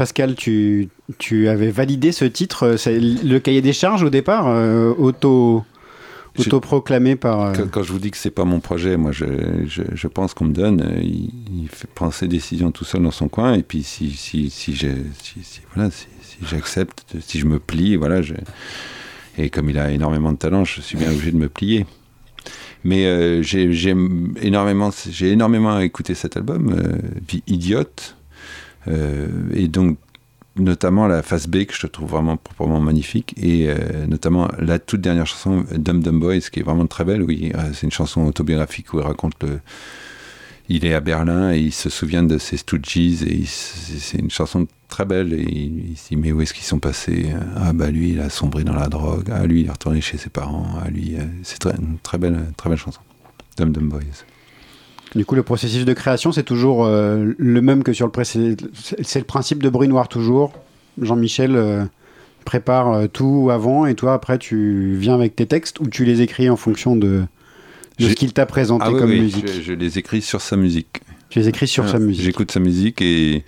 Pascal, 0.05 0.35
tu, 0.35 0.91
tu 1.17 1.49
avais 1.49 1.71
validé 1.71 2.13
ce 2.13 2.27
titre, 2.27 2.65
euh, 2.65 2.77
c'est 2.77 3.01
le 3.01 3.39
cahier 3.39 3.63
des 3.63 3.73
charges 3.73 4.03
au 4.03 4.11
départ, 4.11 4.47
euh, 4.49 4.93
auto, 4.99 5.65
autoproclamé 6.39 7.17
par. 7.17 7.41
euh, 7.41 7.53
Quand, 7.57 7.71
quand 7.71 7.83
je 7.83 7.91
vous 7.91 7.99
dis 7.99 8.11
que 8.11 8.19
c'est 8.19 8.31
pas 8.31 8.45
mon 8.45 8.61
projet, 8.61 8.99
moi 8.99 9.13
je, 9.13 9.25
je, 9.67 9.83
je 9.95 10.07
pense 10.07 10.35
qu'on 10.35 10.45
me 10.45 10.53
donne, 10.53 10.83
euh, 10.83 11.01
il, 11.01 11.31
il 11.63 11.69
fait 11.71 11.89
prendre 11.89 12.13
ses 12.13 12.29
décisions 12.29 12.71
tout 12.71 12.85
seul 12.85 13.03
dans 13.03 13.11
son 13.11 13.29
coin, 13.29 13.55
et 13.55 13.63
puis 13.63 13.83
si, 13.83 14.11
si, 14.11 14.51
si, 14.51 14.75
j'ai- 14.75 14.93
si, 15.23 15.43
si- 15.43 15.61
voilà, 15.75 15.91
si, 15.91 16.05
si 16.21 16.37
j'accepte, 16.51 17.07
si 17.21 17.39
je 17.39 17.47
me 17.47 17.59
plie, 17.59 17.97
voilà, 17.97 18.21
je, 18.21 18.35
et 19.39 19.49
comme 19.49 19.71
il 19.71 19.79
a 19.79 19.91
énormément 19.91 20.33
de 20.33 20.37
talent, 20.39 20.67
je 20.67 20.83
suis 20.83 20.99
bien 20.99 21.11
obligé 21.11 21.33
de 21.33 21.39
me 21.39 21.49
plier. 21.49 21.87
Mais 22.87 23.07
euh, 23.07 23.41
j'ai 23.43 23.73
j'ai 23.73 23.95
énormément, 24.43 24.91
j'ai 25.11 25.31
énormément 25.31 25.81
écouté 25.81 26.15
cet 26.15 26.37
album, 26.37 26.75
euh, 26.77 26.99
Vie 27.27 27.43
idiote, 27.47 28.17
et 28.87 29.69
donc 29.69 29.99
notamment 30.57 31.07
la 31.07 31.23
phase 31.23 31.47
B 31.49 31.65
que 31.65 31.75
je 31.75 31.87
trouve 31.87 32.11
vraiment 32.11 32.37
proprement 32.37 32.81
magnifique 32.81 33.35
et 33.37 33.69
euh, 33.69 34.07
notamment 34.07 34.49
la 34.59 34.79
toute 34.79 35.01
dernière 35.01 35.27
chanson 35.27 35.65
Dum 35.77 36.01
Dum 36.01 36.21
Boys 36.21 36.41
qui 36.53 36.61
est 36.61 36.63
vraiment 36.63 36.87
très 36.87 37.05
belle 37.05 37.23
où 37.23 37.31
il- 37.31 37.55
euh, 37.57 37.73
c'est 37.73 37.83
une 37.83 37.93
chanson 37.93 38.25
autobiographique 38.25 38.93
où 38.95 39.01
il 39.01 39.03
raconte 39.05 39.35
le 39.43 39.61
il 40.71 40.87
est 40.87 40.95
à 40.95 41.01
Berlin 41.01 41.53
et 41.53 41.59
il 41.59 41.73
se 41.73 41.91
souvient 41.91 42.23
de 42.23 42.39
ses 42.39 42.57
Stooges 42.57 42.97
et 42.97 43.45
c'est 43.45 44.19
une 44.19 44.31
chanson 44.31 44.67
très 44.89 45.05
belle 45.05 45.35
et 45.35 45.43
il, 45.43 45.95
se 45.99 46.09
dit 46.09 46.17
mais 46.17 46.33
où 46.33 46.41
est-ce 46.41 46.55
qu'ils 46.55 46.65
sont 46.65 46.79
passés? 46.79 47.27
Ah 47.55 47.75
bah 47.75 47.91
lui 47.91 48.13
il 48.13 48.21
a 48.21 48.31
sombré 48.31 48.65
dans 48.65 48.73
la 48.73 48.89
drogue. 48.89 49.29
Ah 49.31 49.45
lui 49.47 49.61
il 49.61 49.67
est 49.67 49.71
retourné 49.71 50.01
chez 50.01 50.17
ses 50.17 50.31
parents. 50.31 50.67
Ah 50.83 50.89
lui 50.89 51.17
euh, 51.17 51.25
c'est 51.43 51.59
très, 51.59 51.77
une 51.77 51.99
très 52.03 52.17
belle 52.17 52.47
très 52.57 52.71
belle 52.71 52.79
chanson. 52.79 53.01
Dum 53.59 53.73
Dum 53.73 53.91
Boys 53.91 54.25
Du 55.15 55.25
coup, 55.25 55.35
le 55.37 55.43
processus 55.45 55.85
de 55.85 55.93
création, 55.93 56.33
c'est 56.33 56.43
toujours 56.43 56.85
euh, 56.85 57.33
le 57.39 57.63
même 57.63 57.83
que 57.85 57.93
sur 57.93 58.07
le 58.07 58.13
précédent. 58.13 58.67
C'est 59.03 59.19
le 59.21 59.25
principe 59.25 59.63
de 59.63 59.69
bruit 59.69 59.87
noir 59.89 60.09
toujours. 60.09 60.53
Jean-Michel 61.01 61.55
euh, 61.55 61.85
prépare 62.45 62.93
euh, 62.93 63.07
tout 63.07 63.49
avant 63.53 63.87
et 63.87 63.95
toi, 63.95 64.15
après, 64.15 64.39
tu 64.39 64.97
viens 64.97 65.15
avec 65.15 65.37
tes 65.37 65.47
textes 65.47 65.79
ou 65.81 65.87
tu 65.87 66.05
les 66.05 66.21
écris 66.21 66.51
en 66.51 66.57
fonction 66.57 66.97
de, 66.97 67.23
de 68.01 68.09
ce 68.09 68.15
qu'il 68.15 68.33
t'a 68.33 68.47
présenté 68.47 68.85
ah 68.89 68.93
oui, 68.93 68.99
comme 68.99 69.11
oui, 69.11 69.21
musique 69.21 69.47
je, 69.49 69.63
je 69.63 69.73
les 69.73 69.99
écris 69.99 70.21
sur 70.21 70.41
sa 70.41 70.57
musique 70.57 71.01
Tu 71.31 71.39
les 71.39 71.49
écris 71.49 71.69
sur 71.69 71.85
Ah, 71.85 71.93
sa 71.93 71.99
musique. 72.01 72.25
J'écoute 72.25 72.51
sa 72.51 72.59
musique 72.61 73.01
et, 73.01 73.45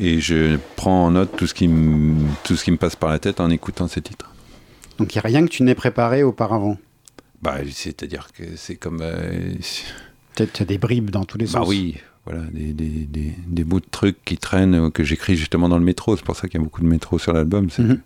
et 0.00 0.18
je 0.20 0.58
prends 0.74 1.06
en 1.06 1.10
note 1.12 1.36
tout 1.36 1.46
ce, 1.46 1.54
qui 1.54 1.68
me, 1.68 2.16
tout 2.42 2.56
ce 2.56 2.64
qui 2.64 2.72
me 2.72 2.76
passe 2.78 2.96
par 2.96 3.10
la 3.10 3.20
tête 3.20 3.38
en 3.40 3.50
écoutant 3.50 3.86
ses 3.86 4.00
titres. 4.02 4.32
Donc, 4.98 5.14
il 5.14 5.18
n'y 5.18 5.20
a 5.24 5.28
rien 5.28 5.44
que 5.46 5.50
tu 5.50 5.62
n'aies 5.62 5.76
préparé 5.76 6.24
auparavant. 6.24 6.78
Bah, 7.42 7.58
C'est-à-dire 7.70 8.28
que 8.36 8.42
c'est 8.56 8.74
comme. 8.74 9.00
euh, 9.02 9.52
Peut-être 10.38 10.62
des 10.64 10.78
bribes 10.78 11.10
dans 11.10 11.24
tous 11.24 11.36
les 11.38 11.46
bah 11.46 11.50
sens. 11.52 11.68
oui, 11.68 11.96
voilà, 12.24 12.42
des, 12.52 12.72
des, 12.72 12.86
des, 13.06 13.34
des 13.46 13.64
bouts 13.64 13.80
de 13.80 13.86
trucs 13.90 14.24
qui 14.24 14.38
traînent, 14.38 14.74
euh, 14.74 14.90
que 14.90 15.02
j'écris 15.02 15.34
justement 15.36 15.68
dans 15.68 15.78
le 15.78 15.84
métro. 15.84 16.16
C'est 16.16 16.24
pour 16.24 16.36
ça 16.36 16.46
qu'il 16.46 16.60
y 16.60 16.62
a 16.62 16.64
beaucoup 16.64 16.80
de 16.82 16.86
métro 16.86 17.18
sur 17.18 17.32
l'album. 17.32 17.70
C'est 17.70 17.82
Mhm. 17.82 18.00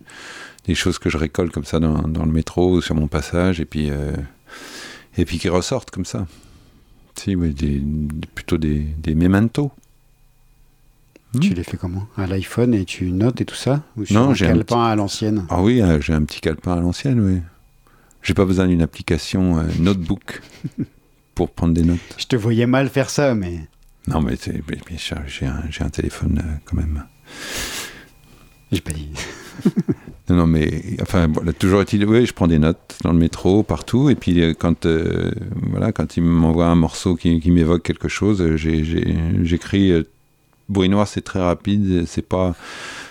des 0.65 0.73
choses 0.75 0.97
que 0.97 1.09
je 1.11 1.17
récolte 1.17 1.51
comme 1.51 1.65
ça 1.65 1.79
dans, 1.79 2.01
dans 2.07 2.25
le 2.25 2.31
métro, 2.31 2.81
sur 2.81 2.95
mon 2.95 3.07
passage, 3.07 3.59
et 3.59 3.65
puis, 3.65 3.89
euh, 3.91 4.13
et 5.17 5.25
puis 5.25 5.37
qui 5.37 5.47
ressortent 5.49 5.91
comme 5.91 6.05
ça. 6.05 6.25
Si, 7.15 7.35
oui, 7.35 7.53
plutôt 8.33 8.57
des, 8.57 8.79
des 8.79 9.13
mementos. 9.13 9.71
Tu 11.39 11.53
les 11.53 11.63
fais 11.63 11.77
comment? 11.77 12.07
À 12.17 12.25
l'iPhone 12.27 12.73
et 12.73 12.85
tu 12.85 13.11
notes 13.11 13.41
et 13.41 13.45
tout 13.45 13.55
ça? 13.55 13.83
Ou 13.97 14.05
sur 14.05 14.15
Non, 14.15 14.29
un 14.29 14.33
j'ai 14.33 14.45
un 14.45 14.49
calepin 14.49 14.83
à 14.83 14.95
l'ancienne? 14.95 15.45
Ah 15.49 15.61
oui, 15.61 15.81
euh, 15.81 15.99
j'ai 16.01 16.13
un 16.13 16.23
petit 16.23 16.41
calepin 16.41 16.73
à 16.73 16.79
l'ancienne, 16.79 17.19
oui. 17.19 17.41
J'ai 18.23 18.33
pas 18.33 18.45
besoin 18.45 18.67
d'une 18.67 18.81
application 18.81 19.59
euh, 19.59 19.63
notebook 19.79 20.41
pour 21.35 21.49
prendre 21.51 21.73
des 21.73 21.83
notes. 21.83 21.99
Je 22.17 22.25
te 22.25 22.35
voyais 22.35 22.65
mal 22.67 22.89
faire 22.89 23.09
ça, 23.09 23.33
mais 23.35 23.59
Non, 24.07 24.21
mais 24.21 24.35
c'est 24.35 24.53
mais- 24.69 24.77
mais 24.89 24.97
j'ai 25.27 25.45
un, 25.83 25.89
téléphone 25.89 26.41
euh, 26.43 26.55
quand 26.65 26.77
même. 26.77 27.03
j'ai 28.71 28.81
pas 28.81 28.91
dit. 28.93 29.09
Non, 30.29 30.37
non, 30.37 30.47
mais 30.47 30.81
enfin, 31.01 31.27
voilà, 31.27 31.51
toujours 31.51 31.81
est-il, 31.81 32.05
oui, 32.05 32.25
je 32.25 32.31
prends 32.33 32.47
des 32.47 32.57
notes 32.57 32.95
dans 33.03 33.11
le 33.11 33.19
métro, 33.19 33.61
partout, 33.61 34.09
et 34.09 34.15
puis 34.15 34.41
euh, 34.41 34.53
quand, 34.57 34.85
euh, 34.85 35.31
voilà, 35.69 35.91
quand 35.91 36.15
il 36.15 36.23
m'envoie 36.23 36.67
un 36.67 36.75
morceau 36.75 37.17
qui, 37.17 37.41
qui 37.41 37.51
m'évoque 37.51 37.83
quelque 37.83 38.07
chose, 38.07 38.55
j'écris. 38.55 40.05
Bruit 40.69 40.87
noir, 40.87 41.09
c'est 41.09 41.21
très 41.21 41.41
rapide, 41.41 42.05
c'est 42.07 42.21
pas, 42.25 42.55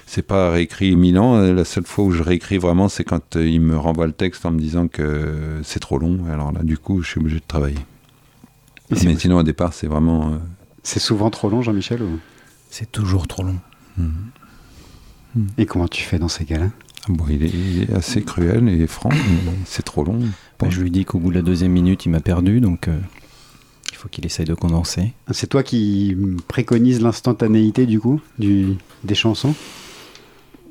c'est 0.07 0.23
pas 0.27 0.51
réécrit 0.51 0.97
mille 0.97 1.18
ans. 1.18 1.39
La 1.39 1.66
seule 1.66 1.85
fois 1.85 2.07
où 2.07 2.11
je 2.12 2.23
réécris 2.23 2.57
vraiment, 2.57 2.89
c'est 2.89 3.05
quand 3.05 3.37
il 3.37 3.61
me 3.61 3.77
renvoie 3.77 4.07
le 4.07 4.12
texte 4.14 4.47
en 4.47 4.51
me 4.53 4.59
disant 4.59 4.89
que 4.89 5.61
c'est 5.62 5.81
trop 5.81 5.99
long. 5.99 6.18
Alors 6.33 6.51
là, 6.51 6.62
du 6.62 6.79
coup, 6.79 7.03
je 7.03 7.09
suis 7.11 7.20
obligé 7.20 7.37
de 7.41 7.45
travailler. 7.47 7.77
Mais 9.05 9.16
sinon, 9.16 9.38
au 9.38 9.43
départ, 9.43 9.72
c'est 9.72 9.86
vraiment. 9.86 10.32
euh, 10.32 10.38
C'est 10.82 11.01
souvent 11.01 11.30
trop 11.30 11.49
long, 11.49 11.62
Jean-Michel 11.62 12.03
ou... 12.03 12.18
C'est 12.70 12.90
toujours 12.90 13.26
trop 13.26 13.43
long. 13.43 13.59
Et 15.59 15.66
comment 15.66 15.88
tu 15.88 16.03
fais 16.03 16.18
dans 16.18 16.28
ces 16.28 16.45
cas-là? 16.45 16.70
Bon, 17.09 17.24
il, 17.28 17.43
est, 17.43 17.49
il 17.51 17.82
est 17.82 17.93
assez 17.93 18.22
cruel 18.22 18.68
et 18.68 18.86
franc, 18.86 19.11
mais 19.11 19.53
c'est 19.64 19.82
trop 19.82 20.05
long. 20.05 20.20
Bah, 20.59 20.68
je 20.70 20.80
lui 20.80 20.90
dis 20.90 21.05
qu'au 21.05 21.18
bout 21.18 21.30
de 21.30 21.34
la 21.34 21.43
deuxième 21.43 21.72
minute, 21.72 22.07
il 22.07 22.11
m'a 22.11 22.20
perdu, 22.20 22.61
donc 22.61 22.88
euh, 22.88 22.99
il 23.90 23.97
faut 23.97 24.09
qu'il 24.09 24.24
essaye 24.24 24.47
de 24.47 24.55
condenser. 24.55 25.12
C'est 25.32 25.49
toi 25.49 25.62
qui 25.62 26.16
préconise 26.49 27.01
l'instantanéité 27.01 27.86
du 27.86 27.99
coup 27.99 28.20
du, 28.38 28.76
des 29.05 29.14
chansons? 29.14 29.55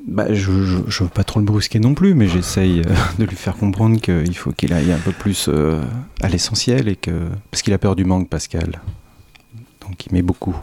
Bah, 0.08 0.34
je, 0.34 0.64
je, 0.64 0.78
je 0.88 1.04
veux 1.04 1.10
pas 1.10 1.24
trop 1.24 1.40
le 1.40 1.46
brusquer 1.46 1.80
non 1.80 1.94
plus, 1.94 2.16
mais 2.16 2.28
j'essaye 2.28 2.82
euh, 2.82 2.96
de 3.20 3.26
lui 3.26 3.36
faire 3.36 3.56
comprendre 3.56 4.00
qu'il 4.00 4.36
faut 4.36 4.52
qu'il 4.52 4.74
aille 4.74 4.92
un 4.92 4.98
peu 4.98 5.12
plus 5.12 5.48
euh, 5.48 5.82
à 6.22 6.30
l'essentiel 6.30 6.88
et 6.88 6.96
que 6.96 7.30
parce 7.52 7.62
qu'il 7.62 7.74
a 7.74 7.78
peur 7.78 7.96
du 7.96 8.04
manque, 8.04 8.28
Pascal. 8.30 8.82
Donc 9.82 10.06
il 10.06 10.14
met 10.14 10.22
beaucoup. 10.22 10.56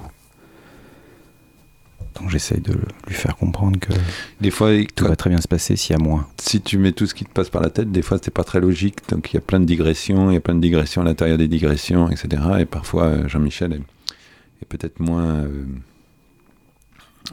Donc 2.18 2.30
j'essaye 2.30 2.60
de 2.60 2.72
lui 3.06 3.14
faire 3.14 3.36
comprendre 3.36 3.78
que 3.78 3.92
Des 4.40 4.50
fois, 4.50 4.70
tout 4.96 5.04
va 5.04 5.14
très 5.14 5.30
bien 5.30 5.40
se 5.40 5.46
passer 5.46 5.76
s'il 5.76 5.92
y 5.92 5.94
a 5.94 6.02
moins. 6.02 6.26
si 6.38 6.60
tu 6.60 6.76
mets 6.76 6.90
tout 6.90 7.06
ce 7.06 7.14
qui 7.14 7.24
te 7.24 7.30
passe 7.30 7.48
par 7.48 7.62
la 7.62 7.70
tête, 7.70 7.92
des 7.92 8.02
fois 8.02 8.18
c'est 8.20 8.32
pas 8.32 8.42
très 8.42 8.60
logique. 8.60 9.08
Donc 9.08 9.32
il 9.32 9.34
y 9.34 9.38
a 9.38 9.40
plein 9.40 9.60
de 9.60 9.66
digressions, 9.66 10.30
il 10.30 10.34
y 10.34 10.36
a 10.36 10.40
plein 10.40 10.56
de 10.56 10.60
digressions 10.60 11.02
à 11.02 11.04
l'intérieur 11.04 11.38
des 11.38 11.46
digressions, 11.46 12.10
etc. 12.10 12.42
Et 12.58 12.64
parfois 12.64 13.04
euh, 13.04 13.28
Jean-Michel 13.28 13.72
est, 13.72 13.82
est 14.62 14.66
peut-être 14.68 14.98
moins, 14.98 15.36
euh, 15.36 15.64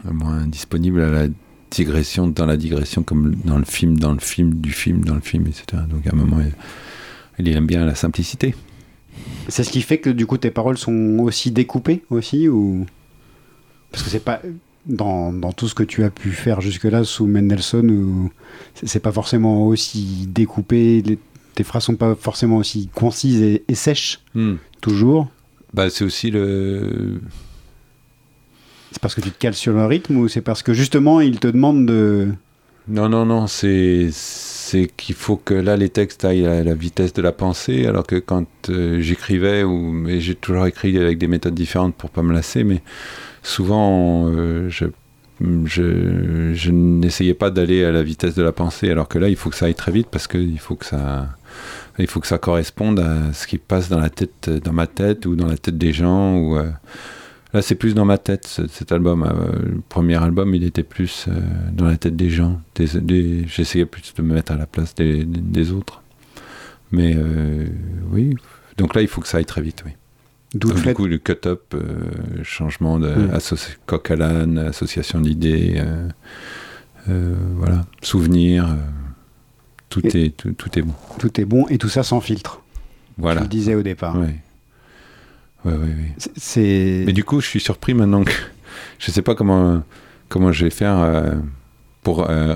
moins 0.03 0.45
disponible 0.45 1.01
à 1.01 1.09
la 1.09 1.27
digression 1.75 2.27
dans 2.27 2.45
la 2.45 2.57
digression, 2.57 3.03
comme 3.03 3.35
dans 3.43 3.57
le 3.57 3.65
film, 3.65 3.97
dans 3.97 4.13
le 4.13 4.19
film, 4.19 4.53
du 4.55 4.71
film, 4.71 5.03
dans 5.03 5.15
le 5.15 5.21
film, 5.21 5.45
etc. 5.47 5.83
Donc 5.89 6.07
à 6.07 6.11
un 6.13 6.15
moment, 6.17 6.39
il, 7.39 7.45
il 7.47 7.55
aime 7.55 7.67
bien 7.67 7.85
la 7.85 7.95
simplicité. 7.95 8.55
C'est 9.47 9.63
ce 9.63 9.69
qui 9.69 9.81
fait 9.81 9.97
que 9.99 10.09
du 10.09 10.25
coup 10.25 10.37
tes 10.37 10.51
paroles 10.51 10.77
sont 10.77 11.19
aussi 11.19 11.51
découpées 11.51 12.03
aussi 12.09 12.47
ou? 12.49 12.85
Parce 13.91 14.03
que 14.03 14.09
c'est 14.09 14.23
pas 14.23 14.41
dans, 14.85 15.31
dans 15.33 15.51
tout 15.53 15.67
ce 15.67 15.73
que 15.75 15.83
tu 15.83 16.03
as 16.03 16.09
pu 16.09 16.31
faire 16.31 16.61
jusque-là 16.61 17.03
sous 17.03 17.25
Mendelssohn 17.25 17.89
ou 17.89 18.31
c'est 18.83 18.99
pas 18.99 19.11
forcément 19.11 19.65
aussi 19.67 20.27
découpé, 20.27 21.01
les- 21.01 21.17
tes 21.55 21.63
phrases 21.63 21.83
sont 21.85 21.95
pas 21.95 22.15
forcément 22.15 22.57
aussi 22.57 22.89
concises 22.93 23.41
et, 23.41 23.63
et 23.67 23.75
sèches? 23.75 24.19
Toujours? 24.81 25.29
Bah, 25.73 25.89
c'est 25.89 26.03
aussi 26.03 26.29
le. 26.31 27.21
C'est 28.95 29.01
parce 29.01 29.13
que 29.13 29.19
tu 29.19 29.29
te 29.29 29.37
cales 29.37 29.55
sur 29.55 29.73
le 29.73 29.85
rythme 29.85 30.15
ou 30.15 30.29
c'est 30.29 30.39
parce 30.39 30.63
que 30.63 30.73
justement 30.73 31.19
il 31.19 31.37
te 31.37 31.49
demande 31.49 31.85
de 31.85 32.29
Non, 32.87 33.09
non, 33.09 33.25
non, 33.25 33.45
c'est 33.45 34.09
qu'il 34.95 35.15
faut 35.15 35.35
que 35.35 35.53
là 35.53 35.75
les 35.75 35.89
textes 35.89 36.23
aillent 36.23 36.47
à 36.47 36.63
la 36.63 36.73
vitesse 36.75 37.11
de 37.11 37.21
la 37.21 37.33
pensée, 37.33 37.87
alors 37.87 38.07
que 38.07 38.15
quand 38.15 38.47
euh, 38.69 39.01
j'écrivais, 39.01 39.63
ou 39.63 39.91
mais 39.91 40.21
j'ai 40.21 40.33
toujours 40.33 40.65
écrit 40.65 40.97
avec 40.97 41.17
des 41.17 41.27
méthodes 41.27 41.55
différentes 41.55 41.93
pour 41.93 42.09
pas 42.09 42.21
me 42.21 42.31
lasser, 42.31 42.63
mais 42.63 42.81
souvent 43.43 44.29
euh, 44.29 44.69
je 44.69 44.85
je, 45.41 46.71
n'essayais 46.71 47.33
pas 47.33 47.49
d'aller 47.49 47.83
à 47.83 47.91
la 47.91 48.01
vitesse 48.01 48.33
de 48.33 48.43
la 48.43 48.53
pensée, 48.53 48.89
alors 48.89 49.09
que 49.09 49.19
là 49.19 49.27
il 49.27 49.35
faut 49.35 49.49
que 49.49 49.57
ça 49.57 49.65
aille 49.65 49.75
très 49.75 49.91
vite 49.91 50.07
parce 50.09 50.27
que 50.27 50.37
il 50.37 50.57
faut 50.59 50.75
que 50.77 50.85
ça 50.85 51.27
il 51.99 52.07
faut 52.07 52.21
que 52.21 52.27
ça 52.27 52.37
corresponde 52.37 53.01
à 53.01 53.33
ce 53.33 53.45
qui 53.45 53.57
passe 53.57 53.89
dans 53.89 53.99
la 53.99 54.09
tête 54.09 54.49
dans 54.49 54.71
ma 54.71 54.87
tête 54.87 55.25
ou 55.25 55.35
dans 55.35 55.47
la 55.47 55.57
tête 55.57 55.77
des 55.77 55.91
gens 55.91 56.37
ou 56.37 56.57
euh, 56.57 56.69
Là, 57.55 57.61
c'est 57.61 57.75
plus 57.75 57.95
dans 57.95 58.03
ma 58.03 58.17
tête, 58.17 58.47
ce- 58.47 58.67
cet 58.67 58.91
album. 58.91 59.23
Euh, 59.23 59.51
le 59.75 59.81
premier 59.87 60.21
album, 60.21 60.53
il 60.53 60.63
était 60.65 60.83
plus 60.83 61.25
euh, 61.29 61.39
dans 61.71 61.85
la 61.85 61.95
tête 61.95 62.17
des 62.17 62.29
gens. 62.29 62.59
Des- 62.75 62.99
des- 62.99 63.47
J'essayais 63.47 63.85
plus 63.85 64.13
de 64.13 64.21
me 64.21 64.33
mettre 64.33 64.51
à 64.51 64.57
la 64.57 64.65
place 64.65 64.93
des, 64.93 65.25
autres. 65.71 66.01
Mais 66.91 67.13
euh, 67.15 67.65
oui, 68.11 68.35
donc 68.77 68.93
là, 68.93 69.01
il 69.01 69.07
faut 69.07 69.21
que 69.21 69.27
ça 69.29 69.37
aille 69.37 69.45
très 69.45 69.61
vite, 69.61 69.83
oui. 69.85 69.93
D'où 70.53 70.73
du 70.73 70.93
coup, 70.93 71.05
le 71.05 71.17
cut-up, 71.17 71.73
changement 72.43 72.99
de 72.99 73.07
Mm. 73.09 73.31
associ- 73.33 73.77
coq 73.85 74.11
à 74.11 74.15
l'âne, 74.17 74.57
association 74.57 75.21
d'idées, 75.21 75.81
voilà, 77.07 77.85
souvenirs, 78.01 78.75
tout, 79.89 80.05
Et- 80.05 80.25
est, 80.25 80.29
tout, 80.37 80.51
tout 80.53 80.77
est 80.77 80.81
bon. 80.81 80.93
tout 81.19 81.39
est 81.39 81.45
bon 81.45 81.67
et 81.69 81.77
tout 81.77 81.89
ça 81.89 82.03
sans 82.03 82.19
filtre. 82.19 82.61
Voilà. 83.17 83.41
Le 83.41 83.47
disais 83.47 83.75
au 83.75 83.81
départ. 83.83 84.17
Ouais. 84.19 84.35
Ouais, 85.65 85.71
ouais, 85.73 85.77
ouais. 85.79 86.11
C'est- 86.37 87.03
Mais 87.05 87.13
du 87.13 87.23
coup, 87.23 87.41
je 87.41 87.47
suis 87.47 87.59
surpris 87.59 87.93
maintenant 87.93 88.23
que 88.23 88.31
je 88.99 89.11
sais 89.11 89.21
pas 89.21 89.35
comment 89.35 89.83
comment 90.29 90.51
je 90.51 90.65
vais 90.65 90.69
faire 90.71 90.97
euh, 90.99 91.33
pour 92.03 92.29
euh, 92.29 92.55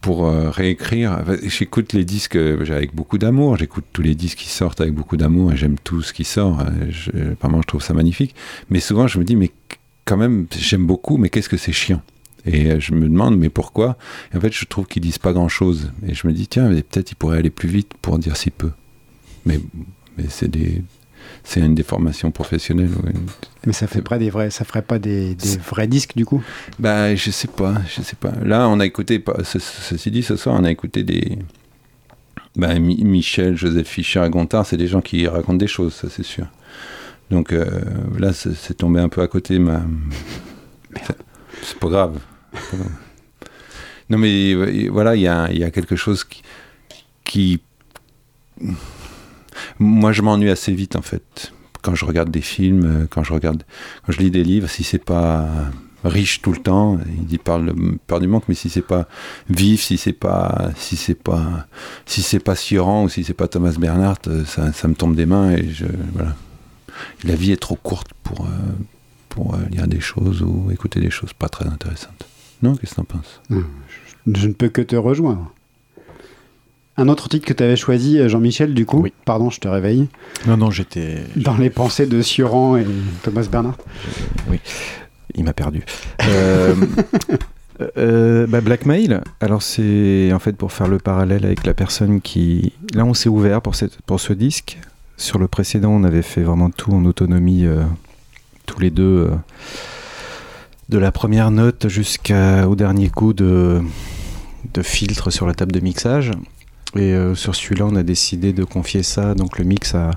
pour 0.00 0.26
euh, 0.26 0.50
réécrire. 0.50 1.18
Enfin, 1.20 1.36
J'écoute 1.42 1.92
les 1.92 2.04
disques 2.04 2.36
avec 2.36 2.94
beaucoup 2.94 3.18
d'amour. 3.18 3.56
J'écoute 3.56 3.84
tous 3.92 4.02
les 4.02 4.14
disques 4.14 4.38
qui 4.38 4.48
sortent 4.48 4.80
avec 4.80 4.94
beaucoup 4.94 5.16
d'amour 5.16 5.52
et 5.52 5.56
j'aime 5.56 5.76
tout 5.82 6.02
ce 6.02 6.12
qui 6.12 6.24
sort. 6.24 6.60
Euh, 6.60 6.64
Je, 6.90 7.10
vraiment, 7.40 7.60
je 7.62 7.66
trouve 7.66 7.82
ça 7.82 7.92
magnifique. 7.94 8.34
Mais 8.70 8.80
souvent, 8.80 9.06
je 9.06 9.18
me 9.18 9.24
dis 9.24 9.36
mais 9.36 9.50
quand 10.06 10.16
même, 10.16 10.46
j'aime 10.58 10.86
beaucoup, 10.86 11.16
mais 11.18 11.28
qu'est-ce 11.28 11.48
que 11.48 11.56
c'est 11.58 11.72
chiant? 11.72 12.02
Et 12.46 12.80
je 12.80 12.94
me 12.94 13.02
demande, 13.06 13.38
mais 13.38 13.50
pourquoi? 13.50 13.98
Et 14.32 14.36
en 14.38 14.40
fait, 14.40 14.52
je 14.52 14.64
trouve 14.64 14.86
qu'ils 14.86 15.02
disent 15.02 15.18
pas 15.18 15.34
grand-chose. 15.34 15.92
Et 16.08 16.14
je 16.14 16.26
me 16.26 16.32
dis, 16.32 16.48
tiens, 16.48 16.68
peut-être 16.68 17.12
ils 17.12 17.14
pourraient 17.14 17.36
aller 17.38 17.50
plus 17.50 17.68
vite 17.68 17.92
pour 18.00 18.18
dire 18.18 18.36
si 18.38 18.50
peu. 18.50 18.70
Mais, 19.44 19.60
mais 20.16 20.24
c'est 20.30 20.48
des... 20.50 20.82
C'est 21.44 21.60
une 21.60 21.74
déformation 21.74 22.30
professionnelle. 22.30 22.90
Mais 23.66 23.72
ça 23.72 23.86
fait 23.86 24.02
pas 24.02 24.18
des 24.18 24.30
vrais, 24.30 24.50
ça 24.50 24.64
ferait 24.64 24.82
pas 24.82 24.98
des, 24.98 25.34
des 25.34 25.56
vrais 25.58 25.86
disques 25.88 26.14
du 26.16 26.24
coup? 26.24 26.42
Bah, 26.78 27.14
je 27.14 27.30
sais 27.30 27.48
pas, 27.48 27.74
je 27.94 28.02
sais 28.02 28.16
pas. 28.16 28.32
Là, 28.44 28.68
on 28.68 28.78
a 28.80 28.86
écouté, 28.86 29.22
ce- 29.42 29.58
ceci 29.58 30.10
dit, 30.10 30.22
ce 30.22 30.36
soir, 30.36 30.56
on 30.60 30.64
a 30.64 30.70
écouté 30.70 31.02
des. 31.02 31.38
Bah, 32.56 32.78
Mi- 32.78 33.02
Michel, 33.04 33.56
Joseph 33.56 33.88
Fischer 33.88 34.24
et 34.24 34.30
Gontard, 34.30 34.66
c'est 34.66 34.76
des 34.76 34.86
gens 34.86 35.00
qui 35.00 35.26
racontent 35.26 35.54
des 35.58 35.66
choses, 35.66 35.94
ça 35.94 36.08
c'est 36.10 36.22
sûr. 36.24 36.46
Donc 37.30 37.52
euh, 37.52 37.80
là, 38.18 38.32
c'est 38.32 38.74
tombé 38.74 39.00
un 39.00 39.08
peu 39.08 39.22
à 39.22 39.28
côté. 39.28 39.58
Ma... 39.58 39.82
C'est 41.62 41.78
pas 41.78 41.88
grave. 41.88 42.18
Non, 44.08 44.18
mais 44.18 44.52
euh, 44.52 44.88
voilà, 44.90 45.14
il 45.14 45.22
y 45.22 45.28
a, 45.28 45.50
y 45.52 45.62
a 45.64 45.70
quelque 45.70 45.96
chose 45.96 46.24
qui. 46.24 46.42
qui... 47.24 47.60
Moi, 49.78 50.12
je 50.12 50.22
m'ennuie 50.22 50.50
assez 50.50 50.72
vite 50.72 50.96
en 50.96 51.02
fait. 51.02 51.52
Quand 51.82 51.94
je 51.94 52.04
regarde 52.04 52.30
des 52.30 52.42
films, 52.42 52.84
euh, 52.84 53.06
quand 53.08 53.24
je 53.24 53.32
regarde, 53.32 53.62
quand 54.04 54.12
je 54.12 54.18
lis 54.18 54.30
des 54.30 54.44
livres, 54.44 54.68
si 54.68 54.84
c'est 54.84 55.02
pas 55.02 55.48
riche 56.04 56.40
tout 56.40 56.52
le 56.52 56.58
temps, 56.58 56.98
il 57.06 57.26
dit 57.26 57.38
parle 57.38 57.74
peur 58.06 58.20
du 58.20 58.26
manque, 58.26 58.44
mais 58.48 58.54
si 58.54 58.70
c'est 58.70 58.80
pas 58.82 59.06
vif, 59.48 59.82
si 59.82 59.98
c'est 59.98 60.12
pas, 60.12 60.70
si 60.76 60.96
c'est 60.96 61.14
pas, 61.14 61.66
si 62.06 62.22
c'est 62.22 62.40
pas 62.40 62.54
Sioran 62.54 63.04
ou 63.04 63.08
si 63.08 63.24
c'est 63.24 63.34
pas 63.34 63.48
Thomas 63.48 63.74
Bernhardt, 63.78 64.28
euh, 64.28 64.44
ça, 64.44 64.88
me 64.88 64.94
tombe 64.94 65.14
des 65.14 65.26
mains 65.26 65.52
et 65.52 65.68
je, 65.68 65.86
voilà. 66.14 66.34
La 67.24 67.34
vie 67.34 67.52
est 67.52 67.60
trop 67.60 67.76
courte 67.76 68.10
pour, 68.22 68.44
euh, 68.44 68.48
pour 69.30 69.56
lire 69.70 69.86
des 69.86 70.00
choses 70.00 70.42
ou 70.42 70.70
écouter 70.70 71.00
des 71.00 71.10
choses 71.10 71.32
pas 71.32 71.48
très 71.48 71.66
intéressantes. 71.66 72.26
Non, 72.62 72.76
qu'est-ce 72.76 72.90
que 72.90 72.96
t'en 72.96 73.04
penses? 73.04 73.40
Je 74.26 74.48
ne 74.48 74.52
peux 74.52 74.68
que 74.68 74.82
te 74.82 74.96
rejoindre. 74.96 75.50
Un 76.96 77.08
autre 77.08 77.28
titre 77.28 77.46
que 77.46 77.52
tu 77.52 77.62
avais 77.62 77.76
choisi, 77.76 78.18
euh, 78.18 78.28
Jean-Michel, 78.28 78.74
du 78.74 78.84
coup. 78.84 79.00
Oui. 79.02 79.12
Pardon, 79.24 79.50
je 79.50 79.60
te 79.60 79.68
réveille. 79.68 80.08
Non, 80.46 80.56
non, 80.56 80.70
j'étais. 80.70 81.18
Dans 81.36 81.56
les 81.56 81.70
pensées 81.70 82.06
de 82.06 82.20
Sioran 82.20 82.76
et 82.76 82.86
Thomas 83.22 83.46
Bernard. 83.50 83.76
Il 85.34 85.44
m'a 85.44 85.52
perdu. 85.52 85.84
Euh, 86.28 86.74
euh, 87.96 88.46
bah, 88.46 88.60
Blackmail, 88.60 89.20
alors 89.40 89.62
c'est 89.62 90.32
en 90.32 90.38
fait 90.38 90.56
pour 90.56 90.72
faire 90.72 90.88
le 90.88 90.98
parallèle 90.98 91.44
avec 91.44 91.64
la 91.64 91.74
personne 91.74 92.20
qui. 92.20 92.72
Là, 92.94 93.04
on 93.04 93.14
s'est 93.14 93.28
ouvert 93.28 93.62
pour, 93.62 93.74
cette, 93.74 94.00
pour 94.02 94.20
ce 94.20 94.32
disque. 94.32 94.78
Sur 95.16 95.38
le 95.38 95.48
précédent, 95.48 95.90
on 95.90 96.04
avait 96.04 96.22
fait 96.22 96.42
vraiment 96.42 96.70
tout 96.70 96.92
en 96.92 97.04
autonomie, 97.04 97.66
euh, 97.66 97.82
tous 98.66 98.80
les 98.80 98.90
deux, 98.90 99.28
euh, 99.28 99.34
de 100.88 100.98
la 100.98 101.12
première 101.12 101.50
note 101.50 101.88
jusqu'au 101.88 102.74
dernier 102.74 103.10
coup 103.10 103.32
de, 103.32 103.82
de 104.72 104.82
filtre 104.82 105.30
sur 105.30 105.46
la 105.46 105.54
table 105.54 105.72
de 105.72 105.80
mixage. 105.80 106.32
Et 106.96 107.12
euh, 107.14 107.34
sur 107.36 107.54
celui-là, 107.54 107.86
on 107.86 107.94
a 107.94 108.02
décidé 108.02 108.52
de 108.52 108.64
confier 108.64 109.02
ça, 109.04 109.34
donc 109.34 109.58
le 109.58 109.64
mix 109.64 109.94
à, 109.94 110.10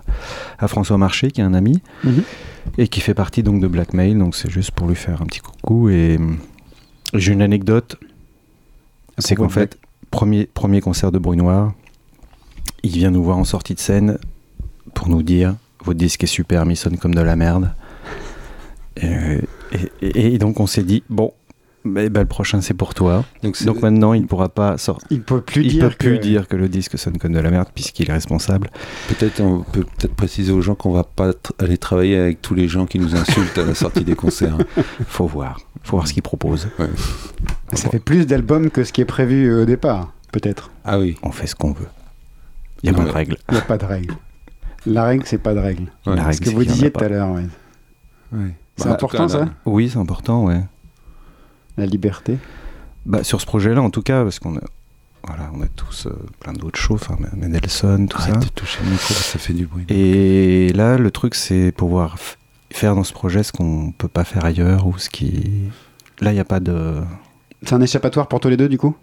à 0.57 0.67
François 0.67 0.97
Marché, 0.97 1.29
qui 1.29 1.41
est 1.41 1.43
un 1.43 1.53
ami 1.53 1.81
Mhm. 2.03 2.23
et 2.79 2.87
qui 2.87 2.99
fait 2.99 3.13
partie 3.13 3.43
donc 3.43 3.61
de 3.61 3.67
Blackmail. 3.67 4.15
Donc 4.15 4.35
c'est 4.35 4.49
juste 4.49 4.71
pour 4.71 4.87
lui 4.87 4.95
faire 4.95 5.21
un 5.21 5.25
petit 5.25 5.39
coucou. 5.39 5.89
Et 5.89 6.19
j'ai 7.13 7.31
une 7.33 7.43
anecdote. 7.43 7.97
C'est 9.19 9.35
qu'en 9.35 9.49
fait, 9.49 9.77
premier, 10.09 10.47
premier 10.47 10.81
concert 10.81 11.11
de 11.11 11.19
Bruit 11.19 11.37
Noir, 11.37 11.73
il 12.81 12.91
vient 12.91 13.11
nous 13.11 13.23
voir 13.23 13.37
en 13.37 13.43
sortie 13.43 13.75
de 13.75 13.79
scène 13.79 14.17
pour 14.95 15.09
nous 15.09 15.21
dire 15.21 15.55
votre 15.85 15.99
disque 15.99 16.23
est 16.23 16.27
super, 16.27 16.65
mais 16.65 16.73
il 16.73 16.77
sonne 16.77 16.97
comme 16.97 17.13
de 17.13 17.21
la 17.21 17.35
merde. 17.35 17.71
Et, 18.97 19.05
et- 19.71 19.91
et- 20.01 20.33
et 20.33 20.37
donc 20.39 20.59
on 20.59 20.65
s'est 20.67 20.83
dit 20.83 21.03
bon, 21.09 21.33
mais 21.83 22.09
ben, 22.09 22.21
le 22.21 22.27
prochain 22.27 22.61
c'est 22.61 22.73
pour 22.73 22.93
toi. 22.93 23.25
Donc, 23.43 23.57
maintenant 23.81 24.13
il 24.13 24.25
pourra 24.25 24.49
pas 24.49 24.77
sortir. 24.77 25.07
Il 25.11 25.21
peut 25.21 25.41
plus 25.41 25.63
Il 25.63 25.71
dire 25.71 25.89
peut 25.89 25.95
plus 25.95 26.19
dire 26.19 26.47
que 26.47 26.55
le 26.55 26.69
disque 26.69 26.97
sonne 26.97 27.17
comme 27.17 27.33
de 27.33 27.39
la 27.39 27.51
merde 27.51 27.67
puisqu'il 27.73 28.09
est 28.09 28.13
responsable. 28.13 28.69
peut-être 29.09 29.41
on 29.41 29.61
peut 29.61 29.83
peut-être 29.83 30.15
préciser 30.15 30.51
aux 30.51 30.61
gens 30.61 30.75
qu'on 30.75 30.91
va 30.91 31.03
pas 31.03 31.31
aller 31.59 31.77
travailler 31.77 32.17
avec 32.17 32.41
tous 32.41 32.55
les 32.55 32.67
gens 32.67 32.85
qui 32.85 32.99
nous 32.99 33.15
insultent 33.15 33.57
à 33.57 33.65
la 33.65 33.75
sortie 33.75 34.03
des 34.03 34.15
concerts. 34.15 34.57
Faut 35.07 35.27
voir, 35.27 35.59
faut 35.83 35.97
voir 35.97 36.07
ce 36.07 36.13
qu'il 36.13 36.23
propose. 36.23 36.67
Ça 37.73 37.89
fait 37.89 37.99
plus 37.99 38.25
d'albums 38.25 38.69
que 38.69 38.83
ce 38.83 38.93
qui 38.93 39.01
est 39.01 39.05
prévu 39.05 39.47
euh, 39.47 39.63
au 39.63 39.65
départ, 39.65 40.13
peut-être. 40.31 40.71
Ah 40.85 40.99
oui. 40.99 41.17
On 41.23 41.31
fait 41.31 41.47
ce 41.47 41.55
qu'on 41.55 41.71
veut. 41.73 41.87
Il 42.81 42.89
n'y 42.91 42.95
a 42.95 42.99
Non, 42.99 43.05
pas 43.05 43.09
de 43.11 43.13
règle. 43.15 43.37
Il 43.49 43.53
n'y 43.53 43.59
a 43.59 43.63
pas 43.63 43.77
de 43.77 43.85
règle. 43.85 44.13
La 44.85 45.03
règle, 45.05 45.23
c'est 45.25 45.37
pas 45.37 45.53
de 45.53 45.59
règle. 45.59 45.83
Ouais. 46.05 46.15
La 46.15 46.31
Ce 46.33 46.41
que 46.41 46.49
vous 46.49 46.63
disiez 46.65 46.91
tout 46.91 47.03
à 47.03 47.07
l'heure, 47.07 47.31
ouais. 47.31 47.45
Ouais. 48.33 48.53
C'est 48.77 48.85
Bah, 48.85 48.93
important, 48.93 49.27
cas, 49.27 49.33
ça 49.39 49.45
Oui, 49.65 49.89
c'est 49.89 49.99
important, 49.99 50.45
ouais. 50.45 50.61
La 51.77 51.85
liberté? 51.85 52.37
Bah, 53.05 53.23
sur 53.23 53.41
ce 53.41 53.45
projet-là, 53.45 53.81
en 53.81 53.89
tout 53.89 54.01
cas, 54.01 54.23
parce 54.23 54.39
qu'on 54.39 54.55
a, 54.57 54.61
voilà, 55.27 55.49
on 55.53 55.61
a 55.61 55.67
tous 55.67 56.05
euh, 56.07 56.11
plein 56.39 56.53
d'autres 56.53 56.79
choses, 56.79 57.01
enfin, 57.01 57.17
Mendelssohn, 57.35 58.07
tout 58.07 58.17
Arrête 58.17 58.33
ça. 58.35 58.39
de 58.39 58.47
toucher 58.49 58.79
le 58.83 58.91
micro, 58.91 59.13
ça 59.13 59.39
fait 59.39 59.53
du 59.53 59.65
bruit. 59.65 59.85
Et 59.89 60.71
là, 60.73 60.97
le 60.97 61.11
truc, 61.11 61.35
c'est 61.35 61.71
pouvoir 61.71 62.17
faire 62.71 62.95
dans 62.95 63.03
ce 63.03 63.13
projet 63.13 63.43
ce 63.43 63.51
qu'on 63.51 63.91
peut 63.91 64.07
pas 64.07 64.23
faire 64.23 64.45
ailleurs 64.45 64.87
ou 64.87 64.97
ce 64.97 65.09
qui. 65.09 65.69
Là, 66.21 66.31
il 66.31 66.35
n'y 66.35 66.39
a 66.39 66.45
pas 66.45 66.59
de. 66.59 67.01
C'est 67.63 67.73
un 67.73 67.81
échappatoire 67.81 68.27
pour 68.27 68.39
tous 68.39 68.49
les 68.49 68.57
deux, 68.57 68.69
du 68.69 68.77
coup? 68.77 68.95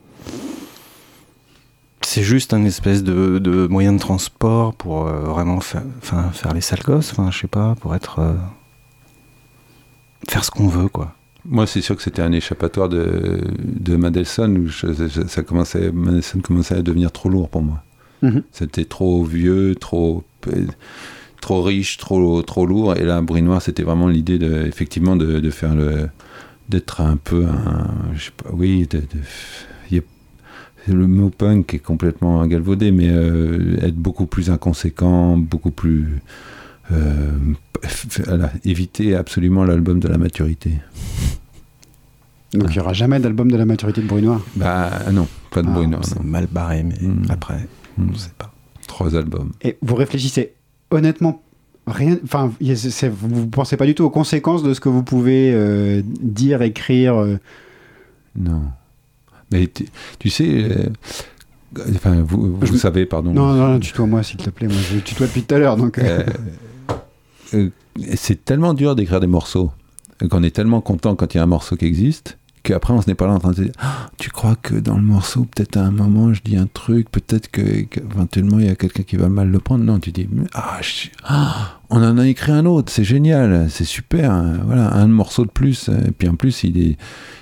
C'est 2.02 2.22
juste 2.22 2.54
un 2.54 2.64
espèce 2.64 3.02
de, 3.04 3.38
de 3.38 3.66
moyen 3.66 3.92
de 3.92 3.98
transport 3.98 4.74
pour 4.74 5.06
euh, 5.06 5.20
vraiment 5.20 5.60
fa- 5.60 5.82
faire 6.32 6.54
les 6.54 6.60
sales 6.62 6.82
gosses, 6.82 7.14
je 7.30 7.38
sais 7.38 7.46
pas, 7.46 7.74
pour 7.80 7.94
être. 7.94 8.18
euh, 8.20 8.32
faire 10.28 10.44
ce 10.44 10.50
qu'on 10.50 10.68
veut, 10.68 10.88
quoi. 10.88 11.14
Moi, 11.44 11.66
c'est 11.66 11.80
sûr 11.80 11.96
que 11.96 12.02
c'était 12.02 12.22
un 12.22 12.32
échappatoire 12.32 12.88
de, 12.88 13.40
de 13.58 13.96
Mendelssohn 13.96 14.58
où 14.58 14.66
je- 14.68 14.92
je- 14.92 15.26
ça 15.26 15.42
commençait, 15.42 15.90
Mendelssohn 15.92 16.42
commençait 16.42 16.74
à 16.76 16.82
devenir 16.82 17.10
trop 17.12 17.28
lourd 17.28 17.48
pour 17.48 17.62
moi. 17.62 17.82
Mhm. 18.22 18.42
C'était 18.52 18.84
trop 18.84 19.24
vieux, 19.24 19.74
trop, 19.74 20.22
trop 21.40 21.62
riche, 21.62 21.96
trop, 21.98 22.42
trop 22.42 22.66
lourd. 22.66 22.96
Et 22.96 23.04
là, 23.04 23.22
Bruit 23.22 23.42
Noir, 23.42 23.62
c'était 23.62 23.82
vraiment 23.82 24.08
l'idée 24.08 24.38
de, 24.38 24.66
effectivement, 24.66 25.16
de, 25.16 25.40
de 25.40 25.50
faire 25.50 25.74
le, 25.74 26.08
d'être 26.68 27.00
un 27.00 27.16
peu 27.16 27.46
un, 27.46 27.88
je 28.14 28.24
sais 28.26 28.30
pas, 28.36 28.50
oui, 28.52 28.86
de, 28.90 28.98
de- 28.98 29.04
le 30.88 31.06
mot 31.06 31.28
punk 31.28 31.74
est 31.74 31.78
complètement 31.78 32.44
galvaudé, 32.46 32.90
mais 32.90 33.10
euh, 33.10 33.76
être 33.82 33.94
beaucoup 33.96 34.24
plus 34.26 34.48
inconséquent, 34.50 35.36
beaucoup 35.36 35.70
plus, 35.70 36.20
euh, 36.90 37.30
voilà, 38.26 38.50
éviter 38.64 39.14
absolument 39.14 39.64
l'album 39.64 40.00
de 40.00 40.08
la 40.08 40.18
maturité. 40.18 40.72
Donc 42.52 42.70
il 42.70 42.72
n'y 42.72 42.80
aura 42.80 42.92
jamais 42.92 43.20
d'album 43.20 43.50
de 43.50 43.56
la 43.56 43.64
maturité 43.64 44.00
de 44.00 44.06
Bruit 44.06 44.22
Noir. 44.22 44.40
Bah 44.56 44.90
non, 45.12 45.28
pas 45.50 45.62
de 45.62 45.68
Ah, 45.68 45.72
bruit 45.72 45.86
noir. 45.86 46.04
C'est 46.04 46.20
mal 46.22 46.46
barré, 46.50 46.82
mais 46.82 46.96
Mm. 47.00 47.26
après, 47.30 47.68
Mm. 47.96 48.08
on 48.12 48.16
sait 48.18 48.32
pas. 48.36 48.52
Trois 48.88 49.14
albums. 49.16 49.52
Et 49.62 49.78
vous 49.82 49.94
réfléchissez 49.94 50.54
honnêtement 50.90 51.42
rien. 51.86 52.18
Enfin, 52.24 52.50
vous 52.58 53.40
ne 53.40 53.46
pensez 53.46 53.76
pas 53.76 53.86
du 53.86 53.94
tout 53.94 54.02
aux 54.04 54.10
conséquences 54.10 54.62
de 54.64 54.74
ce 54.74 54.80
que 54.80 54.88
vous 54.88 55.04
pouvez 55.04 55.52
euh, 55.54 56.02
dire, 56.04 56.62
écrire. 56.62 57.14
euh, 57.20 57.38
Non. 58.36 58.62
Mais 59.52 59.68
tu, 60.18 60.28
sais, 60.30 60.48
euh, 60.48 60.86
enfin, 61.94 62.22
vous, 62.22 62.56
vous 62.56 62.66
Je- 62.66 62.76
savez, 62.76 63.06
pardon. 63.06 63.32
Non, 63.32 63.52
non, 63.52 63.68
non, 63.68 63.78
tutoie-moi 63.80 64.22
s'il 64.24 64.36
te 64.38 64.50
plaît. 64.50 64.66
Moi, 64.68 64.76
je 64.92 64.98
tutoie 64.98 65.26
depuis 65.26 65.42
tout 65.42 65.54
à 65.54 65.58
l'heure. 65.58 65.76
Donc, 65.76 65.98
euh, 65.98 66.24
c'est 68.14 68.44
tellement 68.44 68.74
dur 68.74 68.94
d'écrire 68.94 69.20
des 69.20 69.26
morceaux, 69.26 69.72
euh, 70.22 70.28
qu'on 70.28 70.42
est 70.42 70.54
tellement 70.54 70.80
content 70.80 71.14
quand 71.16 71.34
il 71.34 71.38
y 71.38 71.40
a 71.40 71.42
un 71.42 71.46
morceau 71.46 71.76
qui 71.76 71.86
existe, 71.86 72.38
qu'après 72.62 72.92
on 72.92 73.00
se 73.00 73.08
n'est 73.08 73.14
pas 73.14 73.26
là 73.26 73.34
en 73.34 73.38
train 73.38 73.50
de 73.50 73.62
dire 73.62 73.72
Ah, 73.78 74.10
Tu 74.18 74.30
crois 74.30 74.56
que 74.56 74.74
dans 74.74 74.96
le 74.96 75.02
morceau, 75.02 75.44
peut-être 75.44 75.76
à 75.76 75.80
un 75.80 75.90
moment 75.90 76.32
je 76.32 76.42
dis 76.42 76.56
un 76.56 76.66
truc, 76.66 77.10
peut-être 77.10 77.50
que 77.50 77.62
il 77.62 78.64
y 78.64 78.68
a 78.68 78.74
quelqu'un 78.74 79.02
qui 79.02 79.16
va 79.16 79.28
mal 79.28 79.48
le 79.48 79.58
prendre. 79.58 79.84
Non, 79.84 79.98
tu 79.98 80.12
dis 80.12 80.28
ah, 80.54 80.80
ah, 81.24 81.80
on 81.90 82.02
en 82.02 82.18
a 82.18 82.26
écrit 82.26 82.52
un 82.52 82.66
autre, 82.66 82.92
c'est 82.92 83.04
génial, 83.04 83.68
c'est 83.70 83.84
super, 83.84 84.30
hein, 84.30 84.58
voilà, 84.64 84.94
un 84.94 85.06
morceau 85.08 85.44
de 85.44 85.50
plus, 85.50 85.88
euh, 85.88 86.08
et 86.08 86.10
puis 86.12 86.28
en 86.28 86.34
plus 86.34 86.64
il, 86.64 86.78
est, 86.78 86.96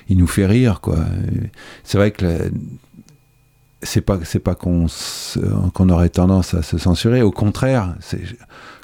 il 0.08 0.16
nous 0.16 0.26
fait 0.26 0.46
rire, 0.46 0.80
quoi. 0.80 0.98
Euh, 0.98 1.46
C'est 1.84 1.98
vrai 1.98 2.10
que 2.10 2.50
c'est 3.82 4.00
pas 4.00 4.18
c'est 4.24 4.40
pas 4.40 4.54
qu'on 4.54 4.86
qu'on 5.72 5.88
aurait 5.88 6.08
tendance 6.08 6.54
à 6.54 6.62
se 6.62 6.78
censurer. 6.78 7.22
Au 7.22 7.30
contraire 7.30 7.94
c'est 8.00 8.22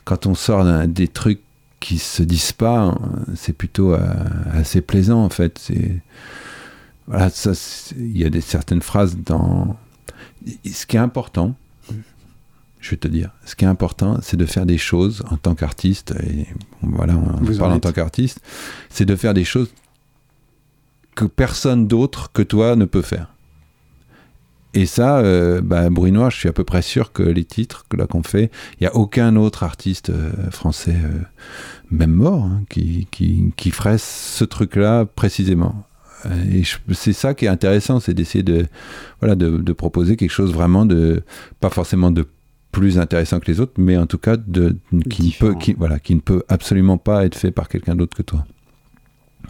quand 0.04 0.26
on 0.26 0.34
sort 0.34 0.64
d'un- 0.64 0.86
des 0.86 1.08
trucs 1.08 1.40
qui 1.80 1.98
se 1.98 2.22
disent 2.22 2.52
pas 2.52 2.88
euh, 2.88 2.92
c'est 3.36 3.52
plutôt 3.52 3.92
euh, 3.94 3.98
assez 4.52 4.80
plaisant 4.80 5.22
en 5.24 5.28
fait 5.30 5.58
c'est 5.58 6.00
voilà 7.06 7.28
ça 7.30 7.52
il 7.96 8.16
y 8.16 8.24
a 8.24 8.30
des 8.30 8.40
certaines 8.40 8.80
phrases 8.82 9.16
dans 9.16 9.76
ce 10.70 10.86
qui 10.86 10.96
est 10.96 11.00
important 11.00 11.54
je 12.80 12.90
vais 12.90 12.96
te 12.96 13.08
dire 13.08 13.30
ce 13.44 13.54
qui 13.54 13.64
est 13.64 13.68
important 13.68 14.18
c'est 14.22 14.36
de 14.36 14.46
faire 14.46 14.66
des 14.66 14.78
choses 14.78 15.22
en 15.30 15.36
tant 15.36 15.54
qu'artiste 15.54 16.14
et 16.26 16.46
voilà 16.82 17.14
on 17.16 17.42
Vous 17.44 17.56
en 17.56 17.60
parle 17.60 17.72
en 17.72 17.76
êtes. 17.76 17.82
tant 17.82 17.92
qu'artiste 17.92 18.40
c'est 18.90 19.04
de 19.06 19.16
faire 19.16 19.34
des 19.34 19.44
choses 19.44 19.68
que 21.14 21.24
personne 21.26 21.86
d'autre 21.86 22.32
que 22.32 22.42
toi 22.42 22.76
ne 22.76 22.84
peut 22.86 23.02
faire 23.02 23.33
Et 24.76 24.86
ça, 24.86 25.18
euh, 25.18 25.60
bah, 25.60 25.88
Bruit 25.88 26.10
Noir, 26.10 26.30
je 26.30 26.36
suis 26.36 26.48
à 26.48 26.52
peu 26.52 26.64
près 26.64 26.82
sûr 26.82 27.12
que 27.12 27.22
les 27.22 27.44
titres 27.44 27.86
que 27.88 27.96
là 27.96 28.06
qu'on 28.08 28.24
fait, 28.24 28.50
il 28.72 28.82
n'y 28.82 28.86
a 28.88 28.96
aucun 28.96 29.36
autre 29.36 29.62
artiste 29.62 30.10
euh, 30.10 30.32
français, 30.50 30.96
euh, 30.96 31.20
même 31.92 32.10
mort, 32.12 32.42
hein, 32.42 32.62
qui, 32.68 33.06
qui, 33.12 33.52
qui 33.56 33.70
ferait 33.70 33.98
ce 33.98 34.44
truc-là 34.44 35.04
précisément. 35.06 35.84
Euh, 36.26 36.30
Et 36.52 36.64
c'est 36.92 37.12
ça 37.12 37.34
qui 37.34 37.44
est 37.44 37.48
intéressant, 37.48 38.00
c'est 38.00 38.14
d'essayer 38.14 38.42
de, 38.42 38.66
voilà, 39.20 39.36
de, 39.36 39.58
de 39.58 39.72
proposer 39.72 40.16
quelque 40.16 40.32
chose 40.32 40.52
vraiment 40.52 40.84
de, 40.86 41.22
pas 41.60 41.70
forcément 41.70 42.10
de 42.10 42.26
plus 42.72 42.98
intéressant 42.98 43.38
que 43.38 43.46
les 43.46 43.60
autres, 43.60 43.74
mais 43.76 43.96
en 43.96 44.06
tout 44.06 44.18
cas 44.18 44.36
de, 44.36 44.76
qui, 45.08 45.26
ne 45.26 45.38
peut, 45.38 45.54
qui, 45.54 45.74
voilà, 45.74 46.00
qui 46.00 46.16
ne 46.16 46.20
peut 46.20 46.42
absolument 46.48 46.98
pas 46.98 47.24
être 47.24 47.36
fait 47.36 47.52
par 47.52 47.68
quelqu'un 47.68 47.94
d'autre 47.94 48.16
que 48.16 48.24
toi. 48.24 48.44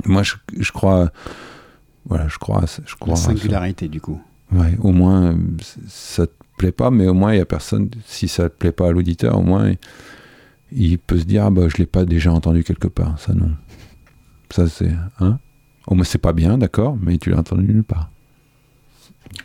Moi, 0.05 0.23
je, 0.23 0.35
je 0.59 0.73
crois, 0.73 1.11
voilà, 2.05 2.29
je 2.29 2.37
crois, 2.37 2.65
je 2.85 2.95
crois 2.97 3.15
La 3.15 3.17
singularité, 3.17 3.89
du 3.89 4.03
coup. 4.03 4.21
Ouais, 4.55 4.77
au 4.81 4.93
moins, 4.93 5.33
euh, 5.33 5.37
ça 5.89 6.27
te 6.27 6.33
plaît 6.57 6.73
pas, 6.73 6.91
mais 6.91 7.09
au 7.09 7.15
moins, 7.15 7.35
il 7.35 7.39
y 7.39 7.41
a 7.41 7.45
personne, 7.45 7.91
si 8.07 8.29
ça 8.29 8.49
te 8.49 8.57
plaît 8.57 8.73
pas 8.73 8.89
à 8.89 8.93
l'auditeur, 8.93 9.39
au 9.39 9.43
moins, 9.43 9.69
il, 9.71 9.79
il 10.71 10.99
peut 10.99 11.19
se 11.19 11.25
dire, 11.25 11.45
ah 11.45 11.51
bah, 11.51 11.69
je 11.69 11.77
l'ai 11.77 11.87
pas 11.87 12.05
déjà 12.05 12.33
entendu 12.33 12.63
quelque 12.63 12.89
part. 12.89 13.19
Ça, 13.19 13.35
non. 13.35 13.51
Ça, 14.51 14.69
c'est, 14.69 14.93
hein. 15.19 15.39
Au 15.87 15.95
moins, 15.95 16.05
c'est 16.05 16.19
pas 16.19 16.33
bien, 16.33 16.57
d'accord, 16.57 16.97
mais 17.03 17.19
tu 17.19 17.31
l'as 17.31 17.39
entendu 17.39 17.65
nulle 17.65 17.85
part. 17.85 18.11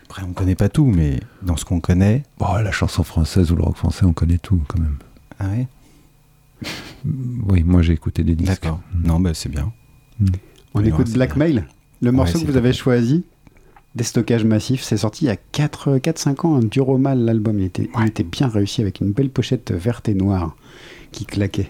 Après, 0.06 0.24
on 0.24 0.34
connaît 0.34 0.56
pas 0.56 0.70
tout, 0.70 0.86
mais 0.86 1.20
dans 1.42 1.58
ce 1.58 1.66
qu'on 1.66 1.80
connaît. 1.80 2.24
Bon, 2.38 2.54
la 2.54 2.72
chanson 2.72 3.04
française 3.04 3.52
ou 3.52 3.56
le 3.56 3.64
rock 3.64 3.78
français, 3.78 4.06
on 4.06 4.14
connaît 4.14 4.38
tout, 4.38 4.62
quand 4.68 4.80
même. 4.80 4.98
Ah 5.40 5.48
ouais? 5.50 5.68
Oui, 7.48 7.64
moi, 7.64 7.82
j'ai 7.82 7.94
écouté 7.94 8.24
des 8.24 8.36
disques. 8.36 8.62
D'accord. 8.62 8.82
Non, 8.94 9.20
bah 9.20 9.34
c'est 9.34 9.50
bien. 9.50 9.72
On 10.74 10.82
Oui, 10.82 10.88
écoute 10.88 11.12
Blackmail. 11.12 11.66
Le 12.02 12.12
morceau 12.12 12.40
que 12.40 12.46
vous 12.46 12.58
avez 12.58 12.74
choisi, 12.74 13.24
Déstockage 13.96 14.44
massif, 14.44 14.84
c'est 14.84 14.98
sorti 14.98 15.26
il 15.26 15.28
y 15.30 15.32
a 15.32 15.38
4-5 15.54 16.46
ans, 16.46 16.56
un 16.56 16.60
dur 16.60 16.90
au 16.90 16.98
mal 16.98 17.20
l'album. 17.20 17.60
Il 17.60 17.66
était 17.66 18.24
bien 18.24 18.48
réussi 18.48 18.82
avec 18.82 19.00
une 19.00 19.12
belle 19.12 19.30
pochette 19.32 19.72
verte 19.72 20.08
et 20.10 20.14
noire 20.14 20.56
qui 21.12 21.26
claquait. 21.26 21.70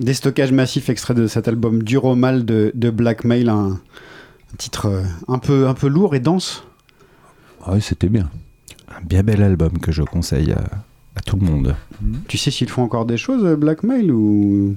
Déstockage 0.00 0.50
massif, 0.52 0.88
extrait 0.88 1.14
de 1.14 1.26
cet 1.26 1.46
album 1.46 1.82
dur 1.82 2.04
au 2.06 2.16
mal 2.16 2.44
de, 2.44 2.72
de 2.74 2.90
Blackmail, 2.90 3.48
un, 3.50 3.72
un 3.72 4.56
titre 4.56 4.86
euh, 4.86 5.02
un 5.28 5.38
peu, 5.38 5.68
un 5.68 5.74
peu 5.74 5.88
lourd 5.88 6.14
et 6.14 6.20
dense. 6.20 6.64
Ah 7.64 7.72
oui, 7.74 7.82
c'était 7.82 8.08
bien. 8.08 8.30
Un 8.88 9.04
bien 9.04 9.22
bel 9.22 9.42
album 9.42 9.78
que 9.78 9.92
je 9.92 10.02
conseille 10.02 10.52
à, 10.52 10.64
à 11.16 11.20
tout 11.20 11.36
le 11.36 11.44
monde. 11.44 11.76
Tu 12.28 12.38
sais 12.38 12.50
s'ils 12.50 12.70
font 12.70 12.82
encore 12.82 13.04
des 13.04 13.18
choses, 13.18 13.44
euh, 13.44 13.56
Blackmail, 13.56 14.10
ou 14.10 14.74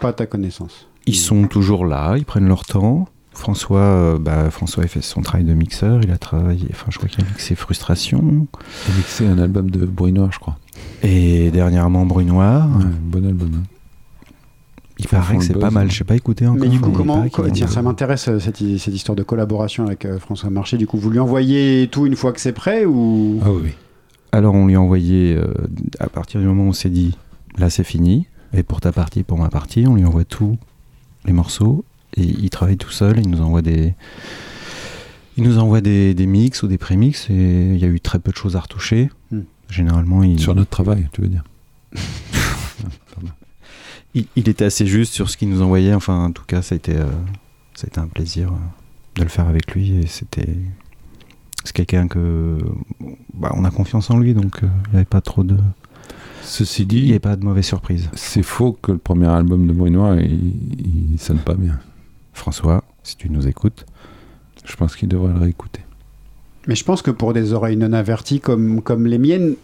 pas 0.00 0.08
à 0.08 0.12
ta 0.14 0.24
connaissance? 0.26 0.88
Ils 1.06 1.14
sont 1.16 1.46
toujours 1.46 1.84
là, 1.84 2.16
ils 2.16 2.24
prennent 2.24 2.48
leur 2.48 2.64
temps. 2.64 3.08
François, 3.32 3.80
euh, 3.80 4.18
bah, 4.18 4.50
François 4.50 4.84
a 4.84 4.86
fait 4.88 5.02
son 5.02 5.20
travail 5.20 5.44
de 5.44 5.54
mixeur, 5.54 6.00
il 6.02 6.10
a 6.10 6.18
travaillé, 6.18 6.66
enfin 6.72 6.86
je 6.88 6.96
crois 6.96 7.08
qu'il 7.08 7.22
a 7.24 7.28
mixé 7.28 7.54
Frustration. 7.54 8.48
Il 8.88 8.92
a 8.92 8.96
mixé 8.96 9.26
un 9.26 9.38
album 9.38 9.70
de 9.70 9.86
Bruit 9.86 10.12
Noir, 10.12 10.32
je 10.32 10.38
crois. 10.38 10.56
Et 11.02 11.50
dernièrement 11.50 12.04
Bruit 12.06 12.24
Noir. 12.24 12.68
Ouais, 12.78 12.84
bon 13.02 13.24
album. 13.26 13.52
hein. 13.54 13.62
Paraît 15.20 15.36
que 15.38 15.44
c'est 15.44 15.58
pas 15.58 15.70
mal, 15.70 15.90
je 15.90 15.96
sais 15.96 16.04
pas 16.04 16.16
écouté 16.16 16.46
encore. 16.46 16.60
Mais 16.60 16.68
du 16.68 16.80
coup, 16.80 16.90
comment 16.90 17.24
Tiens, 17.52 17.66
ça 17.66 17.82
m'intéresse 17.82 18.28
euh, 18.28 18.38
cette, 18.38 18.58
cette 18.58 18.94
histoire 18.94 19.16
de 19.16 19.22
collaboration 19.22 19.86
avec 19.86 20.04
euh, 20.04 20.18
François 20.18 20.50
Marché. 20.50 20.76
Du 20.76 20.86
coup, 20.86 20.98
vous 20.98 21.10
lui 21.10 21.18
envoyez 21.18 21.88
tout 21.90 22.06
une 22.06 22.16
fois 22.16 22.32
que 22.32 22.40
c'est 22.40 22.52
prêt 22.52 22.84
ou? 22.84 23.40
Ah 23.44 23.50
oui. 23.52 23.70
Alors 24.32 24.54
on 24.54 24.66
lui 24.66 24.74
a 24.74 24.80
envoyé, 24.80 25.34
euh, 25.34 25.52
à 25.98 26.08
partir 26.08 26.40
du 26.40 26.46
moment 26.46 26.64
où 26.64 26.68
on 26.68 26.72
s'est 26.72 26.90
dit, 26.90 27.16
là 27.56 27.70
c'est 27.70 27.84
fini, 27.84 28.26
et 28.52 28.62
pour 28.62 28.80
ta 28.80 28.92
partie, 28.92 29.22
pour 29.22 29.38
ma 29.38 29.48
partie, 29.48 29.86
on 29.86 29.94
lui 29.94 30.04
envoie 30.04 30.24
tous 30.24 30.58
les 31.24 31.32
morceaux, 31.32 31.84
et 32.16 32.22
il 32.22 32.50
travaille 32.50 32.76
tout 32.76 32.90
seul, 32.90 33.18
il 33.18 33.28
nous 33.28 33.40
envoie 33.40 33.62
des... 33.62 33.94
Il 35.38 35.44
nous 35.44 35.58
envoie 35.58 35.80
des, 35.80 36.14
des 36.14 36.26
mix 36.26 36.62
ou 36.62 36.66
des 36.66 36.78
prémix, 36.78 37.30
et 37.30 37.70
il 37.72 37.78
y 37.78 37.84
a 37.84 37.88
eu 37.88 38.00
très 38.00 38.18
peu 38.18 38.32
de 38.32 38.36
choses 38.36 38.56
à 38.56 38.60
retoucher. 38.60 39.08
Hmm. 39.30 39.42
Généralement, 39.70 40.24
il, 40.24 40.40
Sur 40.40 40.54
notre 40.54 40.70
travail, 40.70 41.08
tu 41.12 41.22
veux 41.22 41.28
dire. 41.28 41.44
il, 44.18 44.26
il 44.36 44.48
était 44.48 44.64
assez 44.64 44.86
juste 44.86 45.12
sur 45.12 45.30
ce 45.30 45.36
qu'il 45.36 45.48
nous 45.48 45.62
envoyait, 45.62 45.94
enfin 45.94 46.24
en 46.24 46.32
tout 46.32 46.44
cas 46.46 46.62
ça 46.62 46.74
a 46.74 46.76
été, 46.76 46.96
euh, 46.96 47.06
ça 47.74 47.86
a 47.86 47.88
été 47.88 48.00
un 48.00 48.08
plaisir 48.08 48.48
euh, 48.48 48.56
de 49.16 49.22
le 49.22 49.28
faire 49.28 49.48
avec 49.48 49.72
lui, 49.74 49.96
et 49.98 50.06
c'était... 50.06 50.54
C'est 51.64 51.74
quelqu'un 51.74 52.06
que... 52.08 52.56
bah, 53.34 53.52
on 53.54 53.64
a 53.64 53.70
confiance 53.70 54.10
en 54.10 54.18
lui, 54.18 54.32
donc 54.32 54.62
euh, 54.62 54.68
il 54.86 54.90
n'y 54.90 54.96
avait 54.96 55.04
pas 55.04 55.20
trop 55.20 55.42
de... 55.42 55.56
Ceci 56.42 56.82
Il 56.82 56.88
n'y 56.88 57.02
dit, 57.02 57.10
avait 57.10 57.18
pas 57.18 57.36
de 57.36 57.44
mauvaise 57.44 57.66
surprise. 57.66 58.08
c'est 58.14 58.44
faux 58.44 58.78
que 58.80 58.92
le 58.92 58.98
premier 58.98 59.26
album 59.26 59.66
de 59.66 59.72
Bruit 59.72 59.90
Noir, 59.90 60.18
il, 60.18 61.12
il 61.12 61.18
sonne 61.18 61.40
pas 61.40 61.54
bien. 61.54 61.78
François, 62.32 62.84
si 63.02 63.16
tu 63.16 63.28
nous 63.28 63.48
écoutes. 63.48 63.84
Je 64.64 64.76
pense 64.76 64.96
qu'il 64.96 65.08
devrait 65.08 65.32
le 65.32 65.40
réécouter. 65.40 65.80
Mais 66.66 66.74
je 66.74 66.84
pense 66.84 67.02
que 67.02 67.10
pour 67.10 67.32
des 67.32 67.52
oreilles 67.52 67.76
non 67.76 67.92
averties 67.92 68.40
comme, 68.40 68.80
comme 68.82 69.06
les 69.06 69.18
miennes, 69.18 69.56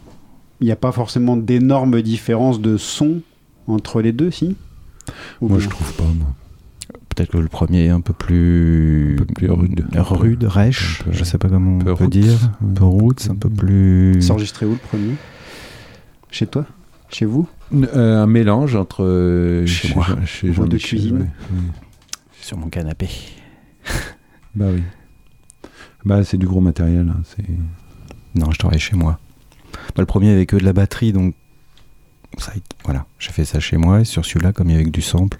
il 0.59 0.65
n'y 0.65 0.71
a 0.71 0.75
pas 0.75 0.91
forcément 0.91 1.37
d'énormes 1.37 2.01
différences 2.01 2.59
de 2.59 2.77
son 2.77 3.21
entre 3.67 4.01
les 4.01 4.11
deux, 4.11 4.31
si? 4.31 4.55
Ou 5.41 5.49
Moi, 5.49 5.59
je 5.59 5.69
trouve 5.69 5.93
pas, 5.93 6.03
moi. 6.03 6.27
Peut-être 7.15 7.31
que 7.31 7.37
le 7.37 7.47
premier 7.47 7.85
est 7.85 7.89
un 7.89 8.01
peu 8.01 8.11
plus, 8.13 9.13
Un 9.13 9.23
peu 9.23 9.25
plus 9.33 9.49
rude. 9.49 9.85
rude, 9.93 10.43
rêche, 10.43 11.01
peu- 11.03 11.13
je 11.13 11.23
sais 11.23 11.37
pas 11.37 11.47
comment 11.47 11.75
on 11.75 11.79
peu 11.79 11.85
peut 11.95 12.03
roots. 12.03 12.09
dire, 12.09 12.37
un 12.61 12.73
peu 12.73 12.83
roots, 12.83 13.29
un 13.29 13.35
peu 13.35 13.49
plus. 13.49 14.17
C'est 14.21 14.31
enregistré 14.31 14.65
où 14.65 14.71
le 14.71 14.75
premier? 14.77 15.13
Chez 16.31 16.45
toi? 16.47 16.65
Chez 17.09 17.25
vous? 17.25 17.47
Euh, 17.73 18.21
un 18.23 18.27
mélange 18.27 18.75
entre. 18.75 19.03
euh, 19.05 19.65
Chez 19.65 19.93
moi. 19.95 20.05
Chez 20.25 20.49
Voix 20.49 20.67
de 20.67 20.77
cuisine. 20.77 21.19
ouais. 21.19 21.27
Oui. 21.53 21.59
sur 22.41 22.57
mon 22.57 22.67
canapé. 22.69 23.07
Bah 24.55 24.65
oui. 24.73 24.83
Bah, 26.05 26.23
c'est 26.23 26.37
du 26.37 26.45
gros 26.47 26.61
matériel. 26.61 27.09
hein, 27.09 27.21
c'est... 27.25 27.43
Non, 28.35 28.51
je 28.51 28.57
travaille 28.59 28.79
chez 28.79 28.95
moi. 28.95 29.19
Bah, 29.73 30.01
le 30.01 30.05
premier 30.05 30.31
avec 30.31 30.49
que 30.49 30.55
de 30.55 30.63
la 30.63 30.71
batterie, 30.73 31.11
donc 31.13 31.35
ça, 32.37 32.53
voilà, 32.83 33.05
j'ai 33.19 33.31
fait 33.31 33.45
ça 33.45 33.59
chez 33.59 33.77
moi 33.77 34.01
et 34.01 34.05
sur 34.05 34.25
celui-là, 34.25 34.51
comme 34.53 34.69
il 34.69 34.73
y 34.77 34.79
avait 34.79 34.89
du 34.89 35.01
sample, 35.01 35.39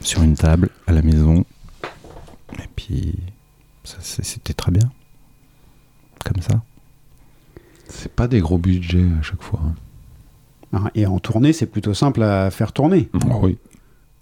sur 0.00 0.22
une 0.22 0.34
table 0.36 0.70
à 0.86 0.92
la 0.92 1.02
maison. 1.02 1.44
Et 2.58 2.68
puis 2.76 3.14
c'était 3.84 4.52
très 4.54 4.70
bien, 4.72 4.90
comme 6.24 6.42
ça. 6.42 6.60
c'est 7.88 8.12
pas 8.12 8.28
des 8.28 8.40
gros 8.40 8.58
budgets 8.58 9.06
à 9.18 9.22
chaque 9.22 9.42
fois. 9.42 9.60
hein. 9.64 9.74
Ah, 10.74 10.90
Et 10.94 11.06
en 11.06 11.18
tournée, 11.18 11.52
c'est 11.52 11.66
plutôt 11.66 11.92
simple 11.94 12.22
à 12.22 12.50
faire 12.50 12.72
tourner. 12.72 13.08
Ah 13.30 13.36
oui. 13.42 13.58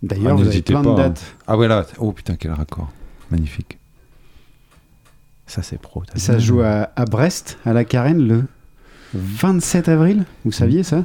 D'ailleurs, 0.03 0.33
Ah, 0.33 0.35
vous 0.35 0.47
avez 0.49 0.63
plein 0.63 0.83
pas, 0.83 0.89
de 0.89 0.93
hein. 0.95 0.97
dates. 1.09 1.37
Ah 1.47 1.57
voilà. 1.57 1.87
Oh 1.99 2.11
putain, 2.13 2.35
quel 2.37 2.53
raccord. 2.53 2.91
Magnifique. 3.31 3.79
Ça 5.47 5.63
c'est 5.63 5.79
pro. 5.81 6.03
Ça 6.17 6.35
se 6.35 6.45
joue 6.45 6.61
à, 6.63 6.91
à 6.97 7.05
Brest, 7.05 7.59
à 7.65 7.73
la 7.73 7.85
Carène, 7.85 8.27
le 8.27 8.45
27 9.15 9.89
avril. 9.89 10.25
Vous 10.45 10.53
saviez 10.53 10.83
ça? 10.83 11.05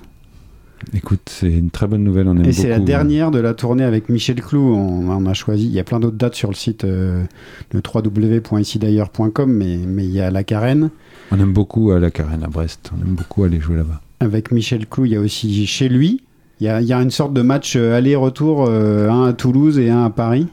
Écoute, 0.93 1.21
c'est 1.27 1.51
une 1.51 1.71
très 1.71 1.87
bonne 1.87 2.03
nouvelle. 2.03 2.27
On 2.27 2.35
aime 2.37 2.45
Et 2.45 2.51
c'est 2.51 2.69
la 2.69 2.79
dernière 2.79 3.31
de 3.31 3.39
la 3.39 3.53
tournée 3.53 3.83
avec 3.83 4.09
Michel 4.09 4.41
Clou. 4.41 4.75
On, 4.75 5.09
on 5.09 5.25
a 5.25 5.33
choisi. 5.33 5.65
Il 5.65 5.71
y 5.71 5.79
a 5.79 5.83
plein 5.83 5.99
d'autres 5.99 6.17
dates 6.17 6.35
sur 6.35 6.49
le 6.49 6.55
site, 6.55 6.83
euh, 6.83 7.23
le 7.71 7.81
www.icid'ailleurs.com, 7.81 9.51
mais, 9.51 9.77
mais 9.87 10.03
il 10.05 10.11
y 10.11 10.19
a 10.19 10.29
la 10.31 10.43
Carène. 10.43 10.89
On 11.31 11.39
aime 11.39 11.53
beaucoup 11.53 11.91
à 11.91 11.99
la 11.99 12.11
Carène 12.11 12.43
à 12.43 12.47
Brest. 12.47 12.91
On 12.95 13.01
aime 13.01 13.15
beaucoup 13.15 13.43
aller 13.43 13.59
jouer 13.59 13.77
là-bas. 13.77 14.01
Avec 14.19 14.51
Michel 14.51 14.85
Clou, 14.87 15.05
il 15.05 15.13
y 15.13 15.15
a 15.15 15.21
aussi 15.21 15.65
chez 15.65 15.89
lui. 15.89 16.21
Il 16.59 16.65
y 16.65 16.69
a, 16.69 16.81
il 16.81 16.87
y 16.87 16.93
a 16.93 17.01
une 17.01 17.11
sorte 17.11 17.33
de 17.33 17.41
match 17.41 17.75
euh, 17.75 17.97
aller-retour, 17.97 18.65
euh, 18.69 19.09
un 19.09 19.25
à 19.27 19.33
Toulouse 19.33 19.77
et 19.79 19.89
un 19.89 20.05
à 20.05 20.09
Paris, 20.09 20.47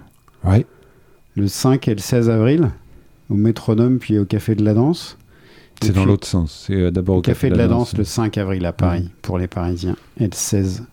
Ouais. 0.44 0.66
le 1.36 1.46
5 1.46 1.86
et 1.88 1.94
le 1.94 2.00
16 2.00 2.28
avril, 2.28 2.70
au 3.30 3.34
Métronome 3.34 3.98
puis 3.98 4.18
au 4.18 4.24
Café 4.24 4.54
de 4.56 4.64
la 4.64 4.74
Danse. 4.74 5.16
C'est 5.82 5.92
dans 5.92 6.04
l'autre 6.04 6.26
sens. 6.26 6.64
C'est 6.66 6.74
euh, 6.76 6.90
d'abord 6.90 7.18
Au 7.18 7.22
Café 7.22 7.50
de 7.50 7.56
la 7.56 7.68
Danse 7.68 7.96
le 7.96 8.04
5 8.04 8.38
avril 8.38 8.64
à 8.66 8.72
Paris 8.72 9.10
pour 9.22 9.38
les 9.38 9.46
Parisiens 9.46 9.96
et 10.18 10.24
le 10.24 10.34
16 10.34 10.84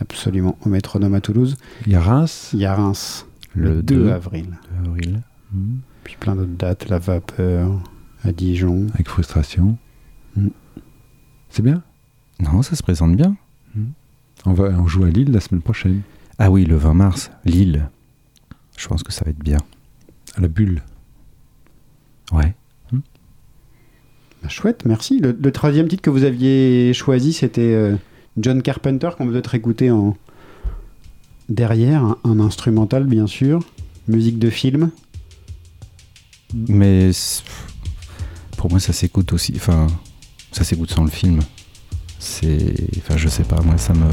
absolument 0.00 0.56
au 0.64 0.68
Métronome 0.68 1.14
à 1.14 1.20
Toulouse. 1.20 1.56
Il 1.86 1.92
y 1.92 1.96
a 1.96 2.00
Reims. 2.00 2.50
Il 2.52 2.60
y 2.60 2.66
a 2.66 2.74
Reims 2.74 3.26
le, 3.54 3.74
Le 3.76 3.82
2 3.82 3.96
2. 4.04 4.10
avril. 4.10 4.46
avril. 4.84 5.22
Mhm. 5.52 5.80
Puis 6.04 6.16
plein 6.18 6.36
d'autres 6.36 6.56
dates, 6.56 6.88
la 6.88 6.98
vapeur 6.98 7.70
à 8.24 8.32
Dijon. 8.32 8.86
Avec 8.94 9.08
frustration. 9.08 9.76
Mm. 10.36 10.48
C'est 11.50 11.62
bien? 11.62 11.82
Non, 12.40 12.62
ça 12.62 12.76
se 12.76 12.82
présente 12.82 13.16
bien. 13.16 13.36
On, 14.46 14.52
va, 14.52 14.64
on 14.78 14.86
joue 14.86 15.04
à 15.04 15.10
Lille 15.10 15.32
la 15.32 15.40
semaine 15.40 15.62
prochaine. 15.62 16.02
Ah 16.38 16.50
oui, 16.50 16.64
le 16.64 16.76
20 16.76 16.94
mars, 16.94 17.30
Lille. 17.44 17.90
Je 18.76 18.86
pense 18.86 19.02
que 19.02 19.12
ça 19.12 19.24
va 19.24 19.32
être 19.32 19.42
bien. 19.42 19.58
À 20.36 20.40
la 20.40 20.48
bulle. 20.48 20.82
Ouais. 22.32 22.54
Bah, 24.42 24.48
chouette, 24.48 24.84
merci. 24.84 25.20
Le, 25.20 25.52
troisième 25.52 25.88
titre 25.88 26.02
que 26.02 26.10
vous 26.10 26.24
aviez 26.24 26.92
choisi, 26.94 27.32
c'était 27.32 27.60
euh, 27.60 27.96
John 28.36 28.62
Carpenter, 28.62 29.10
qu'on 29.16 29.26
peut 29.26 29.36
être 29.36 29.54
écouter 29.54 29.90
en 29.90 30.16
derrière, 31.48 32.16
un, 32.24 32.40
instrumental 32.40 33.04
bien 33.04 33.26
sûr, 33.26 33.60
musique 34.06 34.38
de 34.38 34.50
film. 34.50 34.90
Mais 36.54 37.10
pour 38.56 38.70
moi, 38.70 38.80
ça 38.80 38.92
s'écoute 38.92 39.32
aussi. 39.32 39.52
Enfin, 39.56 39.86
ça 40.52 40.64
s'écoute 40.64 40.90
sans 40.90 41.04
le 41.04 41.10
film. 41.10 41.40
C'est. 42.18 42.74
Enfin, 42.98 43.16
je 43.16 43.28
sais 43.28 43.44
pas, 43.44 43.60
moi, 43.60 43.76
ça 43.76 43.92
me. 43.94 44.06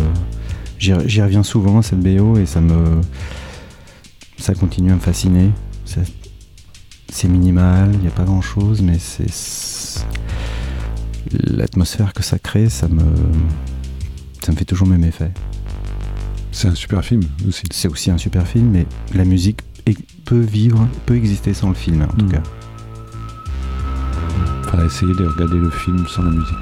J'y 0.78 1.22
reviens 1.22 1.44
souvent 1.44 1.82
cette 1.82 2.00
BO 2.00 2.38
et 2.38 2.46
ça 2.46 2.62
me. 2.62 3.02
Ça 4.38 4.54
continue 4.54 4.92
à 4.92 4.96
me 4.96 5.00
fasciner. 5.00 5.52
C'est- 7.10 7.28
minimal, 7.28 7.90
il 7.94 8.00
n'y 8.00 8.08
a 8.08 8.12
pas 8.12 8.24
grand 8.24 8.42
chose, 8.42 8.82
mais 8.82 9.00
c'est. 9.00 10.04
L'atmosphère 11.32 12.14
que 12.14 12.24
ça 12.24 12.38
crée, 12.40 12.70
ça 12.70 12.88
me. 12.88 13.04
Ça 14.44 14.52
me 14.52 14.58
fait 14.58 14.66
toujours 14.66 14.88
le 14.88 14.94
même 14.94 15.04
effet. 15.04 15.32
C'est 16.52 16.68
un 16.68 16.76
super 16.76 17.04
film 17.04 17.24
aussi. 17.48 17.64
C'est 17.72 17.88
aussi 17.88 18.12
un 18.12 18.18
super 18.18 18.46
film, 18.46 18.70
mais 18.72 18.86
la 19.14 19.26
musique 19.26 19.62
peut 20.26 20.40
vivre, 20.40 20.88
peut 21.06 21.16
exister 21.16 21.54
sans 21.54 21.70
le 21.70 21.76
film 21.76 22.02
en 22.04 22.08
tout 22.08 22.26
Mm. 22.26 22.32
cas. 22.32 22.44
Faudra 24.64 24.86
essayer 24.86 25.14
de 25.14 25.26
regarder 25.28 25.58
le 25.58 25.70
film 25.70 26.06
sans 26.08 26.24
la 26.24 26.32
musique. 26.32 26.56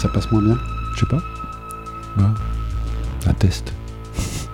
Ça 0.00 0.08
passe 0.08 0.30
moins 0.30 0.42
bien. 0.42 0.58
Je 0.94 1.00
sais 1.00 1.06
pas. 1.06 1.22
Ouais. 2.18 2.24
Un 3.26 3.34
test. 3.34 3.72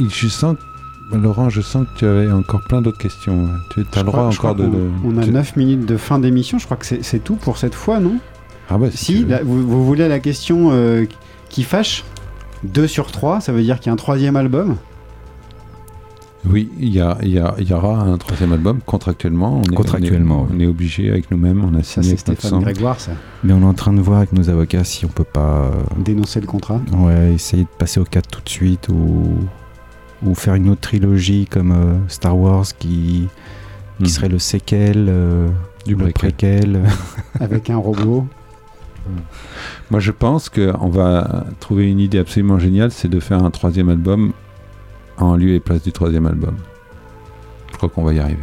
Je 0.00 0.28
sens, 0.28 0.56
Laurent, 1.22 1.48
je 1.50 1.60
sens 1.60 1.86
que 1.94 1.98
tu 1.98 2.04
avais 2.06 2.30
encore 2.30 2.62
plein 2.62 2.82
d'autres 2.82 2.98
questions. 2.98 3.48
Tu 3.72 3.80
as 3.80 3.84
Je 3.92 3.98
le 4.00 4.04
droit 4.04 4.30
crois- 4.32 4.50
encore 4.50 4.54
de. 4.54 4.68
On 5.04 5.16
a 5.18 5.24
tu- 5.24 5.30
9 5.30 5.56
minutes 5.56 5.86
de 5.86 5.96
fin 5.96 6.18
d'émission, 6.18 6.58
je 6.58 6.64
crois 6.64 6.76
que 6.76 6.86
c'est 6.86 7.24
tout 7.24 7.36
pour 7.36 7.58
cette 7.58 7.74
fois, 7.74 8.00
non? 8.00 8.18
Ah 8.70 8.78
bah, 8.78 8.86
si. 8.92 9.24
Là, 9.24 9.40
vous, 9.44 9.66
vous 9.66 9.84
voulez 9.84 10.08
la 10.08 10.20
question 10.20 10.70
euh, 10.72 11.04
qui 11.48 11.62
fâche? 11.62 12.04
2 12.64 12.86
sur 12.86 13.10
3, 13.12 13.40
ça 13.40 13.52
veut 13.52 13.62
dire 13.62 13.78
qu'il 13.78 13.86
y 13.86 13.90
a 13.90 13.92
un 13.92 13.96
troisième 13.96 14.36
album? 14.36 14.76
Oui, 16.46 16.68
il 16.78 16.90
y, 16.90 17.00
a, 17.00 17.16
il 17.22 17.28
y, 17.30 17.38
a- 17.38 17.54
il 17.58 17.66
y 17.68 17.72
aura 17.72 18.00
un 18.00 18.18
troisième 18.18 18.52
album 18.52 18.80
contractuellement. 18.84 19.60
On 19.60 19.62
est, 19.62 19.74
Contractuellement, 19.74 20.46
On 20.50 20.52
est, 20.52 20.56
on 20.56 20.60
est 20.60 20.66
obligé 20.66 21.10
avec 21.10 21.30
nous-mêmes. 21.30 21.64
On 21.64 21.74
a 21.74 21.82
Ça, 21.82 22.02
signé 22.02 22.10
notre 22.10 22.20
Stéphane. 22.42 22.60
Grégoire, 22.60 23.00
ça. 23.00 23.12
Mais 23.44 23.54
on 23.54 23.62
est 23.62 23.66
en 23.66 23.72
train 23.72 23.94
de 23.94 24.00
voir 24.02 24.18
avec 24.18 24.32
nos 24.34 24.50
avocats 24.50 24.84
si 24.84 25.06
on 25.06 25.08
peut 25.08 25.24
pas 25.24 25.62
euh, 25.64 25.70
Dénoncer 26.04 26.40
le 26.42 26.46
contrat. 26.46 26.80
ouais, 26.98 27.32
essayer 27.32 27.62
de 27.62 27.68
passer 27.78 27.98
au 27.98 28.04
4 28.04 28.28
tout 28.28 28.42
de 28.44 28.48
suite 28.50 28.88
ou, 28.90 29.38
ou 30.24 30.34
faire 30.34 30.54
une 30.54 30.68
autre 30.70 30.80
trilogie 30.80 31.46
comme 31.50 31.72
euh, 31.72 31.94
Star 32.08 32.36
Wars 32.36 32.64
qui, 32.78 33.28
qui 33.98 34.02
Mhm. 34.04 34.06
serait 34.08 34.28
le 34.28 34.38
séquel, 34.38 35.06
euh, 35.08 35.48
Du 35.86 35.92
le 35.94 36.10
préquel. 36.10 36.72
préquel. 36.72 36.82
avec 37.40 37.70
un 37.70 37.76
robot. 37.76 38.26
Moi, 39.90 40.00
je 40.00 40.10
pense 40.10 40.48
qu'on 40.48 40.88
va 40.88 41.44
trouver 41.60 41.90
une 41.90 42.00
idée 42.00 42.18
absolument 42.18 42.58
géniale, 42.58 42.90
c'est 42.90 43.08
de 43.08 43.20
faire 43.20 43.42
un 43.44 43.50
troisième 43.50 43.90
album 43.90 44.32
en 45.18 45.36
lieu 45.36 45.54
et 45.54 45.60
place 45.60 45.82
du 45.82 45.92
troisième 45.92 46.26
album. 46.26 46.56
Je 47.70 47.76
crois 47.76 47.88
qu'on 47.90 48.02
va 48.02 48.14
y 48.14 48.18
arriver. 48.18 48.38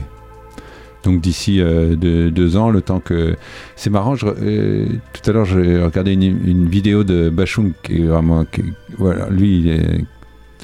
Donc 1.03 1.19
d'ici 1.19 1.59
euh, 1.59 1.95
deux, 1.95 2.29
deux 2.29 2.57
ans, 2.57 2.69
le 2.69 2.81
temps 2.81 2.99
que... 2.99 3.35
C'est 3.75 3.89
marrant, 3.89 4.13
je- 4.13 4.27
euh, 4.27 4.85
tout 5.13 5.27
à 5.27 5.33
l'heure 5.33 5.45
j'ai 5.45 5.81
regardé 5.81 6.13
une, 6.13 6.21
une 6.21 6.67
vidéo 6.69 7.03
de 7.03 7.29
Bachung 7.29 7.71
qui 7.81 8.03
est 8.03 8.05
vraiment... 8.05 8.45
qui- 8.45 8.71
voilà, 8.99 9.27
lui, 9.29 9.59
il 9.61 9.67
est- 9.67 10.05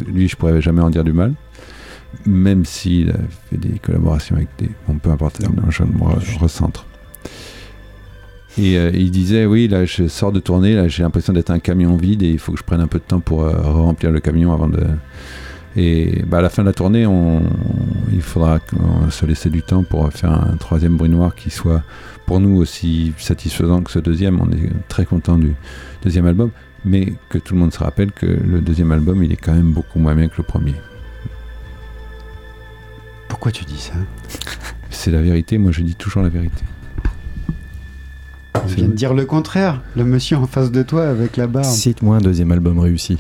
lui, 0.05 0.27
je 0.27 0.35
pourrais 0.35 0.61
jamais 0.61 0.81
en 0.81 0.89
dire 0.89 1.03
du 1.03 1.13
mal. 1.13 1.33
Même 2.25 2.65
s'il 2.65 3.11
a 3.11 3.19
fait 3.49 3.57
des 3.57 3.79
collaborations 3.79 4.35
avec 4.35 4.49
des... 4.57 4.69
Bon, 4.87 4.97
peu 4.97 5.09
importe, 5.09 5.41
non, 5.41 5.69
je 5.69 5.83
me 5.83 5.99
re- 5.99 6.37
recentre. 6.37 6.85
Et 8.57 8.77
euh, 8.77 8.91
il 8.93 9.11
disait, 9.11 9.45
oui, 9.45 9.67
là, 9.67 9.85
je 9.85 10.07
sors 10.07 10.31
de 10.31 10.39
tournée, 10.39 10.73
là, 10.73 10.87
j'ai 10.87 11.03
l'impression 11.03 11.33
d'être 11.33 11.51
un 11.51 11.59
camion 11.59 11.95
vide 11.95 12.23
et 12.23 12.29
il 12.29 12.39
faut 12.39 12.53
que 12.53 12.57
je 12.57 12.63
prenne 12.63 12.81
un 12.81 12.87
peu 12.87 12.97
de 12.97 13.03
temps 13.03 13.19
pour 13.19 13.43
euh, 13.43 13.51
remplir 13.61 14.11
le 14.11 14.19
camion 14.19 14.51
avant 14.53 14.67
de... 14.67 14.83
Et 15.75 16.23
bah, 16.25 16.39
à 16.39 16.41
la 16.41 16.49
fin 16.49 16.63
de 16.63 16.67
la 16.67 16.73
tournée, 16.73 17.05
on, 17.05 17.43
il 18.11 18.21
faudra 18.21 18.59
se 19.11 19.27
laisser 19.27 19.51
du 19.51 19.61
temps 19.61 19.83
pour 19.83 20.11
faire 20.11 20.31
un 20.31 20.55
troisième 20.57 20.97
bruit 20.97 21.09
noir 21.09 21.35
qui 21.35 21.51
soit 21.51 21.83
pour 22.25 22.39
nous 22.39 22.57
aussi 22.57 23.13
satisfaisant 23.19 23.83
que 23.83 23.91
ce 23.91 23.99
deuxième. 23.99 24.41
On 24.41 24.49
est 24.49 24.71
très 24.87 25.05
content 25.05 25.37
du 25.37 25.53
deuxième 26.03 26.25
album, 26.25 26.49
mais 26.87 27.13
que 27.29 27.37
tout 27.37 27.53
le 27.53 27.59
monde 27.59 27.73
se 27.73 27.79
rappelle 27.79 28.11
que 28.11 28.25
le 28.25 28.61
deuxième 28.61 28.91
album, 28.91 29.23
il 29.23 29.31
est 29.31 29.37
quand 29.37 29.53
même 29.53 29.71
beaucoup 29.71 29.99
moins 29.99 30.15
bien 30.15 30.27
que 30.27 30.37
le 30.37 30.43
premier. 30.43 30.75
Pourquoi 33.27 33.51
tu 33.51 33.65
dis 33.65 33.79
ça? 33.79 33.93
C'est 34.89 35.11
la 35.11 35.21
vérité, 35.21 35.57
moi 35.57 35.71
je 35.71 35.81
dis 35.81 35.95
toujours 35.95 36.23
la 36.23 36.29
vérité. 36.29 36.63
Je 38.67 38.75
viens 38.75 38.87
de 38.87 38.93
dire 38.93 39.13
le 39.13 39.25
contraire. 39.25 39.81
Le 39.95 40.03
monsieur 40.03 40.37
en 40.37 40.47
face 40.47 40.71
de 40.71 40.83
toi 40.83 41.07
avec 41.07 41.37
la 41.37 41.47
barbe. 41.47 41.65
Cite-moi 41.65 42.17
un 42.17 42.21
deuxième 42.21 42.51
album 42.51 42.79
réussi. 42.79 43.17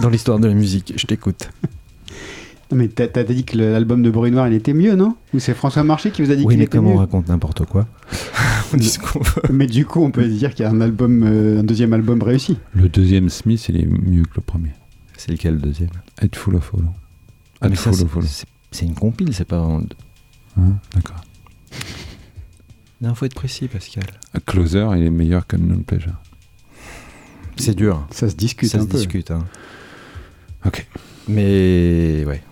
Dans 0.00 0.08
l'histoire 0.08 0.38
de 0.38 0.46
la 0.46 0.54
musique, 0.54 0.94
je 0.96 1.06
t'écoute. 1.06 1.50
Non, 2.70 2.76
mais 2.78 2.88
t'as 2.88 3.06
t'as 3.06 3.22
dit 3.22 3.44
que 3.44 3.56
l'album 3.56 4.02
de 4.02 4.10
Bruit 4.10 4.30
Noir, 4.32 4.48
il 4.48 4.54
était 4.54 4.72
mieux, 4.74 4.96
non? 4.96 5.14
Ou 5.34 5.38
c'est 5.38 5.54
François 5.54 5.84
Marché 5.84 6.10
qui 6.10 6.22
vous 6.22 6.30
a 6.32 6.34
dit 6.34 6.42
Oui, 6.44 6.54
qu'il 6.54 6.58
mais 6.58 6.64
était 6.64 6.78
comme 6.78 6.88
on 6.88 6.96
raconte 6.96 7.28
n'importe 7.28 7.64
quoi, 7.64 7.86
on 8.74 8.76
dit 8.76 8.88
ce 8.88 8.98
qu'on 8.98 9.20
veut. 9.20 9.42
Mais 9.52 9.66
du 9.68 9.86
coup, 9.86 10.02
on 10.02 10.10
peut 10.10 10.26
dire 10.26 10.52
qu'il 10.54 10.64
y 10.64 10.66
a 10.66 10.70
un 10.70 10.80
album, 10.80 11.22
euh, 11.24 11.60
un 11.60 11.62
deuxième 11.62 11.92
album 11.92 12.20
réussi. 12.22 12.58
Le 12.74 12.88
deuxième 12.88 13.28
Smith, 13.28 13.68
il 13.68 13.76
est 13.80 13.86
mieux 13.86 14.22
que 14.24 14.34
le 14.36 14.40
premier. 14.42 14.72
C'est 15.16 15.30
lequel 15.30 15.54
le 15.54 15.60
deuxième? 15.60 15.90
Head 16.20 16.34
Full 16.34 16.56
of 16.56 16.74
Hollow. 16.74 16.84
Mais 17.62 17.68
Head 17.68 17.76
ça, 17.76 17.92
Full 17.92 18.24
c'est- 18.72 18.84
une 18.84 18.94
compile, 18.94 19.32
c'est 19.32 19.44
pas. 19.46 19.58
Hein, 19.58 19.82
D'accord. 20.94 21.16
Non, 23.02 23.14
faut 23.14 23.26
être 23.26 23.34
précis, 23.34 23.68
Pascal. 23.68 24.04
Closer, 24.46 24.88
il 24.96 25.02
est 25.04 25.10
meilleur 25.10 25.46
que 25.46 25.56
Non 25.56 25.80
Pleasure. 25.80 26.14
C'est 27.58 27.74
dur. 27.74 28.06
Ça 28.10 28.28
se 28.30 28.34
discute 28.34 28.70
Ça 28.70 28.78
un 28.78 28.82
se 28.82 28.86
peu. 28.86 28.96
discute. 28.96 29.30
hein. 29.30 29.44
Ok. 30.64 30.86
Mais 31.28 32.24
ouais. 32.26 32.42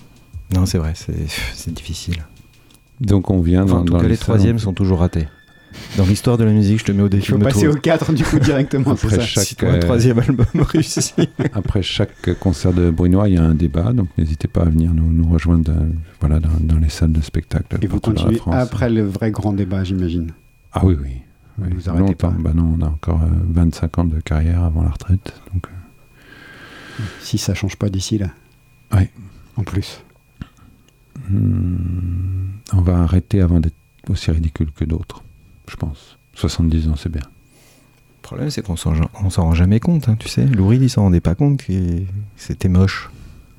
Non, 0.55 0.66
c'est 0.66 0.78
vrai, 0.78 0.93
c'est 0.94 1.72
difficile. 1.74 2.24
Donc 3.01 3.31
on 3.31 3.40
vient 3.40 3.64
Enfin, 3.64 3.74
dans, 3.76 3.81
en 3.81 3.85
tout 3.85 3.93
dans 3.94 4.01
cas, 4.01 4.09
les 4.09 4.16
troisièmes 4.16 4.59
sont 4.59 4.72
toujours 4.72 5.01
ratés. 5.01 5.26
Dans 5.97 6.05
l'histoire 6.06 6.39
de 6.39 6.44
la 6.44 6.52
musique, 6.52 6.78
je 6.78 6.85
te 6.85 6.93
mets 6.93 7.02
au 7.02 7.06
Il 7.06 7.10
défi 7.10 7.31
faut 7.32 7.35
de 7.35 7.40
me 7.40 7.44
passer 7.47 7.64
trouver- 7.66 7.78
au 7.78 7.81
4 7.81 8.12
du 8.12 8.22
coup 8.22 8.39
directement, 8.39 8.93
Après 8.93 9.16
ça. 9.16 9.20
chaque, 9.22 9.44
Cite-moi 9.44 9.72
un 9.72 9.74
euh, 9.74 9.81
troisième 9.81 10.18
album 10.20 10.47
réussi. 10.55 11.12
Après 11.52 11.82
chaque 11.82 12.32
concert 12.39 12.72
de 12.72 12.90
Brunois, 12.90 13.28
il 13.28 13.35
y 13.35 13.39
a 13.39 13.43
un 13.43 13.55
débat, 13.55 13.93
donc 13.93 14.09
n'hésitez 14.16 14.47
pas 14.47 14.62
à 14.62 14.66
venir 14.66 14.94
nous, 14.94 15.12
nous 15.12 15.28
rejoindre 15.28 15.72
euh, 15.72 15.89
voilà, 16.20 16.39
dans, 16.39 16.51
dans 16.60 16.78
les 16.78 16.89
salles 16.90 17.10
de 17.10 17.20
spectacle. 17.20 17.76
Et 17.82 17.89
vous 17.89 17.98
continuez 17.98 18.40
après 18.52 18.89
le 18.89 19.02
vrai 19.02 19.32
grand 19.32 19.52
débat, 19.52 19.82
j'imagine. 19.82 20.31
Ah 20.72 20.85
oui, 20.86 20.97
oui. 21.02 21.10
oui. 21.59 21.68
Vous 21.74 21.89
arrêtez 21.89 22.05
Longtemps. 22.06 22.31
pas. 22.31 22.36
Bah 22.39 22.52
non, 22.55 22.76
on 22.78 22.82
a 22.85 22.89
encore 22.89 23.22
euh, 23.22 23.28
25 23.48 23.98
ans 23.98 24.05
de 24.05 24.20
carrière 24.20 24.62
avant 24.62 24.85
la 24.85 24.90
retraite. 24.90 25.35
Donc, 25.52 25.66
euh, 25.66 27.02
Si 27.20 27.36
ça 27.39 27.52
change 27.55 27.74
pas 27.74 27.89
d'ici 27.89 28.18
là. 28.18 28.28
Ouais. 28.94 29.10
En 29.56 29.64
plus. 29.64 30.05
Hmm, 31.35 32.51
on 32.73 32.81
va 32.81 32.98
arrêter 32.98 33.40
avant 33.40 33.61
d'être 33.61 33.74
aussi 34.09 34.31
ridicule 34.31 34.70
que 34.73 34.85
d'autres, 34.85 35.23
je 35.69 35.77
pense. 35.77 36.19
70 36.35 36.89
ans, 36.89 36.97
c'est 36.97 37.11
bien. 37.11 37.23
Le 37.23 38.23
problème, 38.23 38.51
c'est 38.51 38.62
qu'on 38.62 38.77
s'en 38.77 38.94
rend 39.20 39.55
jamais 39.55 39.81
compte, 39.81 40.09
hein, 40.09 40.16
tu 40.19 40.28
sais. 40.28 40.47
Lou 40.47 40.69
Reed, 40.69 40.82
il 40.82 40.90
s'en 40.90 41.02
rendait 41.02 41.20
pas 41.20 41.35
compte 41.35 41.62
que 41.62 42.02
c'était 42.36 42.69
moche 42.69 43.11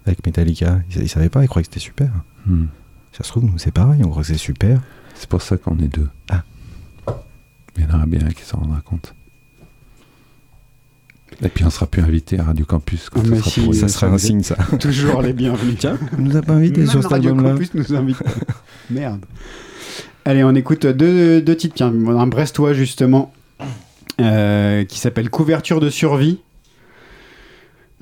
avec 0.06 0.26
Metallica. 0.26 0.80
Il, 0.90 1.04
il 1.04 1.10
savait 1.10 1.30
pas, 1.30 1.44
il 1.44 1.48
croyait 1.48 1.64
que 1.64 1.72
c'était 1.72 1.84
super. 1.84 2.12
Hmm. 2.46 2.66
Ça 3.12 3.24
se 3.24 3.30
trouve, 3.30 3.46
nous, 3.46 3.58
c'est 3.58 3.72
pareil, 3.72 4.04
on 4.04 4.10
croit 4.10 4.24
que 4.24 4.28
c'est 4.28 4.38
super. 4.38 4.82
C'est 5.14 5.30
pour 5.30 5.42
ça 5.42 5.58
qu'on 5.58 5.78
est 5.78 5.88
deux. 5.88 6.10
Ah. 6.30 6.44
Il 7.78 7.84
y 7.84 7.88
en 7.88 7.96
aura 7.96 8.06
bien 8.06 8.26
un 8.26 8.32
qui 8.32 8.44
s'en 8.44 8.60
rendra 8.60 8.82
compte. 8.82 9.14
Et 11.44 11.50
puis 11.50 11.66
on 11.66 11.70
sera 11.70 11.86
plus 11.86 12.02
invité 12.02 12.40
à 12.40 12.44
Radio 12.44 12.66
Campus. 12.66 13.10
quand 13.10 13.22
Ah, 13.22 13.26
ce 13.26 13.30
mais 13.32 13.38
sera 13.40 13.50
si, 13.50 13.74
ça 13.74 13.88
serait 13.88 14.08
un 14.08 14.12
vous 14.12 14.20
signe, 14.20 14.44
ça. 14.44 14.56
Toujours 14.80 15.22
les 15.22 15.34
bienvenus. 15.34 15.78
Tiens, 15.80 15.98
on 16.18 16.22
nous 16.22 16.38
a 16.38 16.42
pas 16.42 16.54
invités 16.54 16.86
sur 16.86 17.02
cet 17.02 17.12
Radio. 17.12 17.36
Campus 17.36 17.74
nous 17.74 17.94
invite. 17.94 18.18
Merde. 18.90 19.26
Allez, 20.24 20.44
on 20.44 20.56
écoute 20.56 20.86
deux, 20.86 21.42
deux 21.42 21.56
titres. 21.56 21.76
Tiens, 21.76 21.88
un 21.88 22.28
brestois 22.28 22.74
justement 22.74 23.34
euh, 24.22 24.86
qui 24.86 25.00
s'appelle 25.00 25.30
Couverture 25.30 25.80
de 25.80 25.90
survie. 25.90 26.40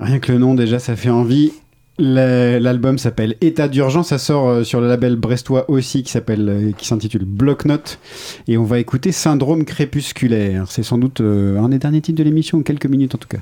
Rien 0.00 0.18
que 0.18 0.32
le 0.32 0.38
nom 0.38 0.54
déjà, 0.54 0.78
ça 0.78 0.96
fait 0.96 1.10
envie. 1.10 1.52
La- 1.98 2.58
L'album 2.58 2.98
s'appelle 2.98 3.36
État 3.40 3.68
d'urgence. 3.68 4.08
Ça 4.08 4.18
sort 4.18 4.48
euh, 4.48 4.64
sur 4.64 4.80
le 4.80 4.88
label 4.88 5.16
brestois 5.16 5.70
aussi 5.70 6.02
qui 6.02 6.10
s'appelle, 6.10 6.48
euh, 6.48 6.72
qui 6.72 6.86
s'intitule 6.86 7.24
Bloc 7.24 7.64
Note. 7.66 7.98
Et 8.48 8.58
on 8.58 8.64
va 8.64 8.78
écouter 8.80 9.12
Syndrome 9.12 9.64
crépusculaire. 9.64 10.64
C'est 10.68 10.82
sans 10.82 10.98
doute 10.98 11.20
euh, 11.20 11.58
un 11.60 11.68
des 11.68 11.78
derniers 11.78 12.00
titres 12.00 12.18
de 12.18 12.24
l'émission, 12.24 12.62
quelques 12.62 12.86
minutes 12.86 13.14
en 13.14 13.18
tout 13.18 13.28
cas. 13.28 13.38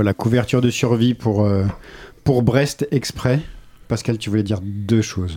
Voilà, 0.00 0.14
couverture 0.14 0.62
de 0.62 0.70
survie 0.70 1.12
pour, 1.12 1.44
euh, 1.44 1.66
pour 2.24 2.42
Brest 2.42 2.88
exprès. 2.90 3.38
Pascal, 3.86 4.16
tu 4.16 4.30
voulais 4.30 4.42
dire 4.42 4.60
deux 4.64 5.02
choses. 5.02 5.36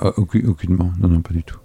Ah, 0.00 0.10
aucun- 0.16 0.44
aucunement, 0.48 0.90
non, 1.00 1.06
non, 1.06 1.20
pas 1.20 1.32
du 1.32 1.44
tout. 1.44 1.60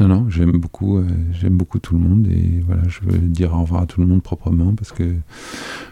Non, 0.00 0.08
non, 0.08 0.30
j'aime 0.30 0.52
beaucoup, 0.52 0.96
euh, 0.96 1.04
j'aime 1.32 1.58
beaucoup 1.58 1.78
tout 1.78 1.92
le 1.92 2.00
monde 2.00 2.26
et 2.26 2.62
voilà, 2.66 2.80
je 2.88 3.00
veux 3.02 3.18
dire 3.18 3.52
au 3.52 3.60
revoir 3.60 3.82
à 3.82 3.86
tout 3.86 4.00
le 4.00 4.06
monde 4.06 4.22
proprement 4.22 4.74
parce 4.74 4.92
que 4.92 5.14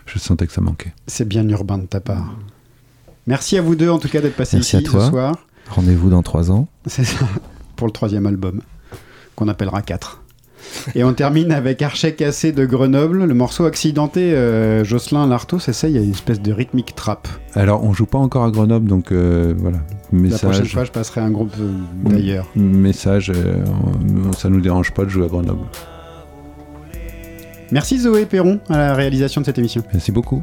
je 0.07 0.19
sentais 0.19 0.47
que 0.47 0.53
ça 0.55 0.63
manquait. 0.63 0.95
C'est 1.07 1.29
bien 1.29 1.47
urbain 1.51 1.77
de 1.77 1.85
ta 1.85 2.01
part. 2.01 2.35
Merci 3.27 3.59
à 3.59 3.61
vous 3.61 3.77
deux 3.77 3.91
en 3.91 3.99
tout 3.99 4.09
cas 4.09 4.23
d'être 4.23 4.35
passés 4.35 4.57
Merci 4.57 4.79
ici 4.79 4.87
à 4.87 4.91
toi. 4.91 5.05
ce 5.05 5.11
soir. 5.11 5.37
Rendez-vous 5.69 6.09
dans 6.09 6.23
trois 6.23 6.51
ans. 6.51 6.69
C'est 6.87 7.05
ça, 7.05 7.27
pour 7.77 7.87
le 7.87 7.93
troisième 7.93 8.25
album, 8.25 8.63
qu'on 9.37 9.49
appellera 9.49 9.83
4. 9.83 10.23
Et 10.95 11.05
on 11.05 11.12
termine 11.12 11.53
avec 11.53 11.82
Archet 11.82 12.15
cassé 12.15 12.53
de 12.53 12.65
Grenoble, 12.66 13.24
le 13.24 13.35
morceau 13.35 13.65
accidenté, 13.65 14.32
euh, 14.35 14.85
Jocelyn 14.85 15.27
Lartaud, 15.27 15.59
c'est 15.59 15.73
ça, 15.73 15.89
il 15.89 15.95
y 15.95 15.99
a 15.99 16.03
une 16.03 16.12
espèce 16.12 16.40
de 16.40 16.53
rythmique 16.53 16.95
trap. 16.95 17.28
Alors, 17.55 17.85
on 17.85 17.93
joue 17.93 18.07
pas 18.07 18.19
encore 18.19 18.45
à 18.45 18.51
Grenoble, 18.51 18.89
donc 18.89 19.12
euh, 19.12 19.55
voilà. 19.57 19.78
La 20.12 20.39
prochaine 20.39 20.62
Message, 20.62 20.73
fois, 20.73 20.85
je 20.85 20.90
passerai 20.90 21.20
un 21.20 21.31
groupe 21.31 21.53
euh, 21.61 21.73
d'ailleurs. 22.11 22.49
message, 22.57 23.32
ça 24.36 24.49
nous 24.49 24.61
dérange 24.61 24.93
pas 24.93 25.05
de 25.05 25.11
jouer 25.11 25.27
à 25.27 25.28
Grenoble. 25.28 25.66
Merci 27.70 27.99
Zoé 27.99 28.24
Perron 28.24 28.61
à 28.70 28.78
la 28.78 28.95
réalisation 28.95 29.43
de 29.43 29.47
cette 29.47 29.59
émission. 29.59 29.82
Merci 29.93 30.11
beaucoup. 30.11 30.43